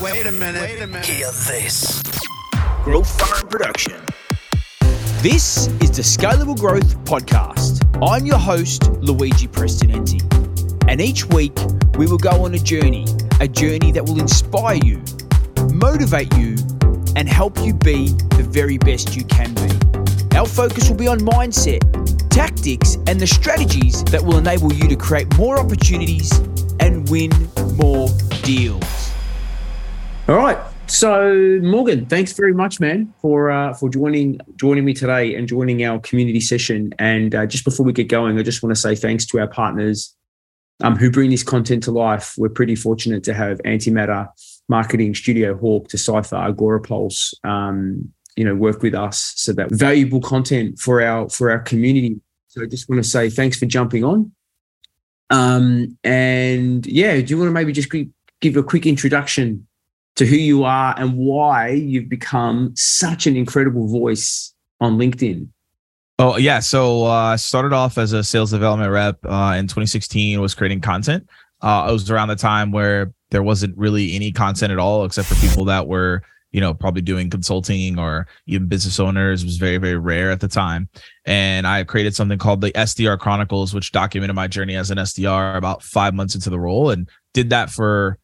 Wait 0.00 0.24
a 0.24 0.32
minute. 0.32 0.62
Wait 0.62 0.80
a 0.80 0.86
minute. 0.86 1.04
Hear 1.04 1.26
this. 1.26 2.02
Growth 2.84 3.20
Forum 3.20 3.46
Production. 3.48 4.00
This 5.20 5.66
is 5.82 5.90
the 5.90 6.00
Skalable 6.00 6.58
Growth 6.58 6.96
Podcast. 7.04 7.84
I'm 8.02 8.24
your 8.24 8.38
host, 8.38 8.90
Luigi 9.02 9.46
Prestinenzi. 9.46 10.22
And 10.88 11.02
each 11.02 11.26
week, 11.26 11.52
we 11.98 12.06
will 12.06 12.16
go 12.16 12.46
on 12.46 12.54
a 12.54 12.58
journey, 12.58 13.04
a 13.40 13.46
journey 13.46 13.92
that 13.92 14.02
will 14.02 14.18
inspire 14.18 14.76
you, 14.76 15.02
motivate 15.70 16.34
you, 16.38 16.56
and 17.14 17.28
help 17.28 17.58
you 17.58 17.74
be 17.74 18.08
the 18.38 18.46
very 18.48 18.78
best 18.78 19.14
you 19.14 19.24
can 19.24 19.52
be. 19.52 20.34
Our 20.34 20.46
focus 20.46 20.88
will 20.88 20.96
be 20.96 21.08
on 21.08 21.18
mindset, 21.18 21.80
tactics, 22.30 22.96
and 23.06 23.20
the 23.20 23.26
strategies 23.26 24.02
that 24.04 24.22
will 24.24 24.38
enable 24.38 24.72
you 24.72 24.88
to 24.88 24.96
create 24.96 25.36
more 25.36 25.60
opportunities 25.60 26.38
and 26.80 27.06
win 27.10 27.30
more 27.76 28.08
deals. 28.42 28.99
All 30.30 30.36
right. 30.36 30.58
So 30.86 31.58
Morgan, 31.60 32.06
thanks 32.06 32.34
very 32.34 32.54
much, 32.54 32.78
man, 32.78 33.12
for 33.20 33.50
uh, 33.50 33.74
for 33.74 33.88
joining 33.88 34.38
joining 34.54 34.84
me 34.84 34.94
today 34.94 35.34
and 35.34 35.48
joining 35.48 35.84
our 35.84 35.98
community 35.98 36.38
session. 36.38 36.94
And 37.00 37.34
uh, 37.34 37.46
just 37.46 37.64
before 37.64 37.84
we 37.84 37.92
get 37.92 38.06
going, 38.06 38.38
I 38.38 38.44
just 38.44 38.62
want 38.62 38.72
to 38.72 38.80
say 38.80 38.94
thanks 38.94 39.26
to 39.26 39.40
our 39.40 39.48
partners 39.48 40.14
um, 40.84 40.94
who 40.94 41.10
bring 41.10 41.30
this 41.30 41.42
content 41.42 41.82
to 41.82 41.90
life. 41.90 42.36
We're 42.38 42.48
pretty 42.48 42.76
fortunate 42.76 43.24
to 43.24 43.34
have 43.34 43.58
Antimatter 43.64 44.28
Marketing, 44.68 45.16
Studio 45.16 45.56
Hawk, 45.56 45.88
Decipher, 45.88 46.36
Agora 46.36 46.80
Pulse, 46.80 47.34
um, 47.42 48.08
you 48.36 48.44
know, 48.44 48.54
work 48.54 48.82
with 48.82 48.94
us 48.94 49.32
so 49.34 49.52
that 49.54 49.72
valuable 49.72 50.20
content 50.20 50.78
for 50.78 51.02
our 51.02 51.28
for 51.28 51.50
our 51.50 51.58
community. 51.58 52.20
So 52.46 52.62
I 52.62 52.66
just 52.66 52.88
want 52.88 53.02
to 53.02 53.10
say 53.10 53.30
thanks 53.30 53.58
for 53.58 53.66
jumping 53.66 54.04
on. 54.04 54.30
Um, 55.28 55.98
and 56.04 56.86
yeah, 56.86 57.20
do 57.20 57.24
you 57.24 57.36
want 57.36 57.48
to 57.48 57.52
maybe 57.52 57.72
just 57.72 57.90
give 57.90 58.56
a 58.56 58.62
quick 58.62 58.86
introduction 58.86 59.66
to 60.16 60.26
who 60.26 60.36
you 60.36 60.64
are 60.64 60.94
and 60.98 61.16
why 61.16 61.70
you've 61.70 62.08
become 62.08 62.72
such 62.74 63.26
an 63.26 63.36
incredible 63.36 63.88
voice 63.88 64.54
on 64.80 64.98
LinkedIn? 64.98 65.48
Oh 66.22 66.36
yeah, 66.36 66.60
so 66.60 67.04
I 67.04 67.32
uh, 67.32 67.36
started 67.38 67.72
off 67.72 67.96
as 67.96 68.12
a 68.12 68.22
sales 68.22 68.50
development 68.50 68.90
rep 68.90 69.16
uh, 69.24 69.54
in 69.56 69.66
2016. 69.66 70.38
Was 70.38 70.54
creating 70.54 70.82
content. 70.82 71.26
Uh, 71.62 71.86
it 71.88 71.92
was 71.92 72.10
around 72.10 72.28
the 72.28 72.36
time 72.36 72.72
where 72.72 73.14
there 73.30 73.42
wasn't 73.42 73.74
really 73.78 74.14
any 74.14 74.30
content 74.30 74.70
at 74.70 74.78
all, 74.78 75.06
except 75.06 75.28
for 75.28 75.34
people 75.36 75.64
that 75.64 75.86
were 75.86 76.22
you 76.52 76.60
know 76.60 76.74
probably 76.74 77.00
doing 77.00 77.30
consulting 77.30 77.98
or 77.98 78.26
even 78.46 78.68
business 78.68 79.00
owners. 79.00 79.42
It 79.42 79.46
was 79.46 79.56
very 79.56 79.78
very 79.78 79.96
rare 79.96 80.30
at 80.30 80.40
the 80.40 80.48
time. 80.48 80.90
And 81.24 81.66
I 81.66 81.84
created 81.84 82.14
something 82.14 82.36
called 82.36 82.60
the 82.60 82.72
SDR 82.72 83.18
Chronicles, 83.18 83.72
which 83.72 83.90
documented 83.90 84.36
my 84.36 84.46
journey 84.46 84.76
as 84.76 84.90
an 84.90 84.98
SDR 84.98 85.56
about 85.56 85.82
five 85.82 86.12
months 86.12 86.34
into 86.34 86.50
the 86.50 86.60
role, 86.60 86.90
and 86.90 87.08
did 87.32 87.48
that 87.48 87.70
for 87.70 88.18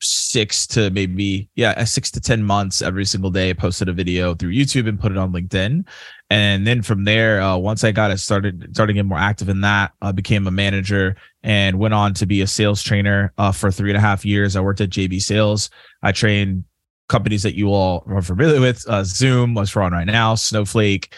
six 0.00 0.66
to 0.66 0.90
maybe 0.90 1.48
yeah 1.56 1.82
six 1.84 2.10
to 2.10 2.20
ten 2.20 2.42
months 2.42 2.82
every 2.82 3.04
single 3.04 3.30
day 3.30 3.50
i 3.50 3.52
posted 3.52 3.88
a 3.88 3.92
video 3.92 4.34
through 4.34 4.52
youtube 4.52 4.88
and 4.88 5.00
put 5.00 5.12
it 5.12 5.18
on 5.18 5.32
linkedin. 5.32 5.84
And 6.30 6.66
then 6.66 6.82
from 6.82 7.04
there 7.04 7.40
uh, 7.40 7.56
once 7.56 7.84
i 7.84 7.90
got 7.90 8.10
it 8.10 8.18
started 8.18 8.68
starting 8.72 8.94
to 8.94 8.98
get 8.98 9.06
more 9.06 9.18
active 9.18 9.48
in 9.48 9.60
that 9.62 9.92
i 10.00 10.12
became 10.12 10.46
a 10.46 10.52
manager 10.52 11.16
and 11.42 11.78
went 11.78 11.94
on 11.94 12.14
to 12.14 12.26
be 12.26 12.40
a 12.42 12.46
sales 12.46 12.82
trainer 12.82 13.32
uh, 13.38 13.52
for 13.52 13.70
three 13.70 13.90
and 13.90 13.96
a 13.96 14.00
half 14.00 14.24
years. 14.24 14.56
I 14.56 14.60
worked 14.60 14.80
at 14.80 14.90
jb 14.90 15.20
sales. 15.20 15.70
I 16.02 16.12
trained 16.12 16.64
companies 17.08 17.42
that 17.42 17.54
you 17.54 17.72
all 17.72 18.04
are 18.06 18.22
familiar 18.22 18.60
with 18.60 18.84
uh, 18.88 19.02
zoom 19.02 19.54
what's 19.54 19.74
on 19.74 19.92
right 19.92 20.06
now 20.06 20.34
snowflake 20.34 21.14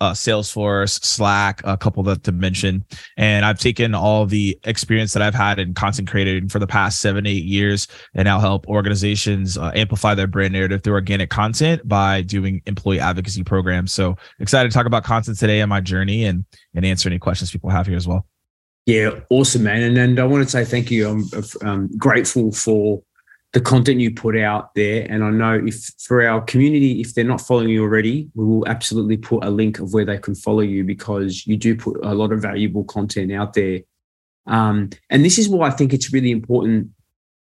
uh, 0.00 0.12
Salesforce, 0.12 1.02
Slack, 1.04 1.60
a 1.64 1.76
couple 1.76 2.02
that 2.04 2.24
to 2.24 2.32
mention. 2.32 2.84
And 3.16 3.44
I've 3.44 3.58
taken 3.58 3.94
all 3.94 4.26
the 4.26 4.58
experience 4.64 5.12
that 5.12 5.22
I've 5.22 5.34
had 5.34 5.58
in 5.58 5.74
content 5.74 6.08
creating 6.08 6.48
for 6.48 6.58
the 6.58 6.66
past 6.66 7.00
seven, 7.00 7.26
eight 7.26 7.44
years, 7.44 7.88
and 8.14 8.24
now 8.26 8.40
help 8.40 8.66
organizations 8.68 9.56
uh, 9.56 9.72
amplify 9.74 10.14
their 10.14 10.26
brand 10.26 10.52
narrative 10.52 10.82
through 10.82 10.94
organic 10.94 11.30
content 11.30 11.86
by 11.86 12.22
doing 12.22 12.62
employee 12.66 13.00
advocacy 13.00 13.44
programs. 13.44 13.92
So 13.92 14.16
excited 14.38 14.70
to 14.70 14.74
talk 14.74 14.86
about 14.86 15.04
content 15.04 15.38
today 15.38 15.60
and 15.60 15.68
my 15.68 15.80
journey 15.80 16.24
and 16.24 16.44
and 16.74 16.84
answer 16.84 17.08
any 17.08 17.18
questions 17.18 17.50
people 17.50 17.70
have 17.70 17.86
here 17.86 17.96
as 17.96 18.06
well. 18.06 18.26
Yeah, 18.86 19.20
awesome, 19.30 19.62
man. 19.62 19.82
And 19.82 19.98
and 19.98 20.18
I 20.18 20.24
want 20.24 20.44
to 20.44 20.50
say 20.50 20.64
thank 20.64 20.90
you. 20.90 21.08
I'm, 21.08 21.24
I'm 21.62 21.96
grateful 21.96 22.50
for 22.50 23.02
the 23.52 23.60
content 23.60 24.00
you 24.00 24.10
put 24.10 24.36
out 24.36 24.74
there. 24.74 25.06
And 25.08 25.22
I 25.22 25.30
know 25.30 25.62
if 25.64 25.90
for 25.98 26.26
our 26.26 26.40
community, 26.40 27.00
if 27.00 27.14
they're 27.14 27.24
not 27.24 27.40
following 27.40 27.68
you 27.68 27.82
already, 27.82 28.30
we 28.34 28.44
will 28.44 28.66
absolutely 28.66 29.18
put 29.18 29.44
a 29.44 29.50
link 29.50 29.78
of 29.78 29.92
where 29.92 30.06
they 30.06 30.18
can 30.18 30.34
follow 30.34 30.60
you 30.60 30.84
because 30.84 31.46
you 31.46 31.56
do 31.56 31.76
put 31.76 32.02
a 32.02 32.14
lot 32.14 32.32
of 32.32 32.40
valuable 32.40 32.84
content 32.84 33.30
out 33.30 33.52
there. 33.52 33.80
Um, 34.46 34.90
and 35.10 35.24
this 35.24 35.38
is 35.38 35.48
why 35.48 35.68
I 35.68 35.70
think 35.70 35.92
it's 35.92 36.12
really 36.12 36.30
important 36.30 36.88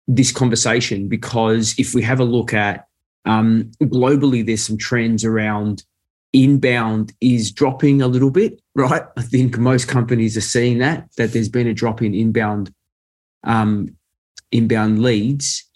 this 0.06 0.32
conversation 0.32 1.08
because 1.08 1.74
if 1.78 1.94
we 1.94 2.02
have 2.02 2.20
a 2.20 2.24
look 2.24 2.54
at 2.54 2.86
um, 3.24 3.70
globally, 3.82 4.46
there's 4.46 4.64
some 4.64 4.78
trends 4.78 5.24
around 5.24 5.84
inbound 6.32 7.12
is 7.20 7.50
dropping 7.50 8.02
a 8.02 8.06
little 8.06 8.30
bit, 8.30 8.60
right? 8.76 9.02
I 9.16 9.22
think 9.22 9.58
most 9.58 9.88
companies 9.88 10.36
are 10.36 10.42
seeing 10.42 10.78
that 10.78 11.08
that 11.16 11.32
there's 11.32 11.48
been 11.48 11.66
a 11.66 11.74
drop 11.74 12.02
in 12.02 12.14
inbound 12.14 12.72
um, 13.42 13.96
inbound 14.52 15.02
leads 15.02 15.67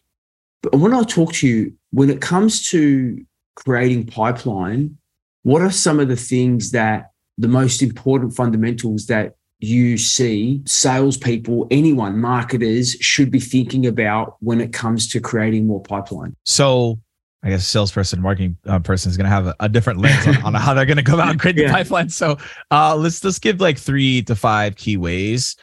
but 0.63 0.77
when 0.77 0.95
I 0.95 1.03
talk 1.03 1.33
to 1.35 1.49
you, 1.49 1.75
when 1.91 2.09
it 2.09 2.21
comes 2.21 2.69
to 2.71 3.25
creating 3.57 4.07
pipeline, 4.07 4.97
what 5.43 5.61
are 5.61 5.71
some 5.71 6.01
of 6.01 6.09
the 6.09 6.17
things 6.17 6.71
that 6.71 7.11
the 7.37 7.49
most 7.49 7.83
important 7.83 8.35
fundamentals 8.35 9.07
that 9.07 9.35
you 9.59 9.99
see 9.99 10.63
salespeople, 10.67 11.67
anyone, 11.71 12.19
marketers 12.19 12.93
should 13.01 13.31
be 13.31 13.41
thinking 13.41 13.87
about 13.87 14.37
when 14.41 14.61
it 14.61 14.73
comes 14.73 15.09
to 15.09 15.21
creating 15.21 15.67
more 15.67 15.83
pipeline? 15.83 16.37
So, 16.45 17.01
I 17.45 17.49
guess 17.49 17.67
salesperson, 17.67 18.23
marketing 18.23 18.57
uh, 18.67 18.79
person 18.79 19.11
is 19.11 19.17
going 19.17 19.25
to 19.25 19.31
have 19.31 19.47
a, 19.49 19.57
a, 19.61 19.69
different 19.69 20.01
lens 20.01 20.27
on, 20.27 20.45
on 20.45 20.55
how 20.55 20.75
they're 20.75 20.87
going 20.87 20.97
to 20.97 21.03
go 21.03 21.21
out 21.21 21.31
and 21.31 21.41
create 21.41 21.57
yeah. 21.57 21.69
the 21.69 21.73
pipeline. 21.73 22.09
So, 22.09 22.39
uh, 22.71 22.95
let's 22.97 23.23
let's 23.25 23.39
give 23.39 23.61
like 23.61 23.79
three 23.79 24.23
to 24.23 24.37
five 24.37 24.77
key 24.77 24.97
ways. 24.97 25.57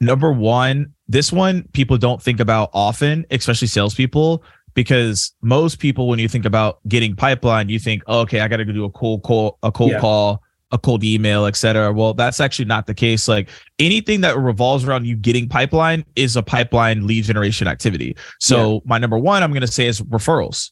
Number 0.00 0.32
one, 0.32 0.92
this 1.12 1.32
one 1.32 1.64
people 1.72 1.98
don't 1.98 2.22
think 2.22 2.40
about 2.40 2.70
often, 2.72 3.26
especially 3.30 3.68
salespeople, 3.68 4.42
because 4.74 5.32
most 5.42 5.78
people, 5.78 6.08
when 6.08 6.18
you 6.18 6.28
think 6.28 6.44
about 6.44 6.80
getting 6.88 7.14
pipeline, 7.14 7.68
you 7.68 7.78
think, 7.78 8.02
oh, 8.06 8.20
okay, 8.20 8.40
I 8.40 8.48
got 8.48 8.56
to 8.56 8.64
go 8.64 8.72
do 8.72 8.84
a 8.84 8.90
cold 8.90 9.22
call, 9.22 9.58
a 9.62 9.70
cold 9.70 9.92
yeah. 9.92 10.00
call, 10.00 10.42
a 10.70 10.78
cold 10.78 11.04
email, 11.04 11.44
etc. 11.44 11.92
Well, 11.92 12.14
that's 12.14 12.40
actually 12.40 12.64
not 12.64 12.86
the 12.86 12.94
case. 12.94 13.28
Like 13.28 13.50
anything 13.78 14.22
that 14.22 14.38
revolves 14.38 14.84
around 14.86 15.04
you 15.06 15.14
getting 15.14 15.48
pipeline 15.48 16.04
is 16.16 16.34
a 16.36 16.42
pipeline 16.42 17.06
lead 17.06 17.24
generation 17.24 17.68
activity. 17.68 18.16
So 18.40 18.74
yeah. 18.74 18.80
my 18.86 18.98
number 18.98 19.18
one, 19.18 19.42
I'm 19.42 19.50
going 19.50 19.60
to 19.60 19.66
say 19.66 19.86
is 19.86 20.00
referrals. 20.00 20.70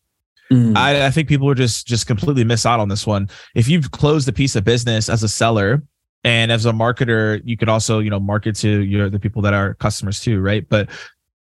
Mm. 0.50 0.76
I, 0.76 1.06
I 1.06 1.10
think 1.10 1.28
people 1.28 1.48
are 1.48 1.54
just 1.54 1.86
just 1.86 2.06
completely 2.06 2.42
miss 2.42 2.66
out 2.66 2.80
on 2.80 2.88
this 2.88 3.06
one. 3.06 3.28
If 3.54 3.68
you've 3.68 3.90
closed 3.92 4.28
a 4.28 4.32
piece 4.32 4.56
of 4.56 4.64
business 4.64 5.08
as 5.08 5.22
a 5.22 5.28
seller 5.28 5.82
and 6.24 6.52
as 6.52 6.66
a 6.66 6.72
marketer 6.72 7.40
you 7.44 7.56
could 7.56 7.68
also 7.68 7.98
you 7.98 8.10
know 8.10 8.20
market 8.20 8.54
to 8.56 8.82
your 8.82 9.08
the 9.08 9.18
people 9.18 9.42
that 9.42 9.54
are 9.54 9.74
customers 9.74 10.20
too 10.20 10.40
right? 10.40 10.68
But 10.68 10.88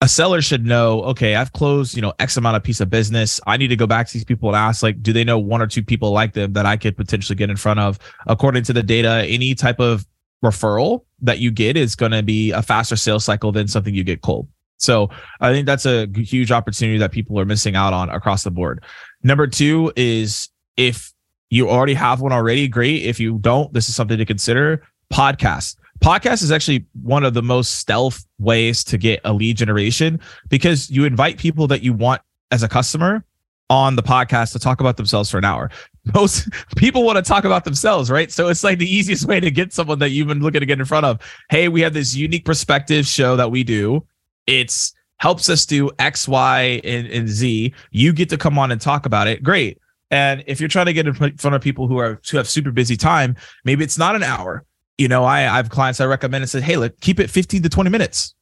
a 0.01 0.07
seller 0.07 0.43
should 0.43 0.63
know 0.63 1.01
okay 1.05 1.33
i've 1.33 1.51
closed 1.53 1.95
you 1.95 2.03
know 2.03 2.13
x 2.19 2.37
amount 2.37 2.55
of 2.55 2.63
piece 2.63 2.81
of 2.81 2.89
business. 2.89 3.41
I 3.47 3.57
need 3.57 3.69
to 3.69 3.75
go 3.75 3.87
back 3.87 4.07
to 4.07 4.13
these 4.13 4.25
people 4.25 4.49
and 4.49 4.55
ask 4.55 4.83
like 4.83 5.01
do 5.01 5.11
they 5.11 5.23
know 5.23 5.39
one 5.39 5.61
or 5.61 5.67
two 5.67 5.83
people 5.83 6.11
like 6.11 6.33
them 6.33 6.53
that 6.53 6.65
i 6.65 6.77
could 6.77 6.95
potentially 6.95 7.35
get 7.35 7.49
in 7.49 7.57
front 7.57 7.79
of? 7.79 7.97
According 8.27 8.63
to 8.63 8.73
the 8.73 8.83
data 8.83 9.25
any 9.27 9.55
type 9.55 9.79
of 9.79 10.05
referral 10.43 11.05
that 11.21 11.39
you 11.39 11.49
get 11.49 11.75
is 11.75 11.95
going 11.95 12.11
to 12.11 12.21
be 12.21 12.51
a 12.51 12.61
faster 12.61 12.95
sales 12.95 13.25
cycle 13.25 13.51
than 13.51 13.67
something 13.67 13.95
you 13.95 14.03
get 14.03 14.21
cold. 14.21 14.47
So 14.77 15.09
i 15.41 15.51
think 15.51 15.65
that's 15.65 15.85
a 15.85 16.07
huge 16.15 16.51
opportunity 16.51 16.99
that 16.99 17.11
people 17.11 17.39
are 17.39 17.45
missing 17.45 17.75
out 17.75 17.93
on 17.93 18.09
across 18.09 18.43
the 18.43 18.51
board. 18.51 18.83
Number 19.23 19.47
two 19.47 19.91
is 19.95 20.49
if 20.75 21.11
you 21.49 21.69
already 21.69 21.93
have 21.93 22.21
one 22.21 22.31
already, 22.31 22.67
great. 22.67 23.03
If 23.03 23.19
you 23.19 23.37
don't, 23.39 23.71
this 23.73 23.89
is 23.89 23.95
something 23.95 24.17
to 24.17 24.25
consider. 24.25 24.83
Podcast. 25.11 25.77
Podcast 25.99 26.43
is 26.43 26.51
actually 26.51 26.85
one 27.01 27.23
of 27.23 27.33
the 27.33 27.41
most 27.41 27.75
stealth 27.75 28.25
ways 28.39 28.83
to 28.83 28.97
get 28.97 29.19
a 29.23 29.33
lead 29.33 29.57
generation 29.57 30.19
because 30.49 30.89
you 30.89 31.05
invite 31.05 31.37
people 31.37 31.67
that 31.67 31.81
you 31.81 31.93
want 31.93 32.21
as 32.51 32.63
a 32.63 32.67
customer 32.67 33.23
on 33.69 33.95
the 33.95 34.03
podcast 34.03 34.53
to 34.53 34.59
talk 34.59 34.79
about 34.79 34.97
themselves 34.97 35.29
for 35.29 35.37
an 35.37 35.45
hour. 35.45 35.69
Most 36.13 36.49
people 36.77 37.03
want 37.03 37.17
to 37.17 37.21
talk 37.21 37.43
about 37.43 37.65
themselves, 37.65 38.09
right? 38.09 38.31
So 38.31 38.47
it's 38.47 38.63
like 38.63 38.79
the 38.79 38.89
easiest 38.89 39.25
way 39.25 39.39
to 39.39 39.51
get 39.51 39.73
someone 39.73 39.99
that 39.99 40.09
you've 40.09 40.27
been 40.27 40.41
looking 40.41 40.61
to 40.61 40.65
get 40.65 40.79
in 40.79 40.85
front 40.85 41.05
of. 41.05 41.19
Hey, 41.49 41.67
we 41.67 41.81
have 41.81 41.93
this 41.93 42.15
unique 42.15 42.45
perspective 42.45 43.05
show 43.05 43.35
that 43.35 43.51
we 43.51 43.63
do. 43.63 44.05
It's 44.45 44.93
helps 45.19 45.49
us 45.49 45.65
do 45.65 45.89
X, 45.99 46.27
Y, 46.27 46.79
and, 46.83 47.07
and 47.07 47.27
Z. 47.27 47.73
You 47.91 48.13
get 48.13 48.29
to 48.29 48.37
come 48.37 48.57
on 48.57 48.71
and 48.71 48.79
talk 48.79 49.05
about 49.05 49.27
it. 49.27 49.43
Great. 49.43 49.79
And 50.09 50.43
if 50.47 50.59
you're 50.59 50.69
trying 50.69 50.85
to 50.85 50.93
get 50.93 51.07
in 51.07 51.13
front 51.13 51.55
of 51.55 51.61
people 51.61 51.87
who 51.87 51.97
are 51.97 52.21
who 52.29 52.37
have 52.37 52.47
super 52.47 52.71
busy 52.71 52.95
time, 52.95 53.35
maybe 53.65 53.83
it's 53.83 53.97
not 53.97 54.15
an 54.15 54.23
hour. 54.23 54.63
You 54.97 55.07
know, 55.07 55.23
I, 55.23 55.39
I 55.39 55.57
have 55.57 55.69
clients 55.69 55.99
I 55.99 56.05
recommend 56.05 56.43
and 56.43 56.49
said, 56.49 56.63
hey, 56.63 56.77
let 56.77 56.99
keep 57.01 57.19
it 57.19 57.29
15 57.29 57.63
to 57.63 57.69
20 57.69 57.89
minutes. 57.89 58.33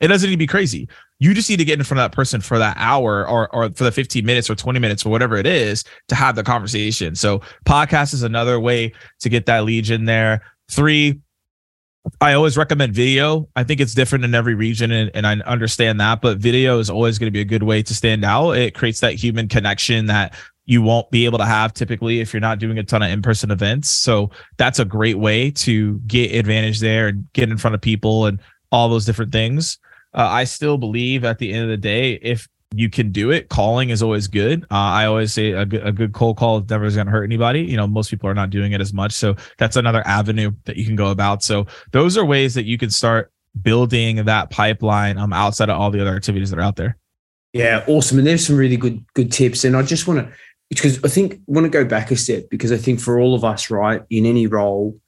It 0.00 0.08
doesn't 0.08 0.28
need 0.28 0.36
to 0.36 0.38
be 0.38 0.46
crazy. 0.46 0.88
You 1.18 1.34
just 1.34 1.50
need 1.50 1.58
to 1.58 1.64
get 1.64 1.78
in 1.78 1.84
front 1.84 2.00
of 2.00 2.10
that 2.10 2.16
person 2.16 2.40
for 2.40 2.58
that 2.58 2.76
hour 2.78 3.28
or 3.28 3.54
or 3.54 3.70
for 3.70 3.84
the 3.84 3.92
15 3.92 4.24
minutes 4.24 4.48
or 4.48 4.54
20 4.54 4.78
minutes 4.78 5.04
or 5.04 5.10
whatever 5.10 5.36
it 5.36 5.46
is 5.46 5.84
to 6.08 6.14
have 6.14 6.36
the 6.36 6.42
conversation. 6.42 7.14
So 7.14 7.42
podcast 7.66 8.14
is 8.14 8.22
another 8.22 8.58
way 8.58 8.92
to 9.20 9.28
get 9.28 9.46
that 9.46 9.64
lead 9.64 9.90
in 9.90 10.06
there. 10.06 10.42
Three, 10.70 11.20
I 12.20 12.32
always 12.32 12.56
recommend 12.56 12.94
video. 12.94 13.48
I 13.56 13.64
think 13.64 13.80
it's 13.80 13.94
different 13.94 14.24
in 14.24 14.34
every 14.34 14.54
region 14.54 14.90
and, 14.90 15.10
and 15.12 15.26
I 15.26 15.34
understand 15.44 16.00
that, 16.00 16.22
but 16.22 16.38
video 16.38 16.78
is 16.78 16.88
always 16.88 17.18
going 17.18 17.26
to 17.26 17.32
be 17.32 17.40
a 17.40 17.44
good 17.44 17.62
way 17.62 17.82
to 17.82 17.94
stand 17.94 18.24
out. 18.24 18.52
It 18.52 18.74
creates 18.74 19.00
that 19.00 19.14
human 19.14 19.48
connection 19.48 20.06
that 20.06 20.34
you 20.70 20.80
won't 20.80 21.10
be 21.10 21.24
able 21.24 21.38
to 21.38 21.44
have 21.44 21.74
typically 21.74 22.20
if 22.20 22.32
you're 22.32 22.40
not 22.40 22.60
doing 22.60 22.78
a 22.78 22.84
ton 22.84 23.02
of 23.02 23.10
in-person 23.10 23.50
events. 23.50 23.90
So 23.90 24.30
that's 24.56 24.78
a 24.78 24.84
great 24.84 25.18
way 25.18 25.50
to 25.50 25.98
get 26.06 26.32
advantage 26.32 26.78
there 26.78 27.08
and 27.08 27.26
get 27.32 27.50
in 27.50 27.58
front 27.58 27.74
of 27.74 27.80
people 27.80 28.26
and 28.26 28.38
all 28.70 28.88
those 28.88 29.04
different 29.04 29.32
things. 29.32 29.78
Uh, 30.14 30.28
I 30.30 30.44
still 30.44 30.78
believe 30.78 31.24
at 31.24 31.40
the 31.40 31.52
end 31.52 31.64
of 31.64 31.70
the 31.70 31.76
day, 31.76 32.12
if 32.22 32.46
you 32.72 32.88
can 32.88 33.10
do 33.10 33.32
it. 33.32 33.48
Calling 33.48 33.90
is 33.90 34.00
always 34.00 34.28
good. 34.28 34.62
Uh, 34.70 34.76
I 34.76 35.06
always 35.06 35.32
say 35.32 35.50
a 35.50 35.66
good, 35.66 35.84
a 35.84 35.90
good 35.90 36.12
cold 36.12 36.36
call 36.36 36.64
never 36.70 36.84
is 36.84 36.94
going 36.94 37.06
to 37.06 37.10
hurt 37.10 37.24
anybody. 37.24 37.62
You 37.62 37.76
know, 37.76 37.88
most 37.88 38.08
people 38.08 38.30
are 38.30 38.34
not 38.34 38.50
doing 38.50 38.70
it 38.70 38.80
as 38.80 38.92
much. 38.92 39.10
So 39.10 39.34
that's 39.58 39.74
another 39.74 40.06
avenue 40.06 40.52
that 40.66 40.76
you 40.76 40.86
can 40.86 40.94
go 40.94 41.08
about. 41.08 41.42
So 41.42 41.66
those 41.90 42.16
are 42.16 42.24
ways 42.24 42.54
that 42.54 42.66
you 42.66 42.78
can 42.78 42.90
start 42.90 43.32
building 43.60 44.24
that 44.24 44.50
pipeline 44.50 45.18
um, 45.18 45.32
outside 45.32 45.68
of 45.68 45.80
all 45.80 45.90
the 45.90 46.00
other 46.00 46.14
activities 46.14 46.50
that 46.50 46.60
are 46.60 46.62
out 46.62 46.76
there. 46.76 46.96
Yeah, 47.52 47.84
awesome. 47.88 48.18
And 48.18 48.26
there's 48.28 48.46
some 48.46 48.54
really 48.54 48.76
good 48.76 49.04
good 49.14 49.32
tips. 49.32 49.64
And 49.64 49.76
I 49.76 49.82
just 49.82 50.06
want 50.06 50.20
to 50.20 50.32
because 50.70 51.04
I 51.04 51.08
think 51.08 51.34
I 51.34 51.38
want 51.46 51.64
to 51.66 51.68
go 51.68 51.84
back 51.84 52.10
a 52.10 52.16
step 52.16 52.48
because 52.48 52.72
I 52.72 52.78
think 52.78 53.00
for 53.00 53.20
all 53.20 53.34
of 53.34 53.44
us, 53.44 53.68
right, 53.70 54.02
in 54.08 54.24
any 54.24 54.46
role, 54.46 54.98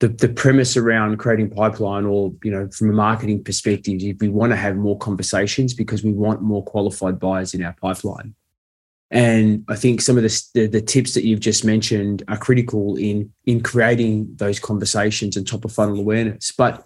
the, 0.00 0.08
the 0.08 0.28
premise 0.28 0.76
around 0.76 1.18
creating 1.18 1.50
pipeline 1.50 2.04
or 2.04 2.32
you 2.42 2.50
know 2.50 2.68
from 2.70 2.90
a 2.90 2.92
marketing 2.92 3.44
perspective 3.44 4.00
we 4.20 4.28
want 4.28 4.50
to 4.50 4.56
have 4.56 4.74
more 4.74 4.98
conversations 4.98 5.74
because 5.74 6.02
we 6.02 6.12
want 6.12 6.42
more 6.42 6.64
qualified 6.64 7.20
buyers 7.20 7.54
in 7.54 7.62
our 7.62 7.76
pipeline. 7.80 8.34
And 9.12 9.64
i 9.68 9.76
think 9.76 10.00
some 10.00 10.16
of 10.16 10.24
the, 10.24 10.42
the, 10.54 10.66
the 10.66 10.80
tips 10.80 11.14
that 11.14 11.24
you've 11.24 11.40
just 11.40 11.64
mentioned 11.64 12.24
are 12.26 12.36
critical 12.36 12.96
in 12.96 13.30
in 13.46 13.62
creating 13.62 14.26
those 14.36 14.58
conversations 14.58 15.36
and 15.36 15.46
top 15.46 15.64
of 15.64 15.72
funnel 15.72 16.00
awareness. 16.00 16.50
But 16.50 16.84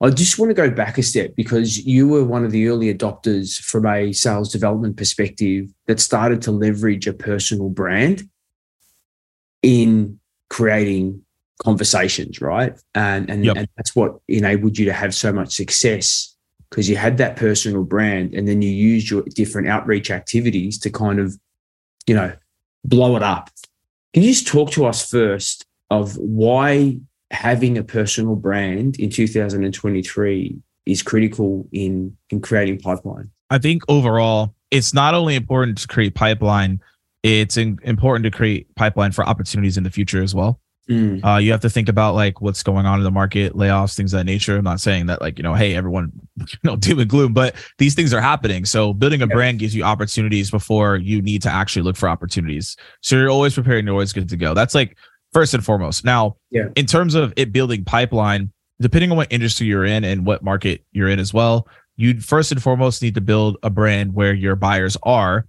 i 0.00 0.10
just 0.10 0.38
want 0.38 0.50
to 0.50 0.54
go 0.54 0.70
back 0.70 0.98
a 0.98 1.02
step 1.02 1.34
because 1.36 1.78
you 1.84 2.08
were 2.08 2.24
one 2.24 2.44
of 2.44 2.50
the 2.50 2.68
early 2.68 2.92
adopters 2.92 3.58
from 3.58 3.86
a 3.86 4.12
sales 4.12 4.52
development 4.52 4.96
perspective 4.96 5.66
that 5.86 6.00
started 6.00 6.42
to 6.42 6.52
leverage 6.52 7.06
a 7.06 7.12
personal 7.12 7.68
brand 7.68 8.28
in 9.62 10.18
creating 10.50 11.22
conversations, 11.58 12.40
right? 12.40 12.78
And 12.94 13.30
and, 13.30 13.44
yep. 13.44 13.56
and 13.56 13.68
that's 13.76 13.94
what 13.94 14.18
enabled 14.28 14.78
you 14.78 14.86
to 14.86 14.92
have 14.92 15.14
so 15.14 15.32
much 15.32 15.54
success 15.54 16.34
because 16.70 16.88
you 16.88 16.96
had 16.96 17.16
that 17.18 17.36
personal 17.36 17.82
brand 17.82 18.34
and 18.34 18.46
then 18.46 18.62
you 18.62 18.70
used 18.70 19.10
your 19.10 19.22
different 19.34 19.68
outreach 19.68 20.10
activities 20.10 20.78
to 20.78 20.90
kind 20.90 21.18
of, 21.18 21.36
you 22.06 22.14
know, 22.14 22.32
blow 22.84 23.16
it 23.16 23.22
up. 23.22 23.50
Can 24.12 24.22
you 24.22 24.30
just 24.30 24.46
talk 24.46 24.70
to 24.72 24.84
us 24.86 25.08
first 25.08 25.64
of 25.90 26.16
why 26.18 26.98
having 27.30 27.76
a 27.78 27.84
personal 27.84 28.36
brand 28.36 28.98
in 28.98 29.10
2023 29.10 30.58
is 30.86 31.02
critical 31.02 31.68
in 31.72 32.16
in 32.30 32.40
creating 32.40 32.78
pipeline? 32.78 33.30
I 33.50 33.58
think 33.58 33.82
overall, 33.88 34.54
it's 34.70 34.92
not 34.92 35.14
only 35.14 35.34
important 35.34 35.78
to 35.78 35.88
create 35.88 36.14
pipeline, 36.14 36.80
it's 37.22 37.56
in, 37.56 37.78
important 37.82 38.24
to 38.24 38.30
create 38.30 38.74
pipeline 38.74 39.12
for 39.12 39.26
opportunities 39.26 39.76
in 39.76 39.84
the 39.84 39.90
future 39.90 40.22
as 40.22 40.34
well. 40.34 40.60
Mm. 40.88 41.22
Uh, 41.22 41.36
you 41.36 41.52
have 41.52 41.60
to 41.60 41.68
think 41.68 41.88
about 41.88 42.14
like 42.14 42.40
what's 42.40 42.62
going 42.62 42.86
on 42.86 42.98
in 42.98 43.04
the 43.04 43.10
market, 43.10 43.52
layoffs, 43.52 43.94
things 43.94 44.14
of 44.14 44.18
that 44.18 44.24
nature. 44.24 44.56
I'm 44.56 44.64
not 44.64 44.80
saying 44.80 45.06
that 45.06 45.20
like, 45.20 45.36
you 45.36 45.42
know, 45.42 45.52
hey, 45.54 45.74
everyone, 45.74 46.12
you 46.38 46.46
know, 46.64 46.76
doom 46.76 47.00
and 47.00 47.10
gloom, 47.10 47.34
but 47.34 47.54
these 47.76 47.94
things 47.94 48.14
are 48.14 48.22
happening. 48.22 48.64
So 48.64 48.94
building 48.94 49.20
a 49.20 49.26
yeah. 49.26 49.34
brand 49.34 49.58
gives 49.58 49.74
you 49.74 49.82
opportunities 49.82 50.50
before 50.50 50.96
you 50.96 51.20
need 51.20 51.42
to 51.42 51.50
actually 51.50 51.82
look 51.82 51.96
for 51.96 52.08
opportunities. 52.08 52.74
So 53.02 53.16
you're 53.16 53.28
always 53.28 53.54
preparing, 53.54 53.84
you're 53.84 53.94
always 53.94 54.14
good 54.14 54.30
to 54.30 54.36
go. 54.36 54.54
That's 54.54 54.74
like 54.74 54.96
first 55.32 55.54
and 55.54 55.64
foremost. 55.64 56.04
Now, 56.04 56.36
yeah. 56.50 56.68
in 56.76 56.86
terms 56.86 57.14
of 57.14 57.32
it 57.36 57.52
building 57.52 57.84
pipeline, 57.84 58.52
depending 58.80 59.10
on 59.10 59.16
what 59.16 59.32
industry 59.32 59.66
you're 59.66 59.84
in 59.84 60.04
and 60.04 60.24
what 60.24 60.42
market 60.42 60.84
you're 60.92 61.08
in 61.08 61.18
as 61.18 61.34
well, 61.34 61.68
you 61.96 62.20
first 62.20 62.52
and 62.52 62.62
foremost 62.62 63.02
need 63.02 63.14
to 63.16 63.20
build 63.20 63.56
a 63.62 63.70
brand 63.70 64.14
where 64.14 64.32
your 64.32 64.56
buyers 64.56 64.96
are 65.02 65.46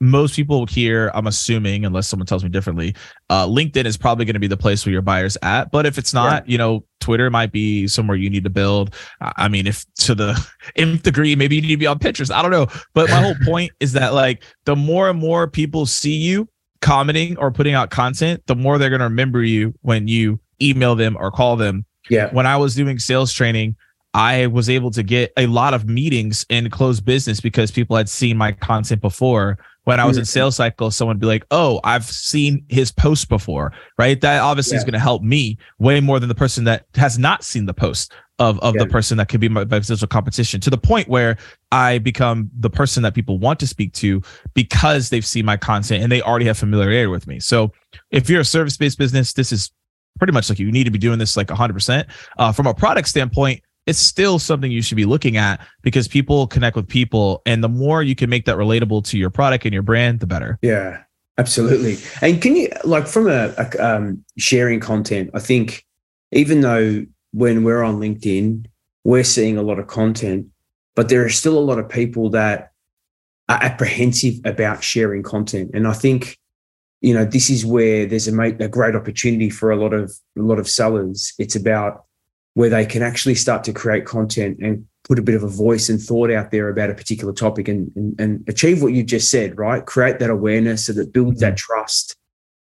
most 0.00 0.36
people 0.36 0.66
here, 0.66 1.10
I'm 1.14 1.26
assuming, 1.26 1.84
unless 1.84 2.08
someone 2.08 2.26
tells 2.26 2.44
me 2.44 2.50
differently, 2.50 2.94
uh, 3.30 3.46
LinkedIn 3.46 3.86
is 3.86 3.96
probably 3.96 4.24
going 4.24 4.34
to 4.34 4.40
be 4.40 4.46
the 4.46 4.56
place 4.56 4.84
where 4.84 4.92
your 4.92 5.02
buyer's 5.02 5.38
at. 5.42 5.70
But 5.70 5.86
if 5.86 5.96
it's 5.96 6.12
not, 6.12 6.46
yeah. 6.46 6.52
you 6.52 6.58
know, 6.58 6.84
Twitter 7.00 7.30
might 7.30 7.52
be 7.52 7.86
somewhere 7.86 8.16
you 8.16 8.28
need 8.28 8.44
to 8.44 8.50
build. 8.50 8.94
I 9.20 9.48
mean, 9.48 9.66
if 9.66 9.86
to 10.00 10.14
the 10.14 10.48
nth 10.76 11.02
degree, 11.02 11.34
maybe 11.34 11.56
you 11.56 11.62
need 11.62 11.68
to 11.68 11.76
be 11.76 11.86
on 11.86 11.98
Pinterest. 11.98 12.30
I 12.30 12.42
don't 12.42 12.50
know. 12.50 12.66
But 12.94 13.08
my 13.08 13.22
whole 13.22 13.36
point 13.44 13.72
is 13.80 13.92
that 13.92 14.12
like 14.12 14.42
the 14.64 14.76
more 14.76 15.08
and 15.08 15.18
more 15.18 15.48
people 15.48 15.86
see 15.86 16.14
you 16.14 16.48
commenting 16.80 17.36
or 17.38 17.50
putting 17.50 17.74
out 17.74 17.90
content, 17.90 18.42
the 18.46 18.56
more 18.56 18.78
they're 18.78 18.90
going 18.90 19.00
to 19.00 19.06
remember 19.06 19.42
you 19.42 19.74
when 19.82 20.08
you 20.08 20.40
email 20.60 20.94
them 20.94 21.16
or 21.18 21.30
call 21.30 21.56
them. 21.56 21.84
Yeah. 22.08 22.30
When 22.32 22.46
I 22.46 22.56
was 22.56 22.74
doing 22.74 22.98
sales 22.98 23.32
training, 23.32 23.76
I 24.14 24.46
was 24.46 24.70
able 24.70 24.90
to 24.92 25.02
get 25.02 25.32
a 25.36 25.46
lot 25.46 25.74
of 25.74 25.86
meetings 25.86 26.46
and 26.48 26.70
close 26.72 27.00
business 27.00 27.40
because 27.40 27.70
people 27.70 27.96
had 27.96 28.08
seen 28.08 28.36
my 28.36 28.52
content 28.52 29.02
before 29.02 29.58
when 29.86 30.00
I 30.00 30.04
was 30.04 30.16
in 30.16 30.24
mm-hmm. 30.24 30.26
sales 30.26 30.56
cycle, 30.56 30.90
someone 30.90 31.14
would 31.14 31.20
be 31.20 31.28
like, 31.28 31.46
"Oh, 31.52 31.78
I've 31.84 32.04
seen 32.04 32.64
his 32.68 32.90
post 32.90 33.28
before," 33.28 33.72
right? 33.96 34.20
That 34.20 34.40
obviously 34.40 34.74
yeah. 34.74 34.78
is 34.78 34.84
going 34.84 34.94
to 34.94 34.98
help 34.98 35.22
me 35.22 35.58
way 35.78 36.00
more 36.00 36.18
than 36.18 36.28
the 36.28 36.34
person 36.34 36.64
that 36.64 36.86
has 36.96 37.20
not 37.20 37.44
seen 37.44 37.66
the 37.66 37.74
post 37.74 38.12
of 38.38 38.58
of 38.60 38.74
yeah. 38.74 38.84
the 38.84 38.88
person 38.88 39.16
that 39.18 39.28
could 39.28 39.40
be 39.40 39.48
my, 39.48 39.64
my 39.64 39.80
potential 39.80 40.08
competition. 40.08 40.60
To 40.60 40.70
the 40.70 40.78
point 40.78 41.08
where 41.08 41.36
I 41.72 41.98
become 41.98 42.50
the 42.58 42.70
person 42.70 43.02
that 43.02 43.14
people 43.14 43.38
want 43.38 43.60
to 43.60 43.66
speak 43.66 43.92
to 43.94 44.22
because 44.54 45.10
they've 45.10 45.26
seen 45.26 45.44
my 45.44 45.56
content 45.56 46.02
and 46.02 46.12
they 46.12 46.22
already 46.22 46.46
have 46.46 46.58
familiarity 46.58 47.06
with 47.06 47.26
me. 47.26 47.40
So, 47.40 47.72
if 48.10 48.28
you're 48.28 48.40
a 48.40 48.44
service 48.44 48.76
based 48.76 48.98
business, 48.98 49.32
this 49.32 49.52
is 49.52 49.70
pretty 50.18 50.32
much 50.32 50.48
like 50.48 50.58
you 50.58 50.70
need 50.72 50.84
to 50.84 50.90
be 50.90 50.98
doing 50.98 51.18
this 51.18 51.36
like 51.36 51.48
100%. 51.48 52.06
Uh, 52.38 52.52
from 52.52 52.66
a 52.66 52.74
product 52.74 53.08
standpoint, 53.08 53.60
it's 53.86 53.98
still 53.98 54.38
something 54.38 54.70
you 54.70 54.82
should 54.82 54.96
be 54.96 55.04
looking 55.04 55.36
at 55.36 55.64
because 55.82 56.08
people 56.08 56.46
connect 56.46 56.76
with 56.76 56.88
people 56.88 57.42
and 57.46 57.62
the 57.62 57.68
more 57.68 58.02
you 58.02 58.14
can 58.14 58.28
make 58.28 58.44
that 58.44 58.56
relatable 58.56 59.04
to 59.04 59.18
your 59.18 59.30
product 59.30 59.64
and 59.64 59.72
your 59.72 59.82
brand 59.82 60.20
the 60.20 60.26
better 60.26 60.58
yeah 60.62 61.02
absolutely 61.38 61.96
and 62.20 62.42
can 62.42 62.56
you 62.56 62.68
like 62.84 63.06
from 63.06 63.28
a, 63.28 63.54
a 63.56 63.78
um, 63.78 64.24
sharing 64.36 64.80
content 64.80 65.30
i 65.34 65.38
think 65.38 65.86
even 66.32 66.60
though 66.60 67.04
when 67.36 67.62
we're 67.64 67.82
on 67.82 68.00
linkedin 68.00 68.64
we're 69.04 69.22
seeing 69.24 69.56
a 69.56 69.62
lot 69.62 69.78
of 69.78 69.86
content 69.86 70.46
but 70.96 71.10
there 71.10 71.24
are 71.24 71.28
still 71.28 71.58
a 71.58 71.60
lot 71.60 71.78
of 71.78 71.88
people 71.88 72.30
that 72.30 72.72
are 73.48 73.62
apprehensive 73.62 74.40
about 74.44 74.82
sharing 74.82 75.22
content. 75.22 75.70
And 75.74 75.86
i 75.86 75.92
think 75.92 76.38
you 77.02 77.14
know 77.14 77.24
this 77.24 77.50
is 77.50 77.64
where 77.64 78.06
there's 78.06 78.26
a, 78.26 78.40
a 78.40 78.68
great 78.68 78.96
opportunity 78.96 79.50
for 79.50 79.70
a 79.70 79.76
lot 79.76 79.92
of 79.92 80.12
a 80.36 80.42
lot 80.42 80.58
of 80.58 80.68
sellers. 80.68 81.34
It's 81.38 81.54
about 81.54 82.04
where 82.54 82.70
they 82.70 82.86
can 82.86 83.02
actually 83.02 83.34
start 83.34 83.62
to 83.64 83.72
create 83.72 84.06
content 84.06 84.58
and 84.62 84.86
put 85.04 85.18
a 85.18 85.22
bit 85.22 85.34
of 85.34 85.42
a 85.42 85.48
voice 85.48 85.90
and 85.90 86.00
thought 86.00 86.30
out 86.30 86.50
there 86.50 86.70
about 86.70 86.90
a 86.90 86.94
particular 86.94 87.34
topic 87.34 87.68
and, 87.68 87.92
and, 87.94 88.18
and 88.18 88.48
achieve 88.48 88.82
what 88.82 88.94
you 88.94 89.04
just 89.04 89.30
said, 89.30 89.58
right? 89.58 89.84
Create 89.84 90.18
that 90.18 90.30
awareness 90.30 90.86
so 90.86 90.94
that 90.94 91.12
builds 91.12 91.40
that 91.40 91.52
mm. 91.52 91.58
trust 91.58 92.16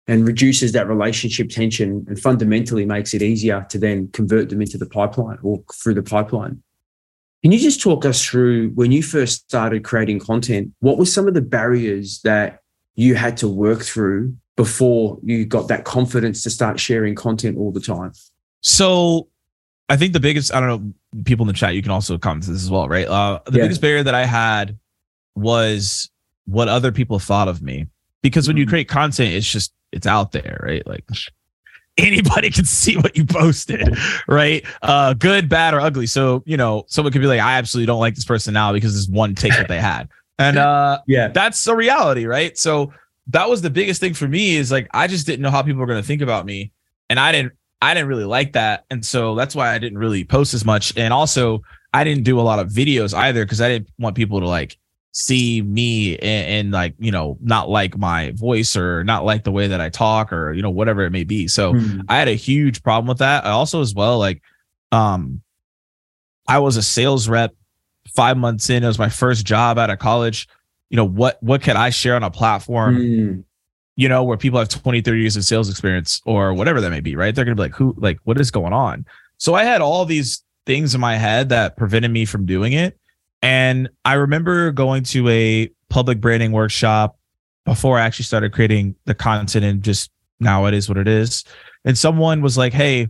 and 0.10 0.25
reduces 0.25 0.72
that 0.72 0.88
relationship 0.88 1.50
tension 1.50 2.04
and 2.08 2.20
fundamentally 2.20 2.84
makes 2.84 3.13
it 3.13 3.22
easier 3.22 3.63
to 3.70 3.78
then 3.78 4.08
convert 4.12 4.50
them 4.50 4.60
into 4.60 4.75
the 4.75 4.88
pipeline 4.88 5.38
or 5.44 5.63
through 5.72 5.94
the 5.94 6.01
pipeline. 6.01 6.63
Can 7.44 7.51
you 7.51 7.60
just 7.60 7.80
talk 7.80 8.06
us 8.06 8.25
through 8.25 8.72
when 8.72 8.92
you 8.92 9.04
first 9.04 9.44
started 9.44 9.84
creating 9.84 10.20
content, 10.20 10.74
what 10.80 10.98
were 10.98 11.06
some 11.06 11.28
of 11.28 11.36
the 11.36 11.44
barriers 11.44 12.22
that 12.24 12.62
you 12.96 13.13
had 13.13 13.38
to 13.38 13.48
work 13.48 13.84
through 13.84 14.36
before 14.58 15.20
you 15.24 15.46
got 15.46 15.68
that 15.68 15.86
confidence 15.86 16.42
to 16.42 16.50
start 16.50 16.80
sharing 16.80 17.13
content 17.13 17.60
all 17.60 17.72
the 17.72 17.80
time? 17.80 18.12
So 18.62 19.28
I 19.89 19.96
think 19.96 20.13
the 20.13 20.20
biggest, 20.20 20.51
I 20.51 20.60
don't 20.60 20.70
know, 20.70 21.22
people 21.24 21.44
in 21.44 21.48
the 21.48 21.54
chat, 21.54 21.75
you 21.75 21.84
can 21.84 21.92
also 21.92 22.18
comment 22.18 22.48
this 22.48 22.63
as 22.63 22.72
well, 22.72 22.89
right? 22.89 23.08
Uh, 23.08 23.42
the 23.46 23.60
yeah. 23.60 23.66
biggest 23.66 23.80
barrier 23.80 24.01
that 24.01 24.16
I 24.16 24.25
had 24.25 24.80
was 25.36 26.10
what 26.46 26.68
other 26.68 26.92
people 26.92 27.20
thought 27.20 27.48
of 27.48 27.62
me. 27.62 27.86
Because 28.22 28.48
when 28.48 28.58
you 28.58 28.66
mm-hmm. 28.66 28.72
create 28.72 28.88
content, 28.88 29.34
it's 29.34 29.50
just, 29.50 29.74
it's 29.92 30.08
out 30.08 30.32
there, 30.32 30.60
right? 30.64 30.86
Like 30.86 31.06
anybody 31.98 32.50
can 32.50 32.66
see 32.66 32.96
what 32.98 33.16
you 33.18 33.26
posted, 33.26 33.98
right? 34.28 34.66
Uh, 34.82 35.14
good, 35.14 35.50
bad, 35.50 35.74
or 35.74 35.80
ugly. 35.80 36.08
So, 36.08 36.44
you 36.46 36.58
know, 36.58 36.86
someone 36.88 37.14
could 37.14 37.22
be 37.22 37.28
like, 37.28 37.40
I 37.40 37.58
absolutely 37.58 37.88
don't 37.88 38.00
like 38.00 38.16
this 38.16 38.26
person 38.26 38.54
now 38.54 38.74
because 38.74 38.94
this 38.94 39.08
one 39.08 39.36
take 39.36 39.54
that 39.54 39.68
they 39.68 39.80
had. 39.80 40.10
And 40.38 40.58
uh, 40.58 41.00
yeah, 41.08 41.30
that's 41.30 41.66
a 41.68 41.76
reality, 41.76 42.26
right? 42.26 42.58
So 42.58 42.94
that 43.28 43.50
was 43.50 43.62
the 43.62 43.70
biggest 43.70 44.02
thing 44.02 44.14
for 44.14 44.28
me 44.28 44.56
is 44.56 44.72
like, 44.72 44.88
I 44.94 45.08
just 45.08 45.26
didn't 45.26 45.42
know 45.42 45.52
how 45.52 45.62
people 45.62 45.80
were 45.80 45.88
going 45.88 46.02
to 46.02 46.08
think 46.08 46.22
about 46.22 46.46
me. 46.46 46.72
And 47.10 47.20
I 47.20 47.32
didn't 47.32 47.54
I 47.82 47.94
didn't 47.94 48.10
really 48.10 48.26
like 48.26 48.54
that. 48.54 48.86
And 48.90 49.06
so 49.06 49.36
that's 49.36 49.56
why 49.56 49.74
I 49.74 49.78
didn't 49.78 50.00
really 50.00 50.26
post 50.26 50.54
as 50.54 50.66
much. 50.66 50.96
And 50.98 51.14
also, 51.14 51.62
I 51.94 52.04
didn't 52.04 52.24
do 52.24 52.40
a 52.40 52.42
lot 52.42 52.60
of 52.60 52.68
videos 52.70 53.14
either 53.14 53.46
because 53.46 53.62
I 53.62 53.70
didn't 53.70 53.90
want 53.98 54.16
people 54.16 54.40
to 54.42 54.48
like 54.48 54.78
see 55.12 55.62
me 55.62 56.18
and, 56.18 56.48
and, 56.48 56.72
like, 56.72 56.96
you 57.00 57.12
know, 57.12 57.38
not 57.42 57.70
like 57.70 57.98
my 57.98 58.32
voice 58.32 58.75
or 58.75 59.04
not 59.04 59.25
like 59.25 59.44
the 59.44 59.51
way 59.51 59.68
that 59.68 59.82
I 59.82 59.89
talk 59.89 60.32
or, 60.32 60.54
you 60.54 60.62
know, 60.62 60.70
whatever 60.70 61.01
it 61.04 61.12
may 61.12 61.24
be. 61.24 61.48
So 61.48 61.74
mm-hmm. 61.74 62.01
I 62.08 62.18
had 62.18 62.28
a 62.28 62.36
huge 62.36 62.84
problem 62.84 63.08
with 63.08 63.20
that. 63.20 63.46
I 63.46 63.50
also, 63.50 63.82
as 63.82 63.94
well, 63.94 64.20
like, 64.20 64.42
um, 64.92 65.42
I 66.48 66.60
was 66.60 66.78
a 66.78 66.84
sales 66.84 67.28
rep 67.28 67.54
five 68.16 68.38
months 68.38 68.70
in. 68.70 68.84
It 68.84 68.88
was 68.88 69.00
my 69.00 69.10
first 69.10 69.46
job 69.46 69.78
out 69.78 69.89
of 69.89 70.00
college. 70.00 70.48
You 70.89 70.98
know, 70.98 71.06
what, 71.06 71.42
what 71.42 71.62
could 71.62 71.75
I 71.75 71.89
share 71.89 72.16
on 72.16 72.24
a 72.24 72.32
platform 72.32 72.98
mm 72.98 73.44
you 74.00 74.08
know, 74.08 74.24
where 74.24 74.38
people 74.38 74.58
have 74.58 74.70
20, 74.70 75.01
30 75.01 75.20
years 75.20 75.36
of 75.36 75.44
sales 75.44 75.70
experience 75.70 76.22
or 76.25 76.54
whatever 76.54 76.80
that 76.80 76.89
may 76.89 77.01
be, 77.01 77.18
right? 77.18 77.36
They're 77.36 77.44
going 77.44 77.58
to 77.58 77.62
be 77.62 77.66
like, 77.66 77.75
who, 77.75 77.94
like, 77.98 78.18
what 78.24 78.39
is 78.39 78.50
going 78.50 78.72
on? 78.72 79.06
So 79.39 79.56
I 79.56 79.66
had 79.66 79.82
all 79.82 80.06
these 80.06 80.42
things 80.66 80.94
in 80.94 81.01
my 81.01 81.18
head 81.18 81.50
that 81.50 81.78
prevented 81.78 82.12
me 82.12 82.25
from 82.25 82.46
doing 82.46 82.74
it. 82.74 82.99
And 83.41 83.89
I 84.05 84.13
remember 84.13 84.72
going 84.72 85.03
to 85.03 85.27
a 85.29 85.69
public 85.89 86.19
branding 86.19 86.51
workshop 86.51 87.17
before 87.65 87.98
I 87.98 88.01
actually 88.01 88.25
started 88.25 88.51
creating 88.51 88.96
the 89.05 89.13
content 89.13 89.65
and 89.65 89.84
just 89.84 90.12
now 90.39 90.65
it 90.65 90.74
is 90.74 90.89
what 90.89 90.98
it 90.98 91.08
is. 91.08 91.43
And 91.86 91.98
someone 91.98 92.41
was 92.41 92.58
like, 92.58 92.74
Hey, 92.74 93.08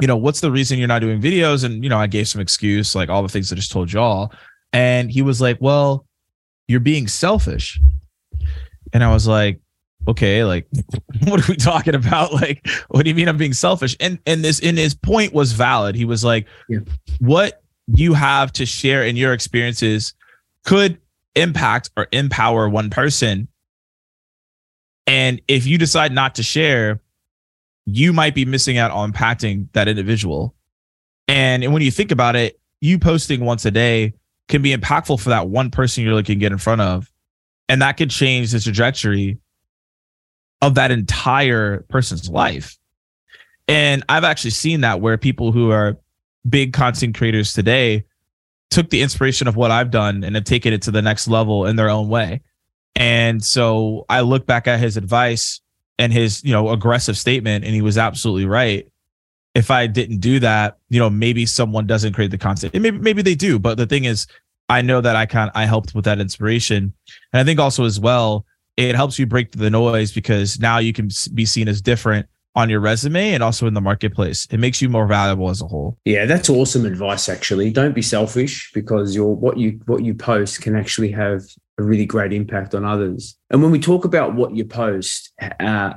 you 0.00 0.06
know, 0.06 0.16
what's 0.16 0.40
the 0.40 0.50
reason 0.50 0.78
you're 0.78 0.88
not 0.88 1.00
doing 1.00 1.20
videos? 1.20 1.64
And, 1.64 1.82
you 1.82 1.90
know, 1.90 1.98
I 1.98 2.06
gave 2.06 2.28
some 2.28 2.40
excuse, 2.40 2.94
like 2.94 3.08
all 3.08 3.22
the 3.22 3.28
things 3.28 3.52
I 3.52 3.56
just 3.56 3.72
told 3.72 3.92
y'all. 3.92 4.32
And 4.72 5.10
he 5.10 5.22
was 5.22 5.40
like, 5.40 5.58
Well, 5.60 6.06
you're 6.68 6.80
being 6.80 7.08
selfish. 7.08 7.80
And 8.92 9.02
I 9.02 9.12
was 9.12 9.26
like, 9.26 9.60
okay, 10.06 10.44
like 10.44 10.66
what 11.24 11.40
are 11.40 11.52
we 11.52 11.56
talking 11.56 11.94
about? 11.94 12.32
Like, 12.44 12.66
what 12.88 13.04
do 13.04 13.10
you 13.10 13.14
mean 13.14 13.28
I'm 13.28 13.36
being 13.36 13.52
selfish? 13.52 13.96
And 14.00 14.18
and 14.26 14.44
this 14.44 14.58
in 14.58 14.76
his 14.76 14.94
point 14.94 15.32
was 15.32 15.52
valid. 15.52 15.94
He 15.94 16.04
was 16.04 16.24
like, 16.24 16.46
yeah. 16.68 16.80
what 17.20 17.62
you 17.86 18.14
have 18.14 18.52
to 18.54 18.66
share 18.66 19.04
in 19.04 19.16
your 19.16 19.32
experiences 19.32 20.14
could 20.64 20.98
impact 21.34 21.90
or 21.96 22.06
empower 22.12 22.68
one 22.68 22.90
person. 22.90 23.48
And 25.06 25.40
if 25.48 25.66
you 25.66 25.76
decide 25.78 26.12
not 26.12 26.36
to 26.36 26.42
share, 26.42 27.00
you 27.86 28.12
might 28.12 28.34
be 28.34 28.44
missing 28.44 28.78
out 28.78 28.90
on 28.90 29.12
impacting 29.12 29.68
that 29.72 29.88
individual. 29.88 30.54
And, 31.28 31.62
and 31.62 31.72
when 31.72 31.82
you 31.82 31.90
think 31.90 32.10
about 32.10 32.36
it, 32.36 32.58
you 32.80 32.98
posting 32.98 33.44
once 33.44 33.64
a 33.64 33.70
day 33.70 34.14
can 34.48 34.62
be 34.62 34.74
impactful 34.74 35.20
for 35.20 35.30
that 35.30 35.48
one 35.48 35.70
person 35.70 36.04
you're 36.04 36.14
looking 36.14 36.38
to 36.38 36.40
get 36.40 36.52
in 36.52 36.58
front 36.58 36.80
of. 36.80 37.10
And 37.68 37.82
that 37.82 37.96
could 37.96 38.10
change 38.10 38.52
the 38.52 38.60
trajectory 38.60 39.38
of 40.60 40.74
that 40.74 40.90
entire 40.90 41.84
person's 41.88 42.28
life. 42.28 42.78
And 43.68 44.04
I've 44.08 44.24
actually 44.24 44.50
seen 44.50 44.82
that 44.82 45.00
where 45.00 45.16
people 45.16 45.52
who 45.52 45.70
are 45.70 45.98
big 46.48 46.72
content 46.72 47.16
creators 47.16 47.52
today 47.52 48.04
took 48.70 48.90
the 48.90 49.02
inspiration 49.02 49.46
of 49.46 49.56
what 49.56 49.70
I've 49.70 49.90
done 49.90 50.24
and 50.24 50.34
have 50.34 50.44
taken 50.44 50.72
it 50.72 50.82
to 50.82 50.90
the 50.90 51.02
next 51.02 51.28
level 51.28 51.66
in 51.66 51.76
their 51.76 51.88
own 51.88 52.08
way. 52.08 52.40
And 52.96 53.42
so 53.42 54.04
I 54.08 54.20
look 54.20 54.46
back 54.46 54.66
at 54.66 54.80
his 54.80 54.96
advice 54.96 55.60
and 55.98 56.12
his, 56.12 56.42
you 56.44 56.52
know, 56.52 56.70
aggressive 56.70 57.16
statement, 57.16 57.64
and 57.64 57.74
he 57.74 57.82
was 57.82 57.98
absolutely 57.98 58.46
right. 58.46 58.88
If 59.54 59.70
I 59.70 59.86
didn't 59.86 60.18
do 60.18 60.40
that, 60.40 60.78
you 60.88 60.98
know, 60.98 61.08
maybe 61.08 61.46
someone 61.46 61.86
doesn't 61.86 62.12
create 62.12 62.32
the 62.32 62.38
content. 62.38 62.74
And 62.74 62.82
maybe 62.82 62.98
maybe 62.98 63.22
they 63.22 63.36
do, 63.36 63.58
but 63.58 63.76
the 63.76 63.86
thing 63.86 64.04
is, 64.04 64.26
I 64.68 64.82
know 64.82 65.00
that 65.00 65.14
I 65.14 65.26
can 65.26 65.50
I 65.54 65.66
helped 65.66 65.94
with 65.94 66.04
that 66.06 66.20
inspiration. 66.20 66.92
And 67.32 67.40
I 67.40 67.44
think 67.44 67.60
also 67.60 67.84
as 67.84 68.00
well, 68.00 68.44
it 68.76 68.96
helps 68.96 69.18
you 69.18 69.26
break 69.26 69.52
the 69.52 69.70
noise 69.70 70.10
because 70.10 70.58
now 70.58 70.78
you 70.78 70.92
can 70.92 71.08
be 71.32 71.44
seen 71.44 71.68
as 71.68 71.80
different 71.80 72.26
on 72.54 72.70
your 72.70 72.80
resume 72.80 73.32
and 73.32 73.42
also 73.42 73.66
in 73.66 73.74
the 73.74 73.80
marketplace. 73.80 74.46
It 74.50 74.58
makes 74.58 74.80
you 74.80 74.88
more 74.88 75.06
valuable 75.06 75.50
as 75.50 75.60
a 75.60 75.66
whole. 75.66 75.98
Yeah, 76.04 76.26
that's 76.26 76.48
awesome 76.48 76.86
advice 76.86 77.28
actually. 77.28 77.70
Don't 77.70 77.94
be 77.94 78.02
selfish 78.02 78.70
because 78.72 79.14
your 79.14 79.34
what 79.34 79.58
you 79.58 79.80
what 79.86 80.04
you 80.04 80.14
post 80.14 80.62
can 80.62 80.76
actually 80.76 81.10
have 81.12 81.42
a 81.78 81.82
really 81.82 82.06
great 82.06 82.32
impact 82.32 82.74
on 82.74 82.84
others. 82.84 83.36
And 83.50 83.62
when 83.62 83.72
we 83.72 83.80
talk 83.80 84.04
about 84.04 84.34
what 84.34 84.54
you 84.54 84.64
post, 84.64 85.32
uh, 85.60 85.94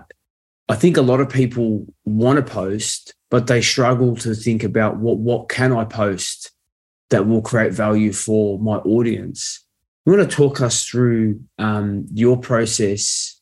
I 0.69 0.75
think 0.75 0.97
a 0.97 1.01
lot 1.01 1.21
of 1.21 1.29
people 1.29 1.85
want 2.05 2.37
to 2.37 2.51
post, 2.53 3.13
but 3.29 3.47
they 3.47 3.61
struggle 3.61 4.15
to 4.17 4.33
think 4.33 4.63
about 4.63 4.97
what 4.97 5.17
what 5.17 5.49
can 5.49 5.71
I 5.71 5.85
post 5.85 6.51
that 7.09 7.27
will 7.27 7.41
create 7.41 7.71
value 7.71 8.11
for 8.11 8.59
my 8.59 8.77
audience. 8.77 9.63
You 10.05 10.13
want 10.13 10.29
to 10.29 10.35
talk 10.35 10.61
us 10.61 10.85
through 10.85 11.41
um, 11.57 12.05
your 12.13 12.37
process 12.37 13.39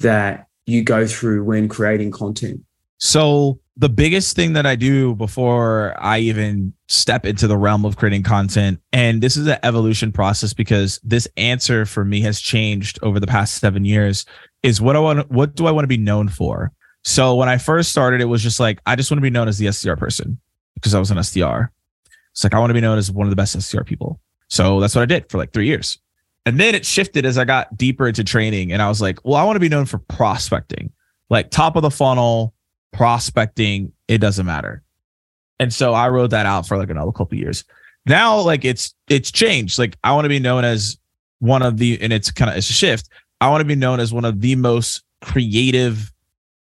that 0.00 0.46
you 0.66 0.82
go 0.82 1.06
through 1.06 1.44
when 1.44 1.68
creating 1.68 2.10
content? 2.10 2.60
So, 2.98 3.58
the 3.76 3.88
biggest 3.88 4.36
thing 4.36 4.52
that 4.52 4.66
I 4.66 4.76
do 4.76 5.14
before 5.14 5.94
I 5.98 6.18
even 6.18 6.74
step 6.88 7.24
into 7.24 7.46
the 7.46 7.56
realm 7.56 7.84
of 7.84 7.96
creating 7.96 8.22
content, 8.22 8.80
and 8.92 9.22
this 9.22 9.36
is 9.36 9.46
an 9.46 9.58
evolution 9.62 10.12
process 10.12 10.52
because 10.52 11.00
this 11.02 11.26
answer 11.36 11.86
for 11.86 12.04
me 12.04 12.20
has 12.20 12.40
changed 12.40 12.98
over 13.02 13.18
the 13.18 13.26
past 13.26 13.58
seven 13.60 13.84
years, 13.84 14.26
is 14.62 14.80
what 14.80 14.94
I 14.94 15.00
want. 15.00 15.30
What 15.30 15.54
do 15.54 15.66
I 15.66 15.70
want 15.70 15.84
to 15.84 15.88
be 15.88 15.96
known 15.96 16.28
for? 16.28 16.70
So 17.04 17.34
when 17.34 17.48
I 17.48 17.58
first 17.58 17.90
started, 17.90 18.20
it 18.20 18.26
was 18.26 18.42
just 18.42 18.60
like 18.60 18.80
I 18.86 18.94
just 18.94 19.10
want 19.10 19.18
to 19.18 19.22
be 19.22 19.30
known 19.30 19.48
as 19.48 19.58
the 19.58 19.66
SDR 19.66 19.98
person 19.98 20.38
because 20.74 20.94
I 20.94 20.98
was 20.98 21.10
an 21.10 21.18
SDR. 21.18 21.68
It's 22.32 22.44
like 22.44 22.54
I 22.54 22.58
want 22.58 22.70
to 22.70 22.74
be 22.74 22.80
known 22.80 22.98
as 22.98 23.10
one 23.10 23.26
of 23.26 23.30
the 23.30 23.36
best 23.36 23.56
SDR 23.56 23.84
people. 23.84 24.20
So 24.48 24.80
that's 24.80 24.94
what 24.94 25.02
I 25.02 25.06
did 25.06 25.30
for 25.30 25.38
like 25.38 25.52
three 25.52 25.66
years. 25.66 25.98
And 26.44 26.58
then 26.58 26.74
it 26.74 26.84
shifted 26.84 27.24
as 27.24 27.38
I 27.38 27.44
got 27.44 27.76
deeper 27.76 28.08
into 28.08 28.24
training. 28.24 28.72
And 28.72 28.82
I 28.82 28.88
was 28.88 29.00
like, 29.00 29.18
well, 29.24 29.36
I 29.36 29.44
want 29.44 29.56
to 29.56 29.60
be 29.60 29.68
known 29.68 29.86
for 29.86 29.98
prospecting, 29.98 30.92
like 31.30 31.50
top 31.50 31.76
of 31.76 31.82
the 31.82 31.90
funnel, 31.90 32.52
prospecting. 32.92 33.92
It 34.08 34.18
doesn't 34.18 34.46
matter. 34.46 34.82
And 35.60 35.72
so 35.72 35.94
I 35.94 36.08
wrote 36.08 36.30
that 36.30 36.46
out 36.46 36.66
for 36.66 36.76
like 36.76 36.90
another 36.90 37.12
couple 37.12 37.38
years. 37.38 37.64
Now, 38.06 38.40
like 38.40 38.64
it's 38.64 38.94
it's 39.08 39.30
changed. 39.30 39.78
Like 39.78 39.96
I 40.02 40.12
want 40.12 40.24
to 40.24 40.28
be 40.28 40.40
known 40.40 40.64
as 40.64 40.98
one 41.38 41.62
of 41.62 41.76
the, 41.76 42.00
and 42.00 42.12
it's 42.12 42.32
kind 42.32 42.50
of 42.50 42.56
it's 42.56 42.68
a 42.68 42.72
shift. 42.72 43.08
I 43.40 43.48
want 43.48 43.60
to 43.60 43.66
be 43.66 43.76
known 43.76 44.00
as 44.00 44.12
one 44.12 44.24
of 44.24 44.40
the 44.40 44.56
most 44.56 45.04
creative 45.20 46.12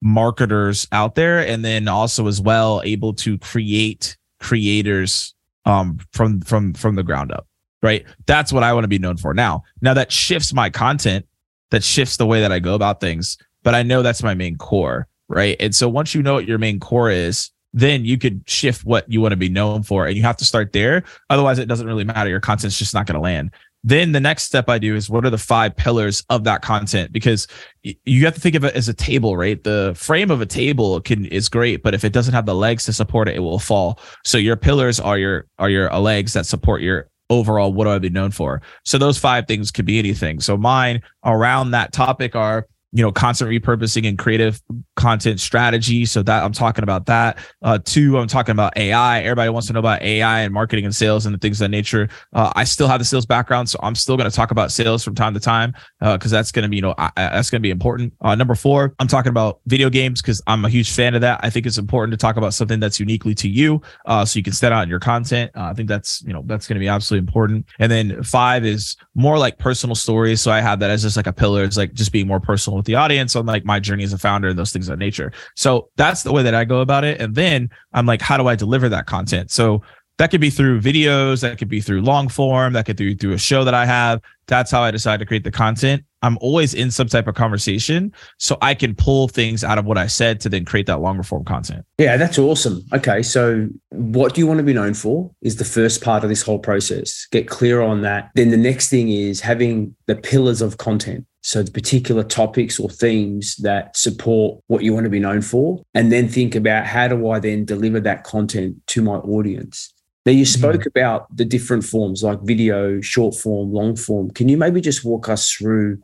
marketers 0.01 0.85
out 0.91 1.15
there, 1.15 1.39
and 1.39 1.63
then 1.63 1.87
also 1.87 2.27
as 2.27 2.41
well 2.41 2.81
able 2.83 3.13
to 3.13 3.37
create 3.37 4.17
creators 4.41 5.33
um 5.65 5.99
from 6.13 6.41
from 6.41 6.73
from 6.73 6.95
the 6.95 7.03
ground 7.03 7.31
up 7.31 7.45
right? 7.81 8.05
That's 8.25 8.51
what 8.51 8.63
I 8.63 8.73
want 8.73 8.83
to 8.83 8.89
be 8.89 8.99
known 8.99 9.17
for 9.17 9.33
now. 9.33 9.63
Now 9.81 9.93
that 9.93 10.11
shifts 10.11 10.53
my 10.53 10.69
content, 10.69 11.25
that 11.71 11.83
shifts 11.83 12.17
the 12.17 12.25
way 12.25 12.41
that 12.41 12.51
I 12.51 12.59
go 12.59 12.75
about 12.75 12.99
things, 12.99 13.37
but 13.63 13.75
I 13.75 13.83
know 13.83 14.01
that's 14.01 14.23
my 14.23 14.33
main 14.33 14.57
core, 14.57 15.07
right? 15.27 15.55
And 15.59 15.73
so 15.73 15.87
once 15.87 16.15
you 16.15 16.21
know 16.21 16.33
what 16.33 16.47
your 16.47 16.57
main 16.57 16.79
core 16.79 17.09
is, 17.09 17.51
then 17.73 18.03
you 18.03 18.17
could 18.17 18.43
shift 18.47 18.83
what 18.83 19.09
you 19.11 19.21
want 19.21 19.31
to 19.31 19.37
be 19.37 19.49
known 19.49 19.83
for 19.83 20.07
and 20.07 20.17
you 20.17 20.23
have 20.23 20.37
to 20.37 20.45
start 20.45 20.73
there. 20.73 21.03
Otherwise, 21.29 21.59
it 21.59 21.67
doesn't 21.67 21.85
really 21.85 22.03
matter. 22.03 22.29
Your 22.29 22.39
content's 22.39 22.79
just 22.79 22.93
not 22.93 23.05
going 23.05 23.15
to 23.15 23.21
land. 23.21 23.51
Then 23.83 24.11
the 24.11 24.19
next 24.19 24.43
step 24.43 24.67
I 24.67 24.77
do 24.77 24.95
is 24.95 25.09
what 25.09 25.25
are 25.25 25.29
the 25.29 25.37
five 25.37 25.75
pillars 25.75 26.23
of 26.29 26.43
that 26.43 26.61
content? 26.61 27.13
Because 27.13 27.47
you 27.83 28.25
have 28.25 28.33
to 28.33 28.41
think 28.41 28.55
of 28.55 28.65
it 28.65 28.75
as 28.75 28.89
a 28.89 28.93
table, 28.93 29.37
right? 29.37 29.63
The 29.63 29.93
frame 29.95 30.31
of 30.31 30.41
a 30.41 30.45
table 30.45 30.99
can 30.99 31.25
is 31.25 31.47
great, 31.47 31.81
but 31.81 31.93
if 31.93 32.03
it 32.03 32.11
doesn't 32.11 32.33
have 32.33 32.45
the 32.45 32.55
legs 32.55 32.83
to 32.85 32.93
support 32.93 33.29
it, 33.29 33.37
it 33.37 33.39
will 33.39 33.59
fall. 33.59 33.99
So 34.25 34.37
your 34.37 34.57
pillars 34.57 34.99
are 34.99 35.17
your 35.17 35.45
are 35.59 35.69
your 35.69 35.89
legs 35.97 36.33
that 36.33 36.45
support 36.45 36.81
your 36.81 37.09
overall 37.29 37.73
what 37.73 37.85
do 37.85 37.91
I 37.91 37.99
be 37.99 38.09
known 38.09 38.31
for? 38.31 38.61
So 38.85 38.97
those 38.97 39.17
five 39.17 39.47
things 39.47 39.71
could 39.71 39.85
be 39.85 39.99
anything. 39.99 40.39
So 40.39 40.57
mine 40.57 41.01
around 41.23 41.71
that 41.71 41.93
topic 41.93 42.35
are 42.35 42.67
you 42.91 43.03
know 43.03 43.11
content 43.11 43.49
repurposing 43.49 44.07
and 44.07 44.17
creative 44.17 44.61
content 44.95 45.39
strategy. 45.39 46.05
So 46.05 46.23
that 46.23 46.43
i'm 46.43 46.51
talking 46.51 46.83
about 46.83 47.05
that. 47.05 47.37
Uh 47.61 47.77
two 47.83 48.17
i'm 48.17 48.27
talking 48.27 48.51
about 48.51 48.75
ai 48.77 49.21
everybody 49.21 49.49
wants 49.49 49.67
to 49.67 49.73
know 49.73 49.79
about 49.79 50.01
ai 50.01 50.41
and 50.41 50.53
marketing 50.53 50.85
and 50.85 50.95
sales 50.95 51.25
and 51.25 51.33
the 51.33 51.39
things 51.39 51.61
of 51.61 51.65
that 51.65 51.69
nature. 51.69 52.09
Uh, 52.33 52.51
i 52.55 52.63
still 52.63 52.87
have 52.87 52.99
the 52.99 53.05
sales 53.05 53.25
background 53.25 53.69
so 53.69 53.79
i'm 53.83 53.95
still 53.95 54.17
going 54.17 54.29
to 54.29 54.35
talk 54.35 54.51
about 54.51 54.71
sales 54.71 55.03
from 55.03 55.13
time 55.15 55.33
to 55.33 55.39
time 55.39 55.73
because 55.99 56.33
uh, 56.33 56.37
that's 56.37 56.51
going 56.51 56.63
to 56.63 56.69
be 56.69 56.77
you 56.77 56.81
know 56.81 56.95
I, 56.97 57.11
that's 57.15 57.49
going 57.49 57.61
to 57.61 57.63
be 57.63 57.69
important. 57.69 58.13
Uh, 58.21 58.35
number 58.35 58.55
four 58.55 58.95
i'm 58.99 59.07
talking 59.07 59.29
about 59.29 59.59
video 59.67 59.89
games 59.89 60.21
because 60.21 60.41
i'm 60.47 60.65
a 60.65 60.69
huge 60.69 60.91
fan 60.91 61.15
of 61.15 61.21
that. 61.21 61.39
I 61.43 61.49
think 61.49 61.65
it's 61.65 61.77
important 61.77 62.11
to 62.11 62.17
talk 62.17 62.37
about 62.37 62.53
something 62.53 62.79
that's 62.79 62.99
uniquely 62.99 63.35
to 63.35 63.47
you 63.47 63.81
uh, 64.05 64.25
so 64.25 64.37
you 64.37 64.43
can 64.43 64.53
stand 64.53 64.73
out 64.73 64.83
in 64.83 64.89
your 64.89 64.99
content. 64.99 65.51
Uh, 65.55 65.63
i 65.63 65.73
think 65.73 65.87
that's 65.87 66.21
you 66.23 66.33
know 66.33 66.43
that's 66.45 66.67
going 66.67 66.75
to 66.75 66.79
be 66.79 66.87
absolutely 66.87 67.27
important. 67.27 67.65
And 67.77 67.91
then 67.91 68.23
five 68.23 68.65
is 68.65 68.95
more 69.15 69.37
like 69.37 69.59
personal 69.59 69.95
stories. 69.95 70.41
So 70.41 70.51
i 70.51 70.59
have 70.59 70.79
that 70.79 70.89
as 70.89 71.03
just 71.03 71.17
like 71.17 71.27
a 71.27 71.33
pillar 71.33 71.63
it's 71.63 71.77
like 71.77 71.93
just 71.93 72.11
being 72.11 72.27
more 72.27 72.39
personal 72.39 72.78
with 72.79 72.87
the 72.87 72.95
audience 72.95 73.35
on 73.35 73.45
like 73.45 73.65
my 73.65 73.79
journey 73.79 74.03
as 74.03 74.13
a 74.13 74.17
founder 74.17 74.47
and 74.47 74.57
those 74.57 74.71
things 74.71 74.89
of 74.89 74.97
nature. 74.97 75.31
So 75.55 75.89
that's 75.95 76.23
the 76.23 76.33
way 76.33 76.41
that 76.41 76.55
I 76.55 76.65
go 76.65 76.81
about 76.81 77.03
it. 77.03 77.21
And 77.21 77.35
then 77.35 77.69
I'm 77.93 78.05
like, 78.05 78.21
how 78.21 78.37
do 78.37 78.47
I 78.47 78.55
deliver 78.55 78.89
that 78.89 79.05
content? 79.05 79.51
So 79.51 79.83
that 80.17 80.31
could 80.31 80.41
be 80.41 80.49
through 80.49 80.81
videos, 80.81 81.41
that 81.41 81.57
could 81.57 81.69
be 81.69 81.79
through 81.79 82.01
long 82.01 82.27
form, 82.27 82.73
that 82.73 82.85
could 82.85 82.97
be 82.97 83.15
through 83.15 83.33
a 83.33 83.37
show 83.37 83.63
that 83.63 83.73
I 83.73 83.85
have. 83.85 84.21
That's 84.47 84.71
how 84.71 84.81
I 84.81 84.91
decide 84.91 85.19
to 85.19 85.25
create 85.25 85.43
the 85.43 85.51
content. 85.51 86.03
I'm 86.21 86.37
always 86.41 86.73
in 86.73 86.91
some 86.91 87.07
type 87.07 87.27
of 87.27 87.35
conversation 87.35 88.13
so 88.37 88.57
I 88.61 88.73
can 88.73 88.95
pull 88.95 89.27
things 89.27 89.63
out 89.63 89.77
of 89.77 89.85
what 89.85 89.97
I 89.97 90.07
said 90.07 90.39
to 90.41 90.49
then 90.49 90.65
create 90.65 90.85
that 90.87 90.99
longer 90.99 91.23
form 91.23 91.45
content. 91.45 91.85
Yeah, 91.97 92.17
that's 92.17 92.37
awesome. 92.37 92.83
Okay. 92.93 93.23
So, 93.23 93.67
what 93.89 94.33
do 94.33 94.41
you 94.41 94.47
want 94.47 94.57
to 94.59 94.63
be 94.63 94.73
known 94.73 94.93
for 94.93 95.31
is 95.41 95.55
the 95.55 95.65
first 95.65 96.01
part 96.01 96.23
of 96.23 96.29
this 96.29 96.41
whole 96.41 96.59
process. 96.59 97.27
Get 97.31 97.47
clear 97.47 97.81
on 97.81 98.01
that. 98.01 98.31
Then 98.35 98.51
the 98.51 98.57
next 98.57 98.89
thing 98.89 99.09
is 99.09 99.41
having 99.41 99.95
the 100.07 100.15
pillars 100.15 100.61
of 100.61 100.77
content. 100.77 101.25
So, 101.41 101.63
the 101.63 101.71
particular 101.71 102.23
topics 102.23 102.79
or 102.79 102.89
themes 102.89 103.55
that 103.57 103.95
support 103.95 104.61
what 104.67 104.83
you 104.83 104.93
want 104.93 105.05
to 105.05 105.09
be 105.09 105.19
known 105.19 105.41
for. 105.41 105.81
And 105.93 106.11
then 106.11 106.27
think 106.27 106.55
about 106.55 106.85
how 106.85 107.07
do 107.07 107.29
I 107.29 107.39
then 107.39 107.65
deliver 107.65 107.99
that 108.01 108.23
content 108.23 108.75
to 108.87 109.01
my 109.01 109.15
audience? 109.15 109.93
Now, 110.25 110.33
you 110.33 110.43
mm-hmm. 110.43 110.59
spoke 110.59 110.85
about 110.85 111.35
the 111.35 111.45
different 111.45 111.83
forms 111.83 112.23
like 112.23 112.39
video, 112.43 112.99
short 113.01 113.35
form, 113.35 113.71
long 113.71 113.95
form. 113.95 114.29
Can 114.31 114.49
you 114.49 114.57
maybe 114.57 114.81
just 114.81 115.05
walk 115.05 115.29
us 115.29 115.49
through 115.49 115.99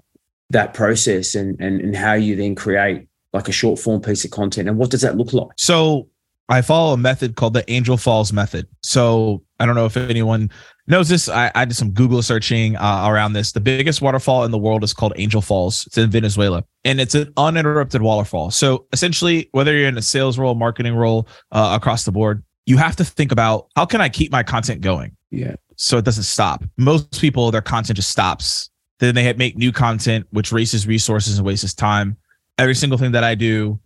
that 0.49 0.73
process 0.73 1.35
and, 1.35 1.59
and, 1.59 1.81
and 1.81 1.95
how 1.95 2.13
you 2.13 2.35
then 2.35 2.55
create 2.55 3.07
like 3.33 3.47
a 3.47 3.51
short 3.51 3.79
form 3.79 4.01
piece 4.01 4.25
of 4.25 4.31
content? 4.31 4.69
And 4.69 4.77
what 4.77 4.91
does 4.91 5.01
that 5.01 5.17
look 5.17 5.33
like? 5.33 5.49
So, 5.57 6.07
I 6.47 6.61
follow 6.61 6.93
a 6.93 6.97
method 6.97 7.35
called 7.35 7.53
the 7.53 7.69
Angel 7.71 7.97
Falls 7.97 8.31
method. 8.31 8.67
So 8.81 9.41
I 9.59 9.65
don't 9.65 9.75
know 9.75 9.85
if 9.85 9.97
anyone 9.97 10.51
knows 10.87 11.09
this. 11.09 11.27
I, 11.27 11.51
I 11.55 11.65
did 11.65 11.75
some 11.75 11.91
Google 11.91 12.21
searching 12.21 12.75
uh, 12.75 13.07
around 13.07 13.33
this. 13.33 13.51
The 13.51 13.59
biggest 13.59 14.01
waterfall 14.01 14.43
in 14.43 14.51
the 14.51 14.57
world 14.57 14.83
is 14.83 14.93
called 14.93 15.13
Angel 15.15 15.41
Falls. 15.41 15.85
It's 15.87 15.97
in 15.97 16.11
Venezuela, 16.11 16.63
and 16.83 17.01
it's 17.01 17.15
an 17.15 17.33
uninterrupted 17.37 18.01
waterfall. 18.01 18.51
So 18.51 18.85
essentially, 18.93 19.49
whether 19.53 19.75
you're 19.75 19.87
in 19.87 19.97
a 19.97 20.03
sales 20.03 20.37
role, 20.37 20.53
marketing 20.55 20.95
role, 20.95 21.27
uh, 21.51 21.75
across 21.79 22.05
the 22.05 22.11
board, 22.11 22.43
you 22.67 22.77
have 22.77 22.95
to 22.97 23.05
think 23.05 23.31
about 23.31 23.67
how 23.75 23.85
can 23.85 24.01
I 24.01 24.09
keep 24.09 24.31
my 24.31 24.43
content 24.43 24.81
going? 24.81 25.15
Yeah. 25.31 25.55
So 25.77 25.97
it 25.97 26.05
doesn't 26.05 26.23
stop. 26.23 26.63
Most 26.77 27.19
people, 27.19 27.51
their 27.51 27.61
content 27.61 27.97
just 27.97 28.09
stops. 28.09 28.69
Then 28.99 29.15
they 29.15 29.23
had 29.23 29.37
make 29.37 29.57
new 29.57 29.71
content, 29.71 30.27
which 30.31 30.51
wastes 30.51 30.85
resources 30.85 31.37
and 31.37 31.45
wastes 31.45 31.73
time. 31.73 32.17
Every 32.57 32.75
single 32.75 32.97
thing 32.97 33.11
that 33.11 33.23
I 33.23 33.35
do, 33.35 33.79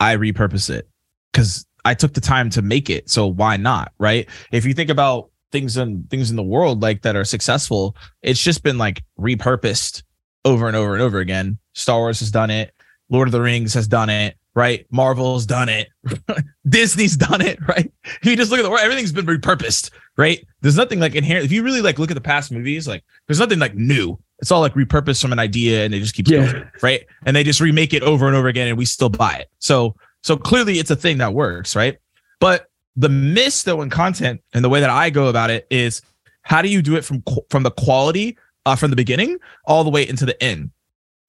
I 0.00 0.16
repurpose 0.16 0.70
it 0.70 0.88
because 1.32 1.66
I 1.84 1.94
took 1.94 2.14
the 2.14 2.20
time 2.20 2.50
to 2.50 2.62
make 2.62 2.90
it. 2.90 3.08
So 3.08 3.26
why 3.26 3.56
not? 3.56 3.92
Right. 3.98 4.28
If 4.50 4.64
you 4.64 4.74
think 4.74 4.90
about 4.90 5.30
things 5.52 5.76
and 5.76 6.08
things 6.10 6.30
in 6.30 6.36
the 6.36 6.42
world 6.42 6.82
like 6.82 7.02
that 7.02 7.14
are 7.14 7.24
successful, 7.24 7.96
it's 8.22 8.42
just 8.42 8.62
been 8.62 8.78
like 8.78 9.04
repurposed 9.18 10.02
over 10.44 10.66
and 10.66 10.76
over 10.76 10.94
and 10.94 11.02
over 11.02 11.20
again. 11.20 11.58
Star 11.74 11.98
Wars 11.98 12.20
has 12.20 12.30
done 12.30 12.50
it. 12.50 12.72
Lord 13.08 13.28
of 13.28 13.32
the 13.32 13.40
Rings 13.40 13.74
has 13.74 13.86
done 13.86 14.10
it 14.10 14.36
right? 14.56 14.86
Marvel's 14.90 15.46
done 15.46 15.68
it. 15.68 15.88
Disney's 16.68 17.16
done 17.16 17.42
it, 17.42 17.58
right? 17.68 17.92
If 18.04 18.24
you 18.24 18.34
just 18.36 18.50
look 18.50 18.58
at 18.58 18.62
the 18.62 18.70
world, 18.70 18.82
everything's 18.82 19.12
been 19.12 19.26
repurposed, 19.26 19.90
right? 20.16 20.44
There's 20.62 20.78
nothing 20.78 20.98
like 20.98 21.14
inherent. 21.14 21.44
If 21.44 21.52
you 21.52 21.62
really 21.62 21.82
like 21.82 21.98
look 22.00 22.10
at 22.10 22.14
the 22.14 22.22
past 22.22 22.50
movies, 22.50 22.88
like 22.88 23.04
there's 23.28 23.38
nothing 23.38 23.60
like 23.60 23.74
new. 23.74 24.18
It's 24.38 24.50
all 24.50 24.60
like 24.60 24.74
repurposed 24.74 25.22
from 25.22 25.32
an 25.32 25.38
idea 25.38 25.84
and 25.84 25.94
it 25.94 26.00
just 26.00 26.14
keeps 26.14 26.30
yeah. 26.30 26.52
going, 26.52 26.70
right? 26.82 27.06
And 27.24 27.34
they 27.34 27.42
just 27.42 27.60
remake 27.60 27.94
it 27.94 28.02
over 28.02 28.26
and 28.26 28.36
over 28.36 28.48
again 28.48 28.68
and 28.68 28.76
we 28.76 28.84
still 28.84 29.08
buy 29.08 29.34
it. 29.34 29.48
So 29.58 29.94
so 30.22 30.36
clearly 30.36 30.78
it's 30.78 30.90
a 30.90 30.96
thing 30.96 31.18
that 31.18 31.32
works, 31.32 31.74
right? 31.74 31.98
But 32.40 32.68
the 32.96 33.08
miss 33.08 33.62
though 33.62 33.82
in 33.82 33.90
content 33.90 34.42
and 34.52 34.64
the 34.64 34.68
way 34.68 34.80
that 34.80 34.90
I 34.90 35.10
go 35.10 35.28
about 35.28 35.50
it 35.50 35.66
is 35.70 36.02
how 36.42 36.62
do 36.62 36.68
you 36.68 36.82
do 36.82 36.96
it 36.96 37.04
from 37.04 37.22
from 37.50 37.62
the 37.62 37.70
quality 37.70 38.36
uh, 38.66 38.76
from 38.76 38.90
the 38.90 38.96
beginning 38.96 39.38
all 39.64 39.84
the 39.84 39.90
way 39.90 40.06
into 40.06 40.26
the 40.26 40.40
end? 40.42 40.70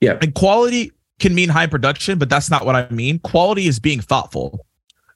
Yeah. 0.02 0.18
And 0.22 0.34
quality 0.34 0.92
can 1.20 1.34
mean 1.34 1.50
high 1.50 1.68
production, 1.68 2.20
but 2.20 2.30
that's 2.30 2.50
not 2.50 2.66
what 2.66 2.76
I 2.76 2.90
mean. 2.90 3.20
Quality 3.20 3.68
is 3.68 3.80
being 3.80 4.02
thoughtful. 4.02 4.66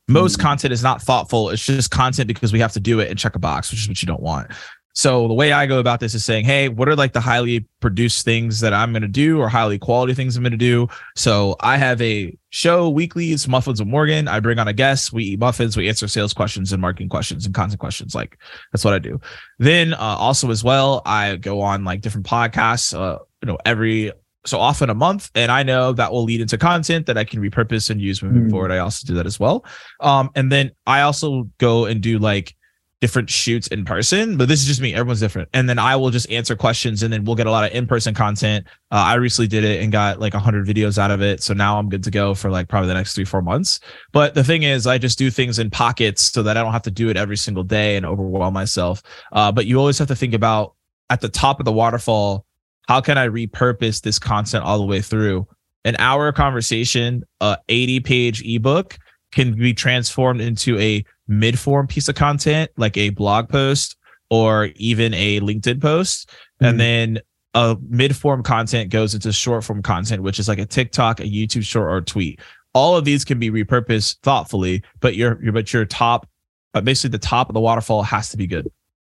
Most 0.08 0.40
mm. 0.40 0.42
content 0.42 0.74
is 0.74 0.84
not 0.84 1.02
thoughtful. 1.02 1.50
It's 1.50 1.66
just 1.66 1.92
content 1.92 2.28
because 2.28 2.52
we 2.52 2.60
have 2.60 2.74
to 2.74 2.80
do 2.80 3.00
it 3.00 3.10
and 3.10 3.20
check 3.20 3.36
a 3.36 3.40
box, 3.40 3.72
which 3.72 3.82
is 3.82 3.88
what 3.88 4.02
you 4.02 4.08
don't 4.08 4.22
want. 4.22 4.52
So 4.94 5.28
the 5.28 5.34
way 5.34 5.52
I 5.52 5.66
go 5.66 5.80
about 5.80 6.00
this 6.00 6.14
is 6.14 6.26
saying, 6.26 6.46
hey, 6.46 6.70
what 6.70 6.90
are 6.90 6.96
like 6.96 7.14
the 7.14 7.22
highly 7.22 7.66
produced 7.80 8.26
things 8.26 8.60
that 8.60 8.74
I'm 8.74 8.92
going 8.92 9.02
to 9.02 9.08
do 9.08 9.40
or 9.40 9.48
highly 9.48 9.80
quality 9.80 10.14
things 10.14 10.36
I'm 10.36 10.44
going 10.44 10.52
to 10.52 10.58
do? 10.58 10.88
So 11.16 11.56
I 11.62 11.78
have 11.78 12.02
a 12.02 12.38
show 12.50 12.90
weekly. 12.90 13.32
It's 13.32 13.48
Muffins 13.48 13.80
with 13.80 13.88
Morgan. 13.88 14.28
I 14.28 14.40
bring 14.40 14.60
on 14.60 14.68
a 14.68 14.74
guest. 14.74 15.14
We 15.14 15.24
eat 15.24 15.40
muffins. 15.40 15.78
We 15.78 15.88
answer 15.88 16.08
sales 16.08 16.34
questions 16.34 16.74
and 16.74 16.82
marketing 16.82 17.10
questions 17.10 17.46
and 17.46 17.56
content 17.56 17.80
questions. 17.80 18.14
Like 18.14 18.38
that's 18.72 18.84
what 18.84 18.94
I 18.94 19.00
do. 19.00 19.20
Then 19.60 19.94
uh, 19.94 19.98
also 19.98 20.50
as 20.52 20.64
well, 20.64 21.02
I 21.06 21.38
go 21.38 21.62
on 21.62 21.84
like 21.84 22.02
different 22.02 22.26
podcasts. 22.26 22.98
Uh, 22.98 23.20
you 23.42 23.48
know, 23.48 23.58
every 23.66 24.12
so 24.46 24.60
often 24.60 24.90
a 24.90 24.96
month 24.96 25.30
and 25.36 25.52
i 25.52 25.62
know 25.62 25.94
that 25.94 26.12
will 26.12 26.24
lead 26.24 26.42
into 26.42 26.58
content 26.58 27.06
that 27.06 27.18
i 27.18 27.24
can 27.24 27.40
repurpose 27.40 27.90
and 27.90 28.02
use 28.02 28.24
moving 28.24 28.48
mm. 28.48 28.50
forward 28.50 28.72
i 28.72 28.80
also 28.80 29.06
do 29.06 29.14
that 29.14 29.28
as 29.28 29.40
well 29.40 29.64
um 30.00 30.32
and 30.36 30.52
then 30.52 30.72
i 30.88 31.02
also 31.02 31.48
go 31.60 31.86
and 31.86 32.02
do 32.02 32.18
like 32.18 32.56
different 33.02 33.30
shoots 33.30 33.68
in 33.68 33.84
person 33.84 34.38
but 34.38 34.48
this 34.48 34.62
is 34.62 34.68
just 34.68 34.80
me 34.80 34.94
everyone's 34.94 35.20
different. 35.20 35.50
And 35.54 35.68
then 35.68 35.80
i 35.80 35.96
will 35.96 36.12
just 36.12 36.30
answer 36.32 36.56
questions 36.56 37.04
and 37.04 37.12
then 37.12 37.26
we'll 37.26 37.36
get 37.36 37.48
a 37.48 37.52
lot 37.52 37.66
of 37.66 37.76
in-person 37.76 38.14
content. 38.14 38.66
Uh, 38.92 39.04
i 39.08 39.16
recently 39.16 39.48
did 39.48 39.64
it 39.64 39.82
and 39.82 39.92
got 39.92 40.20
like 40.20 40.34
100 40.34 40.66
videos 40.66 40.98
out 40.98 41.12
of 41.12 41.22
it. 41.22 41.44
So 41.44 41.54
now 41.54 41.78
i'm 41.78 41.90
good 41.90 42.04
to 42.04 42.12
go 42.12 42.34
for 42.34 42.50
like 42.50 42.70
probably 42.70 42.88
the 42.88 42.94
next 42.94 43.16
three 43.16 43.26
four 43.26 43.42
months. 43.42 43.80
But 44.12 44.36
the 44.36 44.44
thing 44.44 44.64
is 44.64 44.88
i 44.88 44.98
just 44.98 45.18
do 45.18 45.30
things 45.30 45.60
in 45.60 45.70
pockets 45.70 46.22
so 46.22 46.44
that 46.44 46.58
i 46.58 46.62
don't 46.62 46.74
have 46.74 46.84
to 46.84 46.92
do 46.92 47.10
it 47.10 47.18
every 47.18 47.38
single 47.38 47.64
day 47.64 47.98
and 47.98 48.06
overwhelm 48.06 48.54
myself. 48.54 49.04
Uh, 49.32 49.52
but 49.52 49.66
you 49.66 49.80
always 49.80 49.98
have 49.98 50.08
to 50.08 50.16
think 50.16 50.34
about 50.34 50.76
at 51.10 51.22
the 51.22 51.30
top 51.30 51.60
of 51.60 51.66
the 51.66 51.74
waterfall 51.74 52.46
how 52.88 53.00
can 53.00 53.18
I 53.18 53.28
repurpose 53.28 54.02
this 54.02 54.20
content 54.20 54.66
all 54.66 54.78
the 54.78 54.86
way 54.86 55.02
through? 55.02 55.48
An 55.86 55.96
hour 55.98 56.32
conversation, 56.32 57.24
a 57.40 57.58
80 57.70 58.00
page 58.02 58.44
ebook 58.44 58.98
can 59.32 59.56
be 59.56 59.74
transformed 59.74 60.42
into 60.42 60.78
a 60.78 61.06
mid 61.32 61.58
form 61.58 61.88
piece 61.88 62.08
of 62.08 62.16
content, 62.16 62.70
like 62.78 62.98
a 62.98 63.10
blog 63.10 63.50
post 63.50 63.96
or 64.30 64.70
even 64.76 65.14
a 65.14 65.40
LinkedIn 65.40 65.82
post. 65.82 66.30
Mm-hmm. 66.30 66.66
And 66.66 66.80
then 66.80 67.20
a 67.54 67.78
mid 67.90 68.16
form 68.16 68.44
content 68.44 68.92
goes 68.92 69.14
into 69.14 69.32
short 69.32 69.64
form 69.64 69.82
content, 69.82 70.22
which 70.24 70.40
is 70.40 70.48
like 70.48 70.60
a 70.60 70.66
TikTok, 70.66 71.20
a 71.20 71.24
YouTube 71.24 71.64
short, 71.64 71.92
or 71.92 71.98
a 71.98 72.02
tweet. 72.02 72.40
All 72.74 72.96
of 72.96 73.04
these 73.04 73.26
can 73.26 73.40
be 73.40 73.50
repurposed 73.50 74.20
thoughtfully, 74.22 74.84
but 75.00 75.16
your, 75.16 75.42
your 75.44 75.52
but 75.52 75.74
your 75.74 75.86
top, 75.86 76.28
but 76.74 76.86
basically 76.86 77.12
the 77.12 77.20
top 77.20 77.50
of 77.50 77.54
the 77.54 77.60
waterfall 77.60 78.04
has 78.04 78.30
to 78.30 78.38
be 78.38 78.48
good. 78.48 78.72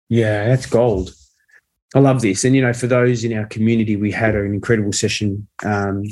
Yeah, 0.09 0.49
that's 0.49 0.67
gold. 0.67 1.15
I 1.95 2.01
love 2.01 2.23
this. 2.23 2.45
And, 2.45 2.57
you 2.57 2.63
know, 2.63 2.73
for 2.73 2.89
those 2.89 3.23
in 3.23 3.37
our 3.39 3.47
community, 3.47 3.95
we 3.95 4.11
had 4.11 4.35
an 4.35 4.47
incredible 4.47 4.93
session 4.93 5.47
um, 5.65 6.03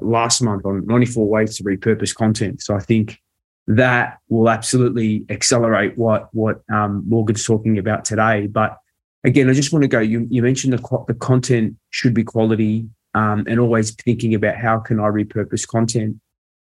last 0.00 0.40
month 0.40 0.64
on 0.64 0.86
94 0.86 1.28
ways 1.28 1.56
to 1.56 1.64
repurpose 1.64 2.14
content. 2.14 2.62
So 2.62 2.76
I 2.76 2.78
think 2.78 3.18
that 3.66 4.18
will 4.28 4.50
absolutely 4.50 5.24
accelerate 5.30 5.96
what, 5.96 6.28
what 6.32 6.62
um, 6.72 7.04
Morgan's 7.06 7.44
talking 7.44 7.78
about 7.78 8.04
today. 8.04 8.46
But 8.46 8.78
again, 9.24 9.48
I 9.48 9.52
just 9.52 9.72
want 9.72 9.82
to 9.82 9.88
go, 9.88 10.00
you, 10.00 10.26
you 10.30 10.42
mentioned 10.42 10.72
the, 10.72 11.04
the 11.06 11.14
content 11.14 11.76
should 11.90 12.14
be 12.14 12.24
quality 12.24 12.86
um, 13.14 13.44
and 13.48 13.60
always 13.60 13.92
thinking 13.92 14.34
about 14.34 14.56
how 14.56 14.78
can 14.78 14.98
I 14.98 15.04
repurpose 15.04 15.66
content. 15.66 16.20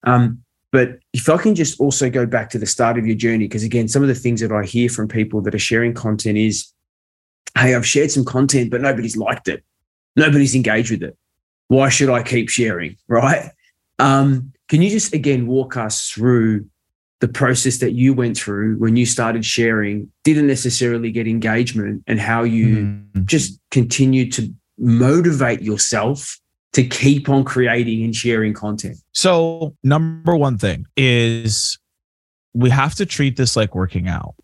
Um, 0.04 0.44
but 0.72 1.00
if 1.14 1.30
I 1.30 1.38
can 1.38 1.56
just 1.56 1.80
also 1.80 2.10
go 2.10 2.26
back 2.26 2.50
to 2.50 2.60
the 2.60 2.66
start 2.66 2.98
of 2.98 3.08
your 3.08 3.16
journey, 3.16 3.48
because 3.48 3.64
again, 3.64 3.88
some 3.88 4.02
of 4.02 4.08
the 4.08 4.16
things 4.16 4.42
that 4.42 4.52
I 4.52 4.64
hear 4.64 4.90
from 4.90 5.08
people 5.08 5.42
that 5.42 5.56
are 5.56 5.60
sharing 5.60 5.94
content 5.94 6.38
is, 6.38 6.72
hey, 7.58 7.76
I've 7.76 7.88
shared 7.88 8.12
some 8.12 8.26
content, 8.26 8.72
but 8.72 8.82
nobody's 8.82 9.16
liked 9.16 9.48
it. 9.48 9.64
Nobody's 10.16 10.56
engaged 10.56 10.92
with 10.92 11.04
it. 11.04 11.18
Why 11.68 11.90
should 11.90 12.10
I 12.10 12.24
keep 12.24 12.50
sharing? 12.50 12.98
Right. 13.08 13.50
Um, 14.00 14.52
can 14.68 14.82
you 14.82 14.90
just 14.90 15.14
again 15.14 15.48
walk 15.48 15.78
us 15.78 16.10
through 16.10 16.66
the 17.26 17.32
process 17.34 17.80
that 17.80 17.94
you 17.94 18.14
went 18.14 18.38
through 18.38 18.78
when 18.78 18.96
you 18.96 19.06
started 19.06 19.44
sharing, 19.44 20.12
didn't 20.24 20.48
necessarily 20.48 21.12
get 21.12 21.28
engagement, 21.28 22.04
and 22.06 22.20
how 22.20 22.44
you 22.44 22.78
mm-hmm. 22.78 23.26
just 23.26 23.60
continued 23.72 24.32
to 24.34 24.54
motivate 24.78 25.62
yourself 25.62 26.40
to 26.74 26.86
keep 26.86 27.30
on 27.30 27.44
creating 27.44 28.04
and 28.04 28.16
sharing 28.16 28.54
content? 28.54 28.98
So, 29.14 29.76
number 29.84 30.36
one 30.36 30.58
thing 30.58 30.86
is 30.96 31.80
we 32.54 32.70
have 32.70 32.94
to 32.96 33.06
treat 33.06 33.38
this 33.38 33.56
like 33.56 33.74
working 33.74 34.08
out. 34.08 34.36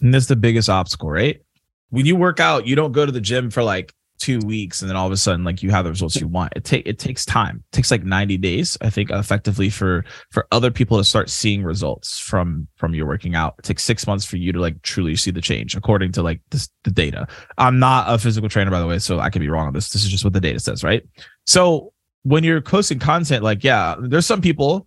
And 0.00 0.14
that's 0.14 0.26
the 0.26 0.36
biggest 0.36 0.68
obstacle, 0.68 1.10
right? 1.10 1.40
when 1.90 2.06
you 2.06 2.16
work 2.16 2.40
out, 2.40 2.66
you 2.66 2.76
don't 2.76 2.92
go 2.92 3.06
to 3.06 3.12
the 3.12 3.20
gym 3.20 3.50
for 3.50 3.62
like 3.62 3.94
two 4.18 4.38
weeks 4.40 4.82
and 4.82 4.90
then 4.90 4.96
all 4.96 5.06
of 5.06 5.12
a 5.12 5.16
sudden 5.16 5.44
like 5.44 5.62
you 5.62 5.70
have 5.70 5.84
the 5.84 5.90
results 5.90 6.16
you 6.16 6.28
want. 6.28 6.52
It 6.56 6.64
take 6.64 6.86
it 6.86 6.98
takes 6.98 7.24
time. 7.24 7.62
It 7.72 7.76
takes 7.76 7.90
like 7.90 8.04
90 8.04 8.36
days, 8.38 8.76
I 8.80 8.90
think, 8.90 9.10
effectively 9.10 9.70
for 9.70 10.04
for 10.30 10.46
other 10.52 10.70
people 10.70 10.98
to 10.98 11.04
start 11.04 11.30
seeing 11.30 11.62
results 11.62 12.18
from 12.18 12.68
from 12.76 12.94
your 12.94 13.06
working 13.06 13.34
out. 13.34 13.54
It 13.58 13.64
takes 13.64 13.84
six 13.84 14.06
months 14.06 14.24
for 14.24 14.36
you 14.36 14.52
to 14.52 14.60
like 14.60 14.82
truly 14.82 15.16
see 15.16 15.30
the 15.30 15.40
change, 15.40 15.74
according 15.74 16.12
to 16.12 16.22
like 16.22 16.40
this 16.50 16.68
the 16.84 16.90
data. 16.90 17.26
I'm 17.56 17.78
not 17.78 18.12
a 18.12 18.18
physical 18.18 18.48
trainer, 18.48 18.70
by 18.70 18.80
the 18.80 18.86
way, 18.86 18.98
so 18.98 19.20
I 19.20 19.30
could 19.30 19.40
be 19.40 19.48
wrong 19.48 19.66
on 19.66 19.72
this. 19.72 19.90
This 19.90 20.04
is 20.04 20.10
just 20.10 20.24
what 20.24 20.32
the 20.32 20.40
data 20.40 20.60
says, 20.60 20.84
right? 20.84 21.02
So 21.46 21.92
when 22.22 22.44
you're 22.44 22.60
posting 22.60 22.98
content, 22.98 23.42
like, 23.42 23.64
yeah, 23.64 23.96
there's 24.00 24.26
some 24.26 24.40
people 24.40 24.86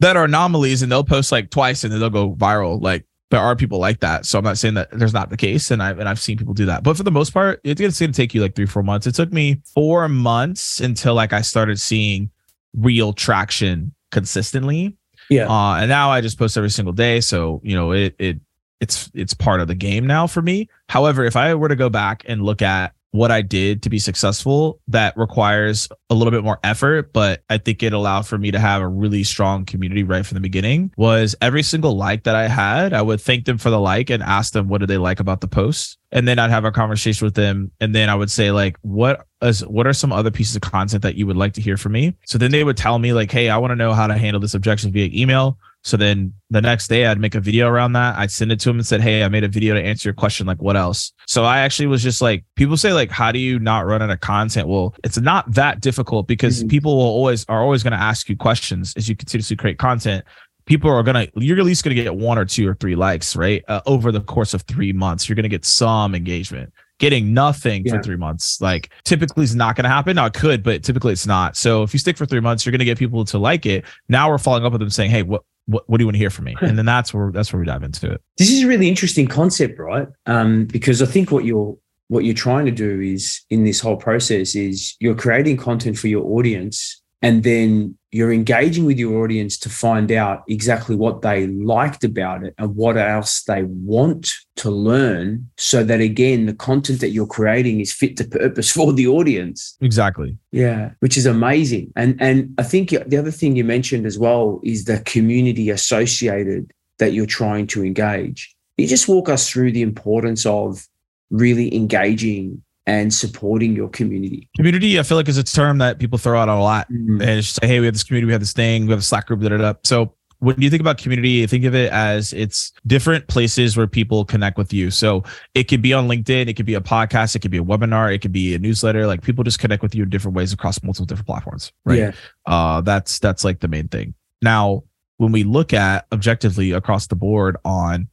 that 0.00 0.16
are 0.16 0.24
anomalies 0.24 0.82
and 0.82 0.90
they'll 0.90 1.04
post 1.04 1.32
like 1.32 1.50
twice 1.50 1.84
and 1.84 1.92
then 1.92 2.00
they'll 2.00 2.10
go 2.10 2.34
viral. 2.34 2.80
Like 2.80 3.06
there 3.34 3.42
are 3.42 3.56
people 3.56 3.78
like 3.78 3.98
that. 3.98 4.26
So 4.26 4.38
I'm 4.38 4.44
not 4.44 4.58
saying 4.58 4.74
that 4.74 4.90
there's 4.92 5.12
not 5.12 5.28
the 5.28 5.36
case, 5.36 5.72
and 5.72 5.82
I've 5.82 5.98
and 5.98 6.08
I've 6.08 6.20
seen 6.20 6.38
people 6.38 6.54
do 6.54 6.66
that. 6.66 6.84
But 6.84 6.96
for 6.96 7.02
the 7.02 7.10
most 7.10 7.30
part, 7.30 7.60
it's 7.64 7.80
going 7.80 7.90
to 7.90 8.16
take 8.16 8.32
you 8.32 8.40
like 8.40 8.54
three, 8.54 8.66
four 8.66 8.84
months. 8.84 9.08
It 9.08 9.16
took 9.16 9.32
me 9.32 9.60
four 9.74 10.08
months 10.08 10.78
until 10.78 11.14
like 11.14 11.32
I 11.32 11.40
started 11.40 11.80
seeing 11.80 12.30
real 12.76 13.12
traction 13.12 13.92
consistently. 14.12 14.96
Yeah. 15.30 15.50
Uh, 15.50 15.78
and 15.78 15.88
now 15.88 16.10
I 16.10 16.20
just 16.20 16.38
post 16.38 16.56
every 16.56 16.70
single 16.70 16.92
day. 16.92 17.20
So 17.20 17.60
you 17.64 17.74
know 17.74 17.90
it 17.90 18.14
it 18.20 18.38
it's 18.80 19.10
it's 19.14 19.34
part 19.34 19.60
of 19.60 19.66
the 19.66 19.74
game 19.74 20.06
now 20.06 20.28
for 20.28 20.40
me. 20.40 20.68
However, 20.88 21.24
if 21.24 21.34
I 21.34 21.56
were 21.56 21.68
to 21.68 21.76
go 21.76 21.90
back 21.90 22.22
and 22.26 22.40
look 22.40 22.62
at 22.62 22.93
what 23.14 23.30
I 23.30 23.42
did 23.42 23.84
to 23.84 23.90
be 23.90 24.00
successful 24.00 24.80
that 24.88 25.16
requires 25.16 25.88
a 26.10 26.14
little 26.16 26.32
bit 26.32 26.42
more 26.42 26.58
effort, 26.64 27.12
but 27.12 27.44
I 27.48 27.58
think 27.58 27.80
it 27.84 27.92
allowed 27.92 28.26
for 28.26 28.36
me 28.38 28.50
to 28.50 28.58
have 28.58 28.82
a 28.82 28.88
really 28.88 29.22
strong 29.22 29.64
community 29.64 30.02
right 30.02 30.26
from 30.26 30.34
the 30.34 30.40
beginning. 30.40 30.92
Was 30.96 31.36
every 31.40 31.62
single 31.62 31.96
like 31.96 32.24
that 32.24 32.34
I 32.34 32.48
had, 32.48 32.92
I 32.92 33.02
would 33.02 33.20
thank 33.20 33.44
them 33.44 33.56
for 33.56 33.70
the 33.70 33.78
like 33.78 34.10
and 34.10 34.20
ask 34.20 34.52
them 34.52 34.66
what 34.66 34.78
did 34.78 34.90
they 34.90 34.98
like 34.98 35.20
about 35.20 35.42
the 35.42 35.46
post. 35.46 35.96
And 36.10 36.26
then 36.26 36.40
I'd 36.40 36.50
have 36.50 36.64
a 36.64 36.72
conversation 36.72 37.24
with 37.24 37.34
them. 37.34 37.70
And 37.80 37.94
then 37.94 38.08
I 38.08 38.16
would 38.16 38.32
say, 38.32 38.50
like, 38.50 38.78
what 38.82 39.24
is 39.42 39.64
what 39.64 39.86
are 39.86 39.92
some 39.92 40.12
other 40.12 40.32
pieces 40.32 40.56
of 40.56 40.62
content 40.62 41.04
that 41.04 41.14
you 41.14 41.28
would 41.28 41.36
like 41.36 41.52
to 41.52 41.60
hear 41.60 41.76
from 41.76 41.92
me? 41.92 42.16
So 42.26 42.36
then 42.36 42.50
they 42.50 42.64
would 42.64 42.76
tell 42.76 42.98
me, 42.98 43.12
like, 43.12 43.30
hey, 43.30 43.48
I 43.48 43.58
want 43.58 43.70
to 43.70 43.76
know 43.76 43.92
how 43.92 44.08
to 44.08 44.18
handle 44.18 44.40
this 44.40 44.54
objection 44.54 44.90
via 44.90 45.08
email 45.12 45.56
so 45.84 45.98
then 45.98 46.32
the 46.48 46.62
next 46.62 46.88
day 46.88 47.06
I'd 47.06 47.20
make 47.20 47.34
a 47.34 47.40
video 47.40 47.68
around 47.68 47.92
that. 47.92 48.16
I'd 48.16 48.30
send 48.30 48.50
it 48.50 48.58
to 48.60 48.70
him 48.70 48.76
and 48.76 48.86
said, 48.86 49.02
Hey, 49.02 49.22
I 49.22 49.28
made 49.28 49.44
a 49.44 49.48
video 49.48 49.74
to 49.74 49.82
answer 49.82 50.08
your 50.08 50.14
question. 50.14 50.46
Like, 50.46 50.62
what 50.62 50.76
else? 50.76 51.12
So 51.26 51.44
I 51.44 51.58
actually 51.58 51.86
was 51.88 52.02
just 52.02 52.22
like, 52.22 52.44
people 52.56 52.78
say, 52.78 52.94
like, 52.94 53.10
how 53.10 53.30
do 53.30 53.38
you 53.38 53.58
not 53.58 53.84
run 53.84 54.00
out 54.00 54.10
of 54.10 54.20
content? 54.20 54.66
Well, 54.66 54.94
it's 55.04 55.18
not 55.18 55.52
that 55.52 55.80
difficult 55.80 56.26
because 56.26 56.60
mm-hmm. 56.60 56.68
people 56.68 56.96
will 56.96 57.02
always 57.02 57.44
are 57.50 57.60
always 57.60 57.82
going 57.82 57.92
to 57.92 58.00
ask 58.00 58.30
you 58.30 58.36
questions 58.36 58.94
as 58.96 59.08
you 59.08 59.14
continuously 59.14 59.56
create 59.56 59.78
content. 59.78 60.24
People 60.64 60.90
are 60.90 61.02
gonna, 61.02 61.28
you're 61.36 61.58
at 61.58 61.64
least 61.66 61.84
gonna 61.84 61.94
get 61.94 62.16
one 62.16 62.38
or 62.38 62.46
two 62.46 62.66
or 62.66 62.74
three 62.76 62.96
likes, 62.96 63.36
right? 63.36 63.62
Uh, 63.68 63.82
over 63.84 64.10
the 64.10 64.22
course 64.22 64.54
of 64.54 64.62
three 64.62 64.94
months, 64.94 65.28
you're 65.28 65.36
gonna 65.36 65.46
get 65.46 65.66
some 65.66 66.14
engagement 66.14 66.72
getting 66.98 67.34
nothing 67.34 67.84
yeah. 67.84 67.92
for 67.92 68.02
three 68.02 68.16
months. 68.16 68.60
Like 68.62 68.90
typically 69.04 69.44
is 69.44 69.54
not 69.54 69.76
going 69.76 69.84
to 69.84 69.90
happen. 69.90 70.16
Now 70.16 70.26
it 70.26 70.34
could, 70.34 70.62
but 70.62 70.82
typically 70.82 71.12
it's 71.12 71.26
not. 71.26 71.56
So 71.56 71.82
if 71.82 71.92
you 71.92 71.98
stick 71.98 72.16
for 72.16 72.24
three 72.24 72.40
months, 72.40 72.64
you're 72.64 72.70
going 72.70 72.78
to 72.78 72.84
get 72.84 72.98
people 72.98 73.24
to 73.26 73.38
like 73.38 73.66
it. 73.66 73.84
Now 74.08 74.30
we're 74.30 74.38
following 74.38 74.64
up 74.64 74.72
with 74.72 74.80
them 74.80 74.90
saying, 74.90 75.10
Hey, 75.10 75.22
what, 75.22 75.42
what, 75.66 75.88
what 75.88 75.98
do 75.98 76.02
you 76.02 76.06
want 76.06 76.14
to 76.14 76.18
hear 76.18 76.30
from 76.30 76.46
me? 76.46 76.56
And 76.60 76.78
then 76.78 76.86
that's 76.86 77.14
where 77.14 77.30
that's 77.30 77.52
where 77.52 77.60
we 77.60 77.66
dive 77.66 77.82
into 77.82 78.10
it. 78.12 78.22
This 78.36 78.50
is 78.50 78.64
a 78.64 78.66
really 78.66 78.88
interesting 78.88 79.26
concept, 79.26 79.78
right? 79.78 80.08
Um, 80.26 80.66
because 80.66 81.02
I 81.02 81.06
think 81.06 81.30
what 81.30 81.44
you're 81.44 81.76
what 82.08 82.24
you're 82.24 82.34
trying 82.34 82.66
to 82.66 82.70
do 82.70 83.00
is 83.00 83.40
in 83.50 83.64
this 83.64 83.80
whole 83.80 83.96
process 83.96 84.54
is 84.54 84.94
you're 85.00 85.14
creating 85.14 85.56
content 85.56 85.98
for 85.98 86.08
your 86.08 86.24
audience 86.24 87.02
and 87.24 87.42
then 87.42 87.96
you're 88.12 88.32
engaging 88.32 88.84
with 88.84 88.98
your 88.98 89.24
audience 89.24 89.58
to 89.58 89.70
find 89.70 90.12
out 90.12 90.44
exactly 90.46 90.94
what 90.94 91.22
they 91.22 91.46
liked 91.46 92.04
about 92.04 92.44
it 92.44 92.54
and 92.58 92.76
what 92.76 92.98
else 92.98 93.42
they 93.44 93.62
want 93.64 94.30
to 94.56 94.70
learn 94.70 95.48
so 95.56 95.82
that 95.82 96.00
again 96.00 96.44
the 96.46 96.54
content 96.54 97.00
that 97.00 97.10
you're 97.10 97.26
creating 97.26 97.80
is 97.80 97.92
fit 97.92 98.16
to 98.18 98.24
purpose 98.24 98.70
for 98.76 98.92
the 98.92 99.06
audience. 99.06 99.76
Exactly. 99.80 100.36
Yeah 100.52 100.90
which 101.00 101.16
is 101.16 101.26
amazing. 101.26 101.92
And 101.96 102.20
and 102.20 102.54
i 102.58 102.62
think 102.62 102.90
the 102.90 103.16
other 103.16 103.30
thing 103.30 103.56
you 103.56 103.64
mentioned 103.64 104.06
as 104.06 104.18
well 104.18 104.60
is 104.62 104.84
the 104.84 105.00
community 105.00 105.70
associated 105.70 106.72
that 106.98 107.14
you're 107.14 107.26
trying 107.26 107.66
to 107.68 107.84
engage. 107.84 108.54
You 108.76 108.86
just 108.86 109.08
walk 109.08 109.28
us 109.28 109.48
through 109.48 109.72
the 109.72 109.82
importance 109.82 110.44
of 110.46 110.86
really 111.30 111.74
engaging 111.74 112.62
and 112.86 113.12
supporting 113.12 113.74
your 113.74 113.88
community. 113.88 114.48
Community, 114.56 114.98
I 114.98 115.02
feel 115.02 115.16
like 115.16 115.28
is 115.28 115.38
a 115.38 115.44
term 115.44 115.78
that 115.78 115.98
people 115.98 116.18
throw 116.18 116.38
out 116.38 116.48
a 116.48 116.56
lot. 116.56 116.90
Mm-hmm. 116.90 117.22
And 117.22 117.42
just 117.42 117.62
like, 117.62 117.70
hey, 117.70 117.80
we 117.80 117.86
have 117.86 117.94
this 117.94 118.04
community, 118.04 118.26
we 118.26 118.32
have 118.32 118.42
this 118.42 118.52
thing, 118.52 118.86
we 118.86 118.90
have 118.90 119.00
a 119.00 119.02
Slack 119.02 119.26
group, 119.26 119.40
da, 119.40 119.48
da, 119.48 119.56
da. 119.56 119.74
So 119.84 120.14
when 120.40 120.60
you 120.60 120.68
think 120.68 120.80
about 120.80 120.98
community, 120.98 121.46
think 121.46 121.64
of 121.64 121.74
it 121.74 121.90
as 121.90 122.34
it's 122.34 122.72
different 122.86 123.26
places 123.28 123.76
where 123.76 123.86
people 123.86 124.26
connect 124.26 124.58
with 124.58 124.72
you. 124.72 124.90
So 124.90 125.24
it 125.54 125.64
could 125.64 125.80
be 125.80 125.94
on 125.94 126.06
LinkedIn, 126.06 126.48
it 126.48 126.54
could 126.54 126.66
be 126.66 126.74
a 126.74 126.80
podcast, 126.80 127.34
it 127.34 127.38
could 127.38 127.50
be 127.50 127.58
a 127.58 127.64
webinar, 127.64 128.14
it 128.14 128.20
could 128.20 128.32
be 128.32 128.54
a 128.54 128.58
newsletter. 128.58 129.06
Like 129.06 129.22
people 129.22 129.42
just 129.42 129.58
connect 129.58 129.82
with 129.82 129.94
you 129.94 130.02
in 130.02 130.10
different 130.10 130.36
ways 130.36 130.52
across 130.52 130.82
multiple 130.82 131.06
different 131.06 131.26
platforms. 131.26 131.72
Right. 131.86 131.98
Yeah. 131.98 132.12
Uh, 132.44 132.82
that's 132.82 133.18
that's 133.18 133.44
like 133.44 133.60
the 133.60 133.68
main 133.68 133.88
thing. 133.88 134.14
Now, 134.42 134.84
when 135.16 135.32
we 135.32 135.44
look 135.44 135.72
at 135.72 136.06
objectively 136.12 136.72
across 136.72 137.06
the 137.06 137.16
board 137.16 137.56
on 137.64 138.08